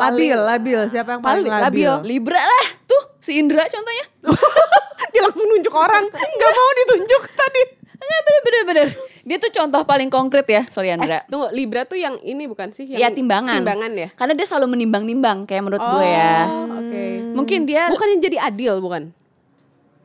labil 0.00 0.32
labil 0.32 0.80
siapa 0.88 1.12
yang 1.12 1.20
paling, 1.20 1.44
Paling 1.44 1.60
labil, 1.60 1.84
labil. 1.84 2.08
Libra 2.08 2.40
lah. 2.40 2.66
Tuh, 2.88 3.20
si 3.20 3.36
Indra 3.36 3.68
contohnya. 3.68 4.06
Dia 5.20 5.28
langsung 5.28 5.46
nunjuk 5.46 5.74
orang, 5.74 6.04
nggak 6.08 6.50
mau 6.50 6.70
ditunjuk 6.74 7.22
tadi. 7.30 7.62
Enggak, 8.00 8.20
bener, 8.22 8.40
bener, 8.40 8.62
bener. 8.64 8.88
Dia 9.20 9.36
tuh 9.36 9.52
contoh 9.52 9.84
paling 9.84 10.08
konkret 10.08 10.48
ya, 10.48 10.64
sorry 10.64 10.88
Andra. 10.88 11.20
Tunggu, 11.28 11.52
Libra 11.52 11.84
tuh 11.84 11.94
yang 11.94 12.16
ini 12.18 12.48
bukan 12.48 12.72
sih? 12.72 12.88
Iya 12.88 13.04
Yang 13.04 13.20
timbangan. 13.20 13.60
Timbangan 13.60 13.92
ya. 13.92 14.08
Karena 14.10 14.32
dia 14.32 14.46
selalu 14.48 14.72
menimbang-nimbang 14.72 15.44
kayak 15.44 15.60
menurut 15.60 15.84
gue 15.84 16.06
ya. 16.06 16.48
Oh, 16.48 16.80
Oke. 16.80 17.04
Mungkin 17.30 17.58
dia 17.62 17.92
Bukan 17.92 18.06
yang 18.08 18.20
jadi 18.22 18.38
adil 18.42 18.80
bukan? 18.80 19.12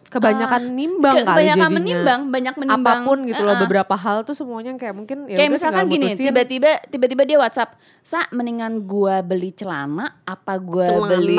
kebanyakan 0.05 0.71
nimbang 0.71 1.11
ke- 1.11 1.23
kali 1.23 1.43
kebanyakan 1.43 1.59
jadinya 1.59 1.75
menimbang, 1.75 2.19
banyak 2.29 2.55
menimbang. 2.55 2.97
apa 2.97 3.03
pun 3.03 3.17
gitu 3.25 3.41
loh 3.41 3.51
Uh-uh. 3.51 3.63
beberapa 3.67 3.95
hal 3.97 4.23
tuh 4.23 4.31
semuanya 4.31 4.71
kayak 4.75 4.95
mungkin 4.95 5.27
ya 5.27 5.35
kayak 5.35 5.51
misalkan 5.51 5.85
gini, 5.89 6.07
tiba-tiba 6.13 6.71
tiba-tiba 6.87 7.23
dia 7.25 7.35
WhatsApp, 7.35 7.75
"Sa, 7.99 8.23
mendingan 8.29 8.79
gua 8.81 9.19
beli 9.19 9.51
celana 9.51 10.15
apa 10.23 10.55
gua 10.55 10.87
Celana? 10.87 11.09
beli 11.11 11.35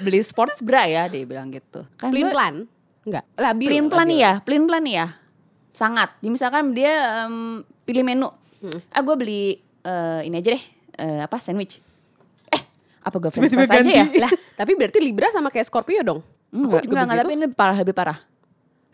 beli 0.00 0.20
sports 0.24 0.64
bra 0.64 0.88
ya?" 0.88 1.04
dia 1.06 1.28
bilang 1.28 1.52
gitu. 1.52 1.84
Kan 1.98 2.08
gua- 2.08 2.32
plan? 2.32 2.54
Enggak. 3.06 3.24
Labil. 3.38 3.68
Pelin 3.70 3.86
plan 3.86 4.08
ya, 4.10 4.32
pelin 4.42 4.64
plan 4.66 4.82
ya. 4.82 5.06
Sangat. 5.70 6.18
Jadi 6.18 6.30
misalkan 6.34 6.74
dia 6.74 7.24
em, 7.24 7.62
pilih 7.86 8.02
menu. 8.02 8.28
Hmm. 8.58 8.78
Ah 8.90 9.00
gue 9.06 9.14
beli 9.14 9.42
eh, 9.86 10.20
ini 10.26 10.34
aja 10.42 10.50
deh, 10.58 10.64
eh, 10.98 11.20
apa 11.22 11.38
sandwich. 11.38 11.78
Eh, 12.50 12.62
apa 13.06 13.16
gue 13.22 13.30
french 13.30 13.54
fries 13.54 13.70
aja 13.70 13.90
ya? 14.02 14.06
Lah, 14.26 14.32
tapi 14.60 14.74
berarti 14.74 14.98
Libra 14.98 15.30
sama 15.30 15.54
kayak 15.54 15.70
Scorpio 15.70 16.02
dong. 16.02 16.20
Enggak, 16.50 16.82
Aku 16.82 16.90
juga 16.90 17.06
enggak, 17.06 17.18
tapi 17.22 17.32
ini 17.38 17.42
lebih 17.46 17.58
parah, 17.58 17.76
lebih 17.78 17.94
parah. 17.94 18.18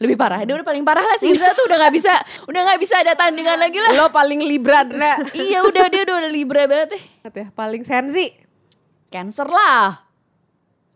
Lebih 0.02 0.16
parah, 0.18 0.40
dia 0.42 0.54
udah 0.58 0.66
paling 0.66 0.82
parah 0.82 1.04
lah 1.06 1.14
si 1.22 1.30
Indra 1.30 1.54
tuh 1.54 1.62
udah 1.70 1.78
gak 1.78 1.94
bisa, 1.94 2.10
udah 2.50 2.60
gak 2.74 2.80
bisa 2.82 2.98
ada 2.98 3.14
tandingan 3.14 3.54
lagi 3.54 3.78
lah. 3.78 3.94
Lo 3.94 4.10
paling 4.10 4.42
Libra, 4.42 4.82
Dra. 4.82 5.14
iya 5.46 5.62
udah, 5.62 5.86
dia 5.86 6.02
udah 6.02 6.26
libra 6.26 6.66
banget 6.66 6.98
deh. 6.98 7.02
ya 7.30 7.46
paling 7.54 7.86
sensi 7.86 8.34
Cancer 9.12 9.46
lah. 9.46 10.08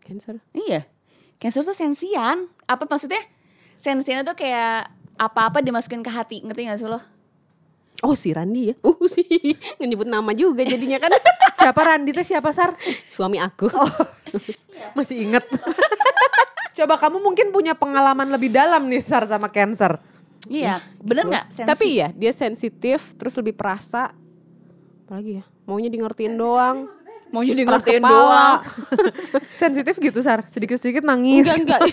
Cancer. 0.03 0.41
Iya, 0.51 0.89
cancer 1.37 1.61
tuh 1.61 1.77
sensian. 1.77 2.49
Apa 2.67 2.83
maksudnya? 2.85 3.23
Sensian 3.77 4.21
tuh 4.21 4.35
kayak 4.35 4.91
apa-apa 5.17 5.63
dimasukin 5.63 6.03
ke 6.03 6.11
hati, 6.11 6.43
ngerti 6.43 6.67
gak 6.67 6.79
sih 6.79 6.89
lo? 6.89 6.99
Oh 8.05 8.13
si 8.13 8.29
Randi 8.29 8.69
ya. 8.69 8.75
Uh 8.85 9.07
sih. 9.09 9.25
Nyebut 9.81 10.05
nama 10.05 10.29
juga 10.31 10.61
jadinya 10.61 11.01
kan. 11.01 11.09
siapa 11.57 11.81
Randi 11.81 12.13
teh 12.13 12.21
siapa 12.21 12.53
Sar 12.53 12.77
Suami 13.09 13.41
aku. 13.41 13.65
masih 14.97 15.25
inget 15.25 15.41
coba 16.77 17.01
kamu 17.01 17.17
mungkin 17.17 17.49
punya 17.49 17.73
pengalaman 17.73 18.29
lebih 18.29 18.53
dalam 18.53 18.85
nih 18.85 19.01
Sar 19.01 19.25
sama 19.25 19.49
cancer 19.49 19.97
Iya, 20.47 20.79
bener 21.03 21.27
nggak? 21.27 21.45
Sensi. 21.51 21.67
Tapi 21.67 21.87
ya 21.97 22.07
dia 22.15 22.31
sensitif 22.31 23.11
terus 23.19 23.35
lebih 23.35 23.51
perasa. 23.51 24.15
Apalagi 25.03 25.41
ya? 25.41 25.45
Maunya 25.67 25.91
di 25.91 25.99
ngertiin 25.99 26.39
doang. 26.39 26.87
mau 27.35 27.43
jadi 27.43 27.67
Keras 27.67 27.83
ngertiin 27.83 28.05
doang. 28.07 28.63
sensitif 29.51 29.99
gitu 29.99 30.23
Sar 30.23 30.47
sedikit-sedikit 30.47 31.03
nangis 31.03 31.51
Enggak 31.51 31.83
enggak. 31.83 31.91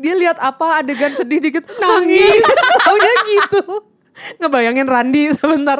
Dia 0.00 0.14
lihat 0.16 0.40
apa 0.40 0.80
adegan 0.80 1.12
sedih 1.12 1.38
dikit 1.38 1.68
nangis 1.78 2.40
taunya 2.88 3.14
gitu 3.28 3.62
ngebayangin 4.40 4.88
Randi 4.88 5.30
sebentar 5.36 5.78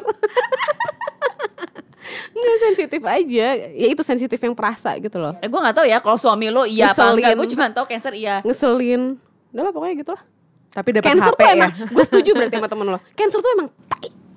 Enggak 2.30 2.56
sensitif 2.66 3.02
aja. 3.04 3.46
Ya 3.70 3.86
itu 3.86 4.02
sensitif 4.02 4.40
yang 4.40 4.56
perasa 4.56 4.96
gitu 4.98 5.20
loh. 5.20 5.36
Eh, 5.38 5.46
gue 5.46 5.60
nggak 5.60 5.76
tahu 5.76 5.86
ya 5.86 5.98
kalau 6.02 6.16
suami 6.18 6.48
lo 6.50 6.64
iya 6.66 6.90
apa 6.90 7.12
Ngeselin. 7.12 7.14
enggak. 7.20 7.32
Gue 7.36 7.48
cuma 7.54 7.64
tahu 7.70 7.86
cancer 7.86 8.12
iya. 8.16 8.36
Ngeselin. 8.42 9.02
Udah 9.52 9.62
lah 9.68 9.72
pokoknya 9.74 9.94
gitu 10.00 10.12
lah. 10.14 10.22
tapi 10.70 10.94
dapat 10.94 11.06
Cancer 11.10 11.34
HP 11.34 11.40
tuh 11.42 11.46
ya 11.50 11.54
emang, 11.58 11.72
gue 11.74 12.04
setuju 12.06 12.30
berarti 12.30 12.54
sama 12.62 12.68
temen 12.70 12.86
lo. 12.94 12.98
Cancer 13.18 13.38
tuh 13.42 13.50
emang. 13.58 13.68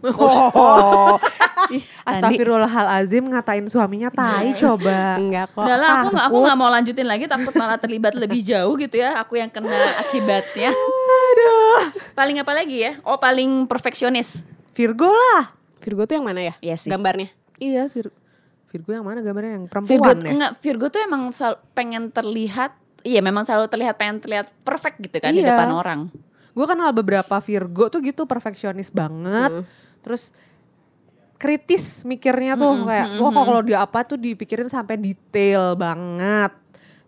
Oh. 0.03 1.15
Ih, 1.71 1.79
Astagfirullahalazim 2.03 3.23
ngatain 3.23 3.63
suaminya 3.65 4.11
tai 4.11 4.51
coba. 4.53 5.15
Enggak 5.15 5.47
kok. 5.49 5.63
Udah 5.63 5.77
lah, 5.79 5.89
aku 5.95 6.07
nggak 6.11 6.25
aku 6.27 6.37
nggak 6.43 6.57
mau 6.59 6.69
lanjutin 6.69 7.07
lagi 7.07 7.25
takut 7.25 7.55
malah 7.55 7.79
terlibat 7.79 8.13
lebih 8.13 8.43
jauh 8.43 8.75
gitu 8.75 8.99
ya. 8.99 9.15
Aku 9.17 9.39
yang 9.39 9.47
kena 9.47 9.71
akibatnya. 9.97 10.75
Aduh. 10.75 11.81
Paling 12.11 12.37
apa 12.37 12.51
lagi 12.51 12.83
ya? 12.83 12.99
Oh 13.01 13.15
paling 13.15 13.63
perfeksionis. 13.63 14.43
Virgo 14.71 15.07
lah. 15.07 15.55
Virgo 15.79 16.03
tuh 16.03 16.19
yang 16.19 16.25
mana 16.25 16.41
ya? 16.43 16.53
Iya 16.59 16.75
sih. 16.75 16.91
Gambarnya. 16.91 17.31
Iya 17.57 17.87
Virgo. 17.87 18.15
Virgo 18.67 18.91
yang 18.91 19.05
mana 19.05 19.21
gambarnya 19.21 19.51
yang 19.55 19.65
Virgo 19.65 19.85
perempuan 19.85 20.17
ya? 20.19 20.31
enggak 20.31 20.51
Virgo 20.59 20.85
tuh 20.89 20.99
emang 20.99 21.29
sel- 21.29 21.61
pengen 21.71 22.09
terlihat 22.09 22.73
Iya 23.03 23.19
memang 23.19 23.43
selalu 23.43 23.67
terlihat 23.67 23.99
pengen 23.99 24.17
terlihat 24.17 24.55
perfect 24.63 24.95
gitu 24.97 25.19
kan 25.19 25.31
di 25.31 25.43
Iya. 25.43 25.53
depan 25.53 25.69
orang. 25.71 25.99
Gue 26.51 26.63
kenal 26.63 26.91
beberapa 26.91 27.35
Virgo 27.37 27.87
tuh 27.87 27.99
gitu 27.99 28.23
perfeksionis 28.23 28.89
banget. 28.89 29.51
Terus 30.03 30.35
kritis 31.35 32.03
mikirnya 32.03 32.55
tuh 32.55 32.83
kayak 32.83 33.19
wah 33.19 33.29
kok 33.29 33.43
kalau 33.43 33.61
dia 33.61 33.79
apa 33.79 33.99
tuh 34.03 34.15
dipikirin 34.15 34.67
sampai 34.67 34.95
detail 34.95 35.75
banget. 35.75 36.51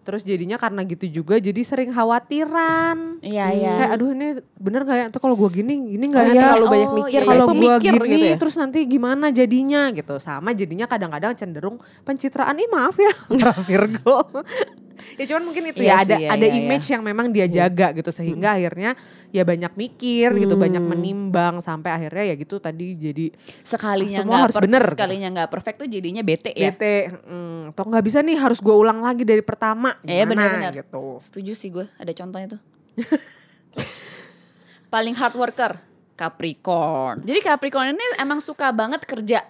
Terus 0.05 0.21
jadinya 0.21 0.53
karena 0.55 0.85
gitu 0.85 1.09
juga 1.09 1.41
jadi 1.41 1.57
sering 1.59 1.89
khawatiran. 1.89 3.25
Iya, 3.25 3.45
iya. 3.51 3.71
Kayak 3.73 3.91
aduh 3.97 4.09
ini 4.13 4.27
bener 4.53 4.85
gak 4.85 4.97
ya? 4.97 5.05
Tuh 5.09 5.17
kalau 5.17 5.33
gue 5.33 5.49
gini, 5.49 5.97
gini 5.97 6.05
gak 6.07 6.29
Karena 6.29 6.29
ya? 6.31 6.41
terlalu 6.45 6.65
banyak 6.69 6.85
Oh, 6.85 6.97
mikir 7.01 7.19
iya, 7.19 7.25
kalau 7.25 7.41
iya. 7.41 7.49
gue 7.49 7.73
gini 7.81 7.97
gitu 8.05 8.25
ya. 8.29 8.35
terus 8.37 8.55
nanti 8.55 8.79
gimana 8.85 9.25
jadinya 9.29 9.89
gitu 9.89 10.15
sama 10.19 10.53
jadinya 10.53 10.85
kadang-kadang 10.85 11.33
cenderung 11.33 11.75
pencitraan 12.05 12.53
ih 12.55 12.69
maaf 12.69 12.93
ya 12.95 13.13
Virgo 13.65 14.29
ya 15.15 15.23
cuman 15.29 15.43
mungkin 15.45 15.63
itu 15.69 15.81
Iya 15.85 15.89
ya 15.89 15.95
ada 16.01 16.15
sih, 16.17 16.23
iya, 16.25 16.29
ada 16.33 16.47
iya, 16.49 16.57
image 16.59 16.85
yang 16.89 17.01
memang 17.05 17.27
dia 17.29 17.45
jaga 17.45 17.93
gitu 17.93 18.09
sehingga 18.09 18.57
akhirnya 18.57 18.97
ya 19.29 19.43
banyak 19.45 19.73
mikir 19.77 20.33
gitu 20.39 20.55
banyak 20.55 20.81
menimbang 20.81 21.59
sampai 21.61 21.91
akhirnya 21.93 22.33
ya 22.33 22.35
gitu 22.39 22.57
tadi 22.57 22.95
jadi 22.97 23.25
sekalinya 23.61 24.19
Semua 24.23 24.29
nggak 24.31 24.43
harus 24.49 24.57
bener. 24.61 24.83
sekalinya 24.87 25.27
nggak 25.35 25.49
perfect 25.51 25.77
tuh 25.83 25.87
jadinya 25.91 26.23
bete 26.23 26.51
ya. 26.55 26.71
bete 26.71 27.11
hmm, 27.11 27.75
atau 27.75 27.83
nggak 27.85 28.03
bisa 28.05 28.19
nih 28.23 28.37
harus 28.39 28.59
gue 28.63 28.75
ulang 28.75 29.03
lagi 29.03 29.23
dari 29.27 29.43
pertama 29.43 29.97
Iya 30.01 30.25
gimana 30.25 30.33
benar-benar. 30.33 30.73
gitu 30.79 31.17
Setuju 31.21 31.51
sih 31.55 31.69
gue, 31.71 31.85
ada 31.97 32.11
contohnya 32.11 32.47
tuh. 32.57 32.61
Paling 34.93 35.15
hard 35.17 35.35
worker, 35.35 35.71
Capricorn. 36.15 37.25
Jadi 37.25 37.39
Capricorn 37.43 37.91
ini 37.91 38.05
emang 38.19 38.39
suka 38.39 38.71
banget 38.71 39.03
kerja. 39.03 39.43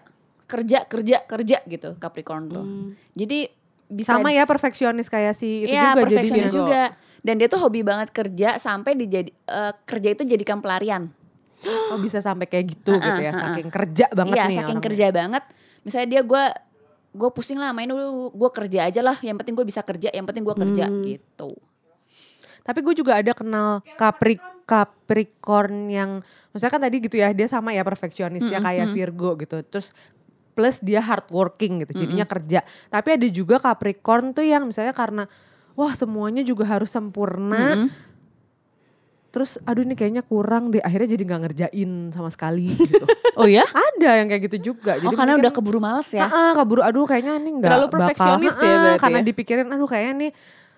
Kerja, 0.46 0.86
kerja, 0.86 1.26
kerja 1.26 1.58
gitu 1.66 1.98
Capricorn 1.98 2.44
tuh. 2.50 2.66
Jadi 3.18 3.50
bisa 3.88 4.14
sama 4.14 4.30
ya 4.30 4.44
perfeksionis 4.44 5.08
kayak 5.08 5.34
si 5.34 5.64
itu 5.64 5.72
Iya, 5.72 5.94
juga 5.94 6.02
perfeksionis 6.04 6.50
jadinya. 6.50 6.60
juga. 6.62 6.84
Dan 7.20 7.36
dia 7.36 7.48
tuh 7.48 7.60
hobi 7.60 7.82
banget 7.82 8.10
kerja 8.10 8.56
sampai 8.56 8.94
dijadi 8.94 9.30
eh, 9.32 9.74
kerja 9.84 10.10
itu 10.12 10.24
jadikan 10.24 10.60
pelarian. 10.60 11.10
oh 11.90 11.98
bisa 11.98 12.20
sampai 12.20 12.46
kayak 12.46 12.66
gitu 12.72 12.94
gitu 12.94 13.20
ya 13.20 13.30
Ha-ha, 13.30 13.36
ha-ha. 13.36 13.46
saking 13.52 13.70
kerja 13.70 14.06
banget 14.12 14.36
Iya, 14.36 14.44
nih 14.44 14.56
saking 14.56 14.66
orangnya. 14.72 14.86
kerja 14.86 15.06
banget. 15.12 15.44
Misalnya 15.82 16.08
dia 16.10 16.22
gue 16.22 16.44
gue 17.12 17.30
pusing 17.32 17.56
lah 17.56 17.72
main 17.72 17.88
dulu, 17.88 18.30
gue 18.30 18.50
kerja 18.52 18.80
aja 18.86 19.02
lah. 19.02 19.18
Yang 19.18 19.36
penting 19.40 19.56
gue 19.56 19.66
bisa 19.66 19.82
kerja, 19.82 20.10
yang 20.10 20.24
penting 20.24 20.44
gue 20.44 20.56
kerja 20.56 20.86
Hmm. 20.86 21.02
gitu. 21.02 21.56
Tapi 22.62 22.80
gue 22.82 22.94
juga 22.94 23.16
ada 23.16 23.32
kenal 23.32 23.82
Capri 23.96 24.36
Capricorn 24.66 25.88
yang 25.88 26.12
maksudnya 26.50 26.72
kan 26.72 26.82
tadi 26.82 26.98
gitu 27.00 27.16
ya 27.16 27.30
dia 27.30 27.46
sama 27.46 27.70
ya 27.70 27.82
perfeksionis 27.82 28.46
ya 28.46 28.58
kayak 28.60 28.90
Virgo 28.90 29.38
gitu. 29.38 29.62
Terus 29.64 29.94
plus 30.56 30.80
dia 30.80 30.98
hardworking 31.00 31.84
gitu 31.84 31.92
jadinya 31.98 32.24
kerja. 32.24 32.64
Tapi 32.88 33.10
ada 33.14 33.28
juga 33.28 33.60
Capricorn 33.60 34.32
tuh 34.32 34.42
yang 34.42 34.64
misalnya 34.64 34.92
karena 34.92 35.28
wah 35.74 35.92
semuanya 35.92 36.42
juga 36.42 36.64
harus 36.66 36.88
sempurna. 36.88 37.92
Terus 39.30 39.60
aduh 39.62 39.84
ini 39.84 39.94
kayaknya 39.94 40.24
kurang 40.24 40.72
deh 40.72 40.80
akhirnya 40.80 41.12
jadi 41.12 41.24
nggak 41.26 41.42
ngerjain 41.44 41.92
sama 42.10 42.32
sekali 42.32 42.72
gitu. 42.82 43.04
Oh 43.36 43.44
ya? 43.44 43.68
ada 43.68 44.10
yang 44.16 44.28
kayak 44.28 44.48
gitu 44.48 44.72
juga. 44.72 44.96
Oh 44.98 45.12
karena 45.12 45.36
mungkin- 45.36 45.44
udah 45.44 45.52
keburu 45.52 45.80
males 45.80 46.08
ya? 46.10 46.24
Ah, 46.24 46.56
kabur 46.56 46.80
aduh 46.80 47.04
kayaknya 47.04 47.36
nih 47.38 47.52
nggak 47.54 47.68
Terlalu 47.68 47.84
bakal- 47.86 47.96
perfeksionis 48.08 48.56
ya 48.56 48.64
Ha-ha, 48.64 48.80
berarti 48.82 49.02
karena 49.04 49.20
ya? 49.20 49.26
dipikirin 49.28 49.68
aduh 49.68 49.86
kayaknya 49.86 50.14
nih 50.18 50.32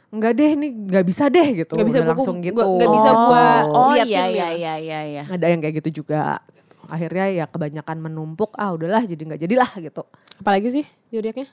nggak 0.07 0.33
deh 0.33 0.51
nih 0.55 0.71
nggak 0.87 1.05
bisa 1.05 1.23
deh 1.27 1.47
gitu 1.53 1.73
Nggak 1.75 1.85
bisa 1.85 1.97
Udah 1.97 2.01
gua- 2.01 2.13
langsung 2.15 2.35
gua- 2.35 2.47
gitu 2.47 2.63
nggak 2.73 2.89
bisa 2.89 3.09
gua 3.13 3.45
oh 3.67 3.89
liatin 3.93 4.07
iya 4.07 4.17
ya. 4.17 4.25
iya 4.25 4.47
iya 4.49 4.73
iya 4.79 4.99
iya. 5.05 5.23
ada 5.27 5.45
yang 5.45 5.59
kayak 5.59 5.75
gitu 5.77 5.89
juga 6.01 6.39
gitu. 6.47 6.56
Akhirnya 6.87 7.25
ya 7.29 7.45
kebanyakan 7.45 7.97
menumpuk 8.01 8.51
ah 8.53 8.71
udahlah 8.71 9.01
jadi 9.01 9.19
nggak 9.19 9.41
jadilah 9.41 9.71
gitu 9.77 10.03
Apalagi 10.37 10.69
sih 10.71 10.85
zodiaknya? 11.07 11.47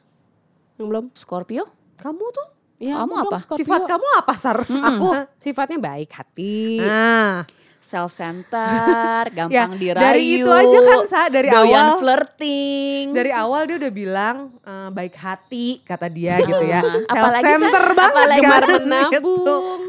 Yang 0.74 0.86
belum? 0.86 1.04
Scorpio? 1.12 1.64
kamu 1.94 2.24
tuh 2.30 2.48
Ya, 2.76 2.98
Kamu 2.98 3.14
apa? 3.22 3.38
Scorpio. 3.38 3.60
sifat 3.60 3.86
kamu 3.86 4.06
apa 4.18 4.34
sar 4.34 4.58
Aku 4.60 5.08
sifatnya 5.38 5.78
baik 5.78 6.10
hati. 6.10 6.78
nah 6.78 7.46
Self 7.78 8.10
center, 8.10 9.28
gampang 9.36 9.52
Ya, 9.52 9.68
dirayu. 9.70 10.00
dari 10.02 10.24
itu 10.34 10.48
aja 10.48 10.78
kan, 10.82 10.98
Sa, 11.04 11.20
dari 11.28 11.48
doyan 11.48 11.62
awal. 11.86 12.00
flirting. 12.00 13.04
dari 13.12 13.30
awal 13.30 13.62
dia 13.64 13.76
udah 13.76 13.92
bilang 13.92 14.36
eh, 14.58 14.88
baik 14.90 15.14
hati 15.14 15.66
kata 15.80 16.08
dia 16.08 16.40
gitu 16.42 16.64
ya 16.64 16.80
self 16.80 17.04
Apalagi, 17.06 17.44
center 17.46 17.84
banget 17.92 18.16
apalagi 18.16 18.40
kan 18.40 18.42
gemar 18.42 18.64
menabung. 18.80 19.80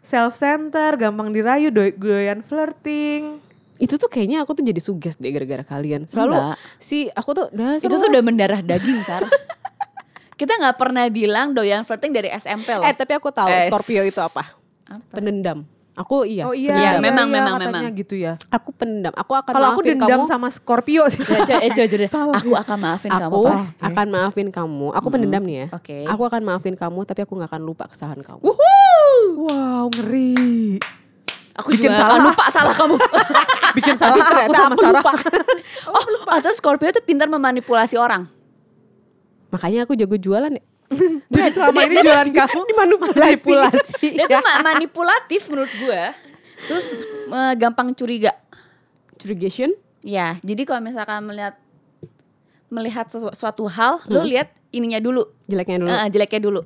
self 0.00 0.32
center 0.32 0.90
gampang 0.96 1.28
dirayu 1.30 1.68
do- 1.68 1.96
doyan 1.98 2.40
flirting 2.40 3.40
Itu 3.78 3.94
tuh 3.94 4.06
kayaknya 4.06 4.42
aku 4.42 4.52
tuh 4.52 4.62
jadi 4.62 4.78
suges 4.78 5.16
deh 5.16 5.30
gara-gara 5.30 5.62
kalian. 5.62 6.04
Selalu 6.04 6.34
Enggak. 6.34 6.56
si 6.76 7.06
aku 7.10 7.30
tuh 7.32 7.46
udah 7.50 7.78
itu 7.78 7.86
tuh 7.88 8.08
udah 8.10 8.22
mendarah 8.22 8.60
daging, 8.60 9.00
Sar. 9.02 9.22
Kita 10.38 10.54
nggak 10.54 10.78
pernah 10.78 11.06
bilang 11.10 11.50
doyan 11.50 11.82
flirting 11.82 12.14
dari 12.14 12.30
SMP 12.30 12.70
loh. 12.70 12.86
Eh 12.86 12.94
tapi 12.94 13.10
aku 13.10 13.30
tahu 13.30 13.50
Eh, 13.50 13.66
Scorpio 13.66 14.02
itu 14.02 14.18
apa? 14.18 14.54
Apa? 14.86 15.02
Pendendam. 15.10 15.66
Aku 15.98 16.22
iya. 16.22 16.46
oh 16.46 16.54
iya, 16.54 16.78
iya, 16.78 17.02
memang, 17.02 17.26
iya, 17.26 17.34
memang, 17.42 17.54
katanya 17.58 17.90
memang. 17.90 17.98
gitu 17.98 18.14
ya 18.14 18.38
Aku 18.54 18.70
pendendam. 18.70 19.10
Aku 19.18 19.34
akan 19.34 19.50
kalau 19.50 19.74
aku 19.74 19.82
dendam 19.82 20.22
kamu. 20.22 20.30
sama 20.30 20.46
Scorpio 20.46 21.10
sih 21.10 21.26
Ya, 21.26 21.58
eh, 21.58 21.74
jujur 21.74 21.98
deh. 21.98 22.06
Aku 22.38 22.54
akan 22.54 22.78
maafin 22.78 23.10
kamu, 23.10 23.26
aku 23.26 23.40
Pak. 23.42 23.82
akan 23.82 24.06
maafin 24.06 24.48
kamu. 24.54 24.86
Aku 24.94 25.06
pendendam 25.10 25.42
nih 25.42 25.66
ya. 25.66 25.66
Oke. 25.74 26.06
Aku 26.06 26.22
akan 26.22 26.42
maafin 26.46 26.78
kamu 26.78 27.02
tapi 27.02 27.26
aku 27.26 27.34
nggak 27.34 27.50
akan 27.50 27.62
lupa 27.66 27.90
kesalahan 27.90 28.22
kamu. 28.22 28.46
wow 29.42 29.90
ngeri 29.90 30.78
Aku 31.58 31.74
Bikin 31.74 31.90
juga 31.90 31.98
salah. 32.00 32.22
lupa 32.22 32.44
salah 32.48 32.70
kamu. 32.70 32.96
bikin 33.76 33.94
salah 33.98 34.14
aku 34.14 34.22
ternyata 34.22 34.54
sama 34.54 34.66
aku 34.70 34.78
Sarah 34.78 35.02
lupa. 35.02 35.12
oh, 35.90 36.04
atau 36.30 36.50
Scorpio 36.52 36.90
tuh 36.90 37.02
pintar 37.02 37.26
memanipulasi 37.26 37.98
orang. 37.98 38.30
Makanya 39.50 39.82
aku 39.82 39.98
jago 39.98 40.14
jualan 40.14 40.52
ya. 40.52 40.62
Dan 41.34 41.48
selama 41.50 41.84
ini 41.84 41.98
jualan 41.98 42.28
kamu 42.30 42.60
manipulasi. 42.78 44.06
Dia 44.08 44.24
tuh 44.24 44.38
ma- 44.38 44.62
manipulatif 44.64 45.50
menurut 45.50 45.72
gue. 45.74 46.02
Terus 46.64 46.86
eh, 47.26 47.52
gampang 47.54 47.90
curiga. 47.92 48.32
Curigation. 49.16 49.74
Ya, 50.00 50.38
jadi 50.40 50.62
kalau 50.62 50.78
misalkan 50.78 51.26
melihat 51.26 51.58
melihat 52.68 53.10
sesu- 53.10 53.34
suatu 53.34 53.66
hal, 53.66 53.98
lo 54.06 54.22
lihat 54.22 54.54
ininya 54.70 55.00
dulu, 55.00 55.26
Jeleknya 55.44 55.82
dulu. 55.82 55.88
Eh, 55.90 56.06
jeleknya 56.08 56.40
dulu. 56.40 56.60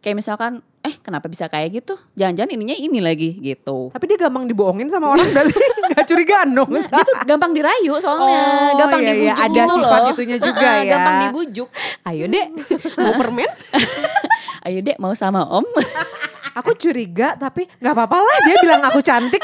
Kayak 0.00 0.16
misalkan, 0.18 0.52
eh 0.82 0.98
kenapa 0.98 1.26
bisa 1.26 1.46
kayak 1.46 1.70
gitu? 1.72 1.94
Jangan-jangan 2.12 2.50
ininya 2.52 2.74
ini 2.74 2.98
lagi 2.98 3.38
gitu. 3.38 3.88
Tapi 3.88 4.04
dia 4.04 4.18
gampang 4.18 4.44
dibohongin 4.44 4.86
sama 4.86 5.10
orang 5.10 5.22
berarti 5.24 5.54
gak 5.94 6.04
curigaan 6.04 6.48
dong. 6.52 6.70
Nah, 6.70 6.82
dia 6.82 7.02
tuh 7.02 7.16
gampang 7.22 7.50
dirayu 7.50 7.94
soalnya, 7.96 8.34
Oh, 8.34 8.74
gampang 8.76 9.00
iya, 9.00 9.06
iya. 9.06 9.14
dibujuk 9.14 9.38
Ada 9.40 9.54
gitu 9.54 9.74
sifat 9.78 10.00
loh. 10.00 10.12
itunya 10.12 10.38
juga 10.38 10.68
ya. 10.80 10.90
Gampang 10.90 11.16
dibujuk. 11.22 11.68
Ayo 12.02 12.24
dek, 12.26 12.46
mau 12.98 13.12
permen? 13.14 13.50
Ayo 14.66 14.78
dek 14.80 14.98
mau 14.98 15.12
sama 15.12 15.46
om. 15.46 15.62
Aku 16.52 16.74
curiga 16.74 17.32
tapi 17.34 17.64
gak 17.78 17.94
apa-apa 17.94 18.18
lah 18.18 18.36
dia 18.42 18.56
bilang 18.58 18.82
aku 18.82 19.00
cantik. 19.00 19.40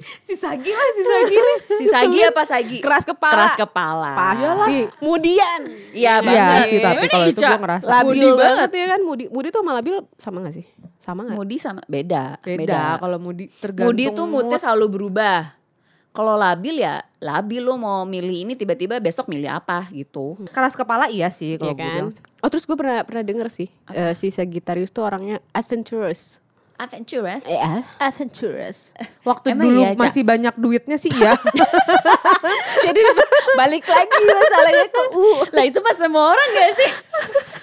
si 0.26 0.34
Sagi 0.34 0.68
lah, 0.68 0.88
si 0.90 1.02
Sagi 1.02 1.36
nih. 1.36 1.56
si 1.74 1.84
Sagi 1.86 2.18
apa 2.22 2.42
Sagi? 2.42 2.78
Keras 2.80 3.04
kepala. 3.04 3.34
Keras 3.34 3.54
kepala. 3.54 4.12
Pasti. 4.14 4.78
Kemudian. 4.96 5.60
Iya 5.92 6.14
Iya 6.18 6.22
banget. 6.22 6.64
sih 6.66 6.78
tapi 6.78 7.04
kalau 7.06 7.26
itu 7.26 7.40
gue 7.40 7.58
ngerasa. 7.58 7.86
Labil 7.86 8.08
Mudi 8.14 8.28
banget 8.34 8.70
ya 8.70 8.86
kan. 8.88 9.00
Mudi, 9.00 9.24
Mudi 9.28 9.48
tuh 9.48 9.60
sama 9.60 9.72
Labil 9.74 9.94
sama 10.16 10.36
gak 10.40 10.54
sih? 10.54 10.66
Sama 10.96 11.20
gak? 11.24 11.34
Mudi 11.34 11.56
sama 11.56 11.80
beda. 11.84 12.40
Beda 12.40 12.96
kalau 12.96 13.18
Mudi 13.18 13.50
tergantung. 13.50 13.86
Mudi 13.88 14.04
tuh 14.10 14.26
moodnya 14.26 14.56
selalu 14.56 14.86
berubah. 14.90 15.60
Kalau 16.12 16.36
labil 16.36 16.76
ya 16.78 17.00
labil 17.18 17.64
lo 17.64 17.72
mau 17.74 18.04
milih 18.04 18.44
ini 18.44 18.52
tiba-tiba 18.52 19.00
besok 19.00 19.26
milih 19.26 19.48
apa 19.48 19.88
gitu. 19.88 20.36
Keras 20.46 20.76
kepala 20.76 21.08
iya 21.08 21.32
sih 21.32 21.56
kalau 21.56 21.72
Iya 21.72 21.74
gue 21.74 21.80
kan? 21.80 21.96
bilang. 22.04 22.12
Oh 22.38 22.48
terus 22.48 22.68
gue 22.68 22.76
pernah 22.76 23.00
pernah 23.00 23.24
denger 23.24 23.48
sih. 23.48 23.72
eh, 23.88 24.12
si 24.12 24.28
Sagittarius 24.28 24.92
tuh 24.92 25.04
orangnya 25.04 25.40
adventurous. 25.52 26.44
Adventurous. 26.76 27.42
Iya. 27.44 27.84
Adventurous. 27.96 28.78
Waktu 29.22 29.54
Emang 29.54 29.70
dulu 29.70 29.80
iya, 29.82 29.90
masih 29.94 30.22
banyak 30.22 30.54
duitnya 30.56 30.96
sih 30.96 31.12
ya. 31.12 31.36
Jadi 32.86 33.00
balik 33.54 33.84
lagi 33.84 34.18
masalahnya 34.24 34.86
ke 34.88 35.02
U. 35.14 35.26
lah 35.52 35.64
itu 35.64 35.78
pas 35.78 35.94
semua 35.94 36.34
orang 36.34 36.48
gak 36.50 36.70
sih? 36.74 36.90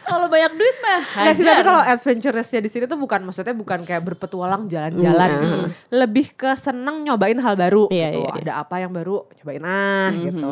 Kalau 0.10 0.26
banyak 0.26 0.54
duit 0.58 0.78
mah 0.82 1.02
Nggak 1.22 1.36
sih 1.38 1.46
tapi 1.46 1.62
kalau 1.62 1.82
adventurousnya 1.86 2.60
di 2.64 2.70
sini 2.72 2.86
tuh 2.90 2.98
bukan 2.98 3.22
maksudnya 3.22 3.54
bukan 3.54 3.86
kayak 3.86 4.02
berpetualang 4.02 4.66
jalan-jalan 4.66 5.30
gitu. 5.38 5.58
Lebih 5.94 6.26
ke 6.34 6.50
seneng 6.56 7.06
nyobain 7.06 7.38
hal 7.38 7.54
baru 7.54 7.92
Iya, 7.92 8.10
gitu. 8.10 8.20
iya, 8.24 8.32
iya. 8.34 8.42
Ada 8.42 8.54
apa 8.66 8.76
yang 8.82 8.90
baru 8.90 9.28
cobain 9.38 9.64
ah 9.66 10.10
gitu. 10.16 10.50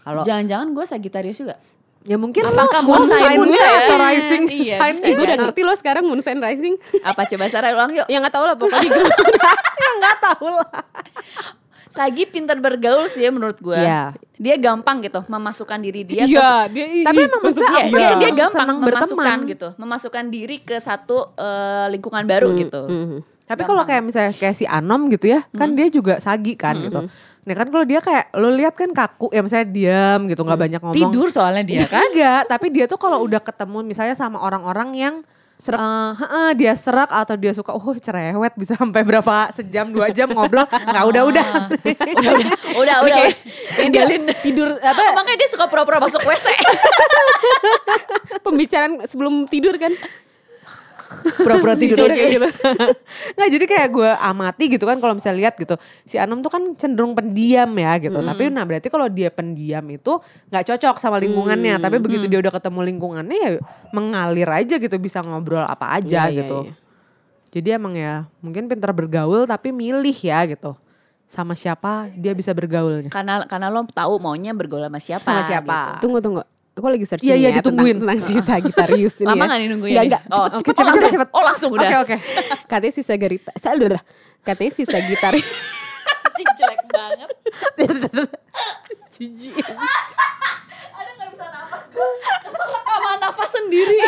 Kalau 0.00 0.22
Jangan-jangan 0.24 0.68
gue 0.72 0.84
Sagittarius 0.86 1.38
juga. 1.40 1.56
Ya 2.04 2.16
mungkin 2.16 2.42
Apakah 2.42 2.80
moon 2.80 3.00
moon 3.00 3.08
sign 3.08 3.24
sign 3.26 3.40
gue? 3.42 3.56
atau 3.58 3.96
rising 3.98 4.42
Iya, 4.46 4.76
sign 4.76 4.94
gue 5.00 5.24
udah 5.24 5.38
ngerti 5.40 5.60
loh 5.60 5.72
sekarang 5.72 6.04
Moon 6.04 6.20
Sign 6.20 6.36
Rising. 6.36 6.74
Apa 7.00 7.24
coba 7.24 7.48
Sarah 7.48 7.72
ulang 7.72 7.92
yuk. 7.92 8.06
yang 8.06 8.20
gak 8.20 8.32
tau 8.32 8.44
lah 8.44 8.54
pokoknya 8.54 8.80
gitu. 8.82 9.00
yang 9.84 9.94
nggak 9.98 10.16
tahu 10.22 10.48
lah. 10.52 10.84
Sagi 11.86 12.26
pintar 12.26 12.58
bergaul 12.58 13.06
sih 13.06 13.22
ya 13.22 13.30
menurut 13.30 13.56
gue. 13.56 13.72
Iya. 13.72 14.12
Dia 14.34 14.58
gampang 14.58 14.98
gitu 15.00 15.22
memasukkan 15.24 15.78
diri 15.78 16.02
dia. 16.02 16.26
Iya, 16.26 16.66
dia 16.66 16.84
Tapi 17.06 17.20
emang 17.22 17.40
maksudnya 17.40 17.70
Iya, 17.72 17.86
dia, 17.86 18.04
sih? 18.04 18.16
dia 18.18 18.30
gampang 18.36 18.66
Senang 18.66 18.78
memasukkan 18.78 19.14
berteman. 19.14 19.38
gitu, 19.46 19.68
memasukkan 19.76 20.24
diri 20.26 20.56
ke 20.58 20.76
satu 20.76 21.32
eh, 21.34 21.86
lingkungan 21.88 22.26
baru 22.26 22.50
gitu. 22.54 22.82
Tapi 23.44 23.62
kalau 23.62 23.84
kayak 23.84 24.02
misalnya 24.02 24.32
kayak 24.32 24.52
si 24.52 24.64
Anom 24.64 25.06
gitu 25.08 25.30
ya, 25.30 25.46
kan 25.50 25.72
dia 25.72 25.86
juga 25.86 26.18
sagi 26.18 26.52
kan 26.52 26.74
gitu. 26.76 27.06
Nah 27.44 27.54
kan 27.54 27.68
kalau 27.68 27.84
dia 27.84 28.00
kayak 28.00 28.32
lo 28.34 28.48
lihat 28.48 28.72
kan 28.72 28.88
kaku 28.88 29.28
ya 29.28 29.44
misalnya 29.44 29.68
diam 29.68 30.20
gitu 30.26 30.40
nggak 30.42 30.60
banyak 30.60 30.80
ngomong. 30.80 30.96
Tidur 30.96 31.28
soalnya 31.28 31.60
dia 31.60 31.84
kan. 31.92 32.08
Enggak, 32.08 32.48
tapi 32.48 32.66
dia 32.68 32.84
tuh 32.84 32.96
kalau 32.96 33.20
udah 33.20 33.38
ketemu 33.38 33.84
misalnya 33.84 34.16
sama 34.16 34.40
orang-orang 34.40 34.90
yang 34.96 35.16
Serak. 35.54 35.78
eh, 35.78 36.10
heeh, 36.18 36.48
dia 36.58 36.74
serak 36.74 37.14
atau 37.14 37.38
dia 37.38 37.54
suka 37.54 37.70
oh 37.70 37.94
cerewet 37.94 38.52
bisa 38.60 38.74
sampai 38.74 39.06
berapa 39.06 39.54
sejam 39.54 39.86
dua 39.86 40.10
jam 40.10 40.26
ngobrol. 40.26 40.66
Nggak 40.66 41.04
udah 41.06 41.22
udah. 41.30 41.46
Udah 42.82 42.96
udah. 43.06 43.26
Tinggalin 43.78 44.26
tidur 44.42 44.74
apa? 44.82 45.14
Makanya 45.14 45.38
dia 45.38 45.48
suka 45.48 45.70
pura-pura 45.70 46.02
masuk 46.02 46.26
WC 46.26 46.50
pembicaraan 48.42 49.06
sebelum 49.06 49.46
tidur 49.46 49.78
kan. 49.78 49.94
Pura-pura 51.14 51.74
tidur 51.82 52.10
aja 52.10 52.26
gitu. 52.26 52.48
nggak 53.36 53.48
jadi 53.54 53.64
kayak 53.64 53.88
gue 53.92 54.10
amati 54.18 54.64
gitu 54.72 54.84
kan 54.84 54.98
kalau 54.98 55.14
misalnya 55.16 55.48
lihat 55.48 55.54
gitu 55.56 55.74
si 56.04 56.18
Anom 56.18 56.42
tuh 56.42 56.50
kan 56.50 56.62
cenderung 56.74 57.14
pendiam 57.14 57.70
ya 57.74 57.96
gitu 57.98 58.18
tapi 58.18 58.50
nah 58.50 58.64
berarti 58.66 58.88
kalau 58.90 59.06
dia 59.08 59.30
pendiam 59.30 59.84
itu 59.90 60.18
nggak 60.50 60.64
cocok 60.74 60.96
sama 60.98 61.16
lingkungannya 61.22 61.78
tapi 61.78 61.96
begitu 62.02 62.26
dia 62.26 62.38
udah 62.40 62.52
ketemu 62.52 62.80
lingkungannya 62.94 63.38
ya 63.38 63.50
mengalir 63.90 64.48
aja 64.50 64.74
gitu 64.78 64.96
bisa 64.98 65.22
ngobrol 65.22 65.64
apa 65.64 65.98
aja 65.98 66.26
Iya, 66.26 66.32
iya, 66.32 66.38
gitu 66.44 66.58
iya. 66.68 66.74
jadi 67.54 67.68
emang 67.80 67.94
ya 67.94 68.14
mungkin 68.38 68.66
pintar 68.70 68.90
bergaul 68.92 69.46
tapi 69.46 69.70
milih 69.74 70.14
ya 70.14 70.44
gitu 70.46 70.74
sama 71.24 71.56
siapa 71.56 72.12
dia 72.14 72.30
bisa 72.36 72.52
bergaulnya 72.52 73.10
Karena 73.10 73.42
karena 73.48 73.72
lo 73.72 73.82
tahu 73.88 74.20
maunya 74.20 74.52
bergaul 74.52 74.84
sama 74.86 75.00
siapa. 75.00 75.24
Sama 75.24 75.42
siapa. 75.42 75.98
gitu. 75.98 76.06
Tunggu 76.06 76.18
tunggu. 76.20 76.42
Aku 76.74 76.86
lagi 76.86 77.04
searching 77.04 77.24
Iya, 77.24 77.36
iya, 77.36 77.48
ya 77.48 77.50
tentang, 77.56 77.78
ditungguin. 77.78 77.96
tentang 78.02 78.18
si 78.18 78.34
Sagittarius 78.36 79.14
ini 79.16 79.28
Lama 79.28 79.36
ya. 79.36 79.46
nggak 79.46 79.58
nih 79.58 79.68
nunggunya? 79.68 79.94
Nggak, 79.94 80.02
nih? 80.02 80.10
nggak. 80.10 80.22
Oh, 80.28 80.46
Cepet, 80.50 80.74
cepet, 80.74 80.74
cepet, 80.74 80.82
oh, 80.82 80.90
langsung. 80.90 81.10
cepet. 81.14 81.28
Oh 81.30 81.42
langsung 81.42 81.70
udah. 81.70 81.88
oke 81.96 81.98
oke 82.04 82.16
Katanya 82.66 82.92
si 82.92 83.02
Sagittarius. 83.02 83.42
Salah. 83.54 84.02
Katanya 84.42 84.72
si 84.72 84.82
Sagittarius. 84.84 85.48
Anjing 86.24 86.50
jelek 86.52 86.82
banget. 86.88 87.30
Ada 90.90 91.10
nggak 91.12 91.28
bisa 91.30 91.46
nafas 91.46 91.84
gue. 91.88 92.08
Keselak 92.42 92.82
sama 92.84 93.10
nafas 93.18 93.50
sendiri. 93.52 93.98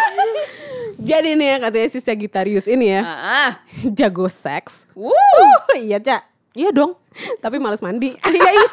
Jadi 0.98 1.30
nih 1.32 1.48
ya 1.48 1.56
katanya 1.60 1.88
si 1.88 2.00
Sagittarius 2.00 2.66
ini 2.66 2.90
ya. 2.90 3.02
ah, 3.04 3.52
Jago 3.88 4.26
seks. 4.26 4.90
wuh. 4.92 5.14
iya, 5.78 5.98
Cak. 5.98 6.26
iya 6.52 6.72
dong 6.72 6.98
Tapi 7.38 7.56
males 7.56 7.78
mandi. 7.78 8.10
iya 8.28 8.50
iya 8.50 8.68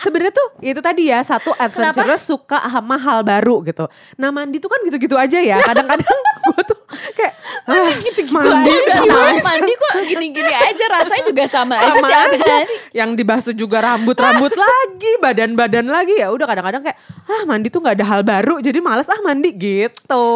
sebenarnya 0.00 0.32
tuh 0.32 0.48
ya 0.64 0.70
itu 0.72 0.80
tadi 0.80 1.02
ya 1.12 1.20
satu 1.20 1.52
adventurous 1.60 2.24
suka 2.24 2.56
sama 2.70 2.96
hal 2.96 3.20
baru 3.20 3.60
gitu. 3.68 3.84
Nah 4.16 4.32
mandi 4.32 4.56
tuh 4.56 4.72
kan 4.72 4.80
gitu-gitu 4.88 5.18
aja 5.20 5.36
ya. 5.36 5.60
Kadang-kadang 5.60 6.08
gue 6.48 6.62
tuh 6.64 6.78
kayak 7.12 7.34
ah, 7.68 7.92
gitu-gitu 8.00 8.32
mandi 8.32 8.70
Udah 8.72 8.96
sama 8.96 9.36
mandi 9.36 9.72
kok 9.76 9.92
gini-gini 10.08 10.52
aja 10.52 10.84
rasanya 10.88 11.24
juga 11.28 11.44
sama, 11.44 11.76
sama 11.78 12.08
aja. 12.08 12.32
aja 12.32 12.56
yang 12.96 13.12
dibasuh 13.12 13.52
juga 13.52 13.84
rambut-rambut 13.84 14.52
lagi 14.56 15.12
badan-badan 15.20 15.86
lagi. 15.90 16.16
Ya 16.16 16.32
udah 16.32 16.48
kadang-kadang 16.48 16.82
kayak 16.86 16.98
ah 17.28 17.42
mandi 17.44 17.68
tuh 17.68 17.84
nggak 17.84 17.96
ada 18.00 18.06
hal 18.08 18.20
baru 18.24 18.62
jadi 18.64 18.78
males 18.80 19.08
ah 19.10 19.20
mandi 19.20 19.52
gitu. 19.52 20.28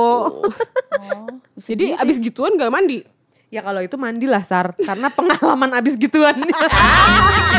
Jadi 1.56 1.96
abis 1.96 2.20
gituan 2.20 2.52
gak 2.60 2.68
mandi. 2.68 3.00
ya 3.46 3.62
kalau 3.62 3.78
itu 3.78 3.94
mandilah 3.94 4.42
sar 4.42 4.74
karena 4.74 5.06
pengalaman 5.06 5.70
abis 5.78 5.94
gituan 5.94 6.34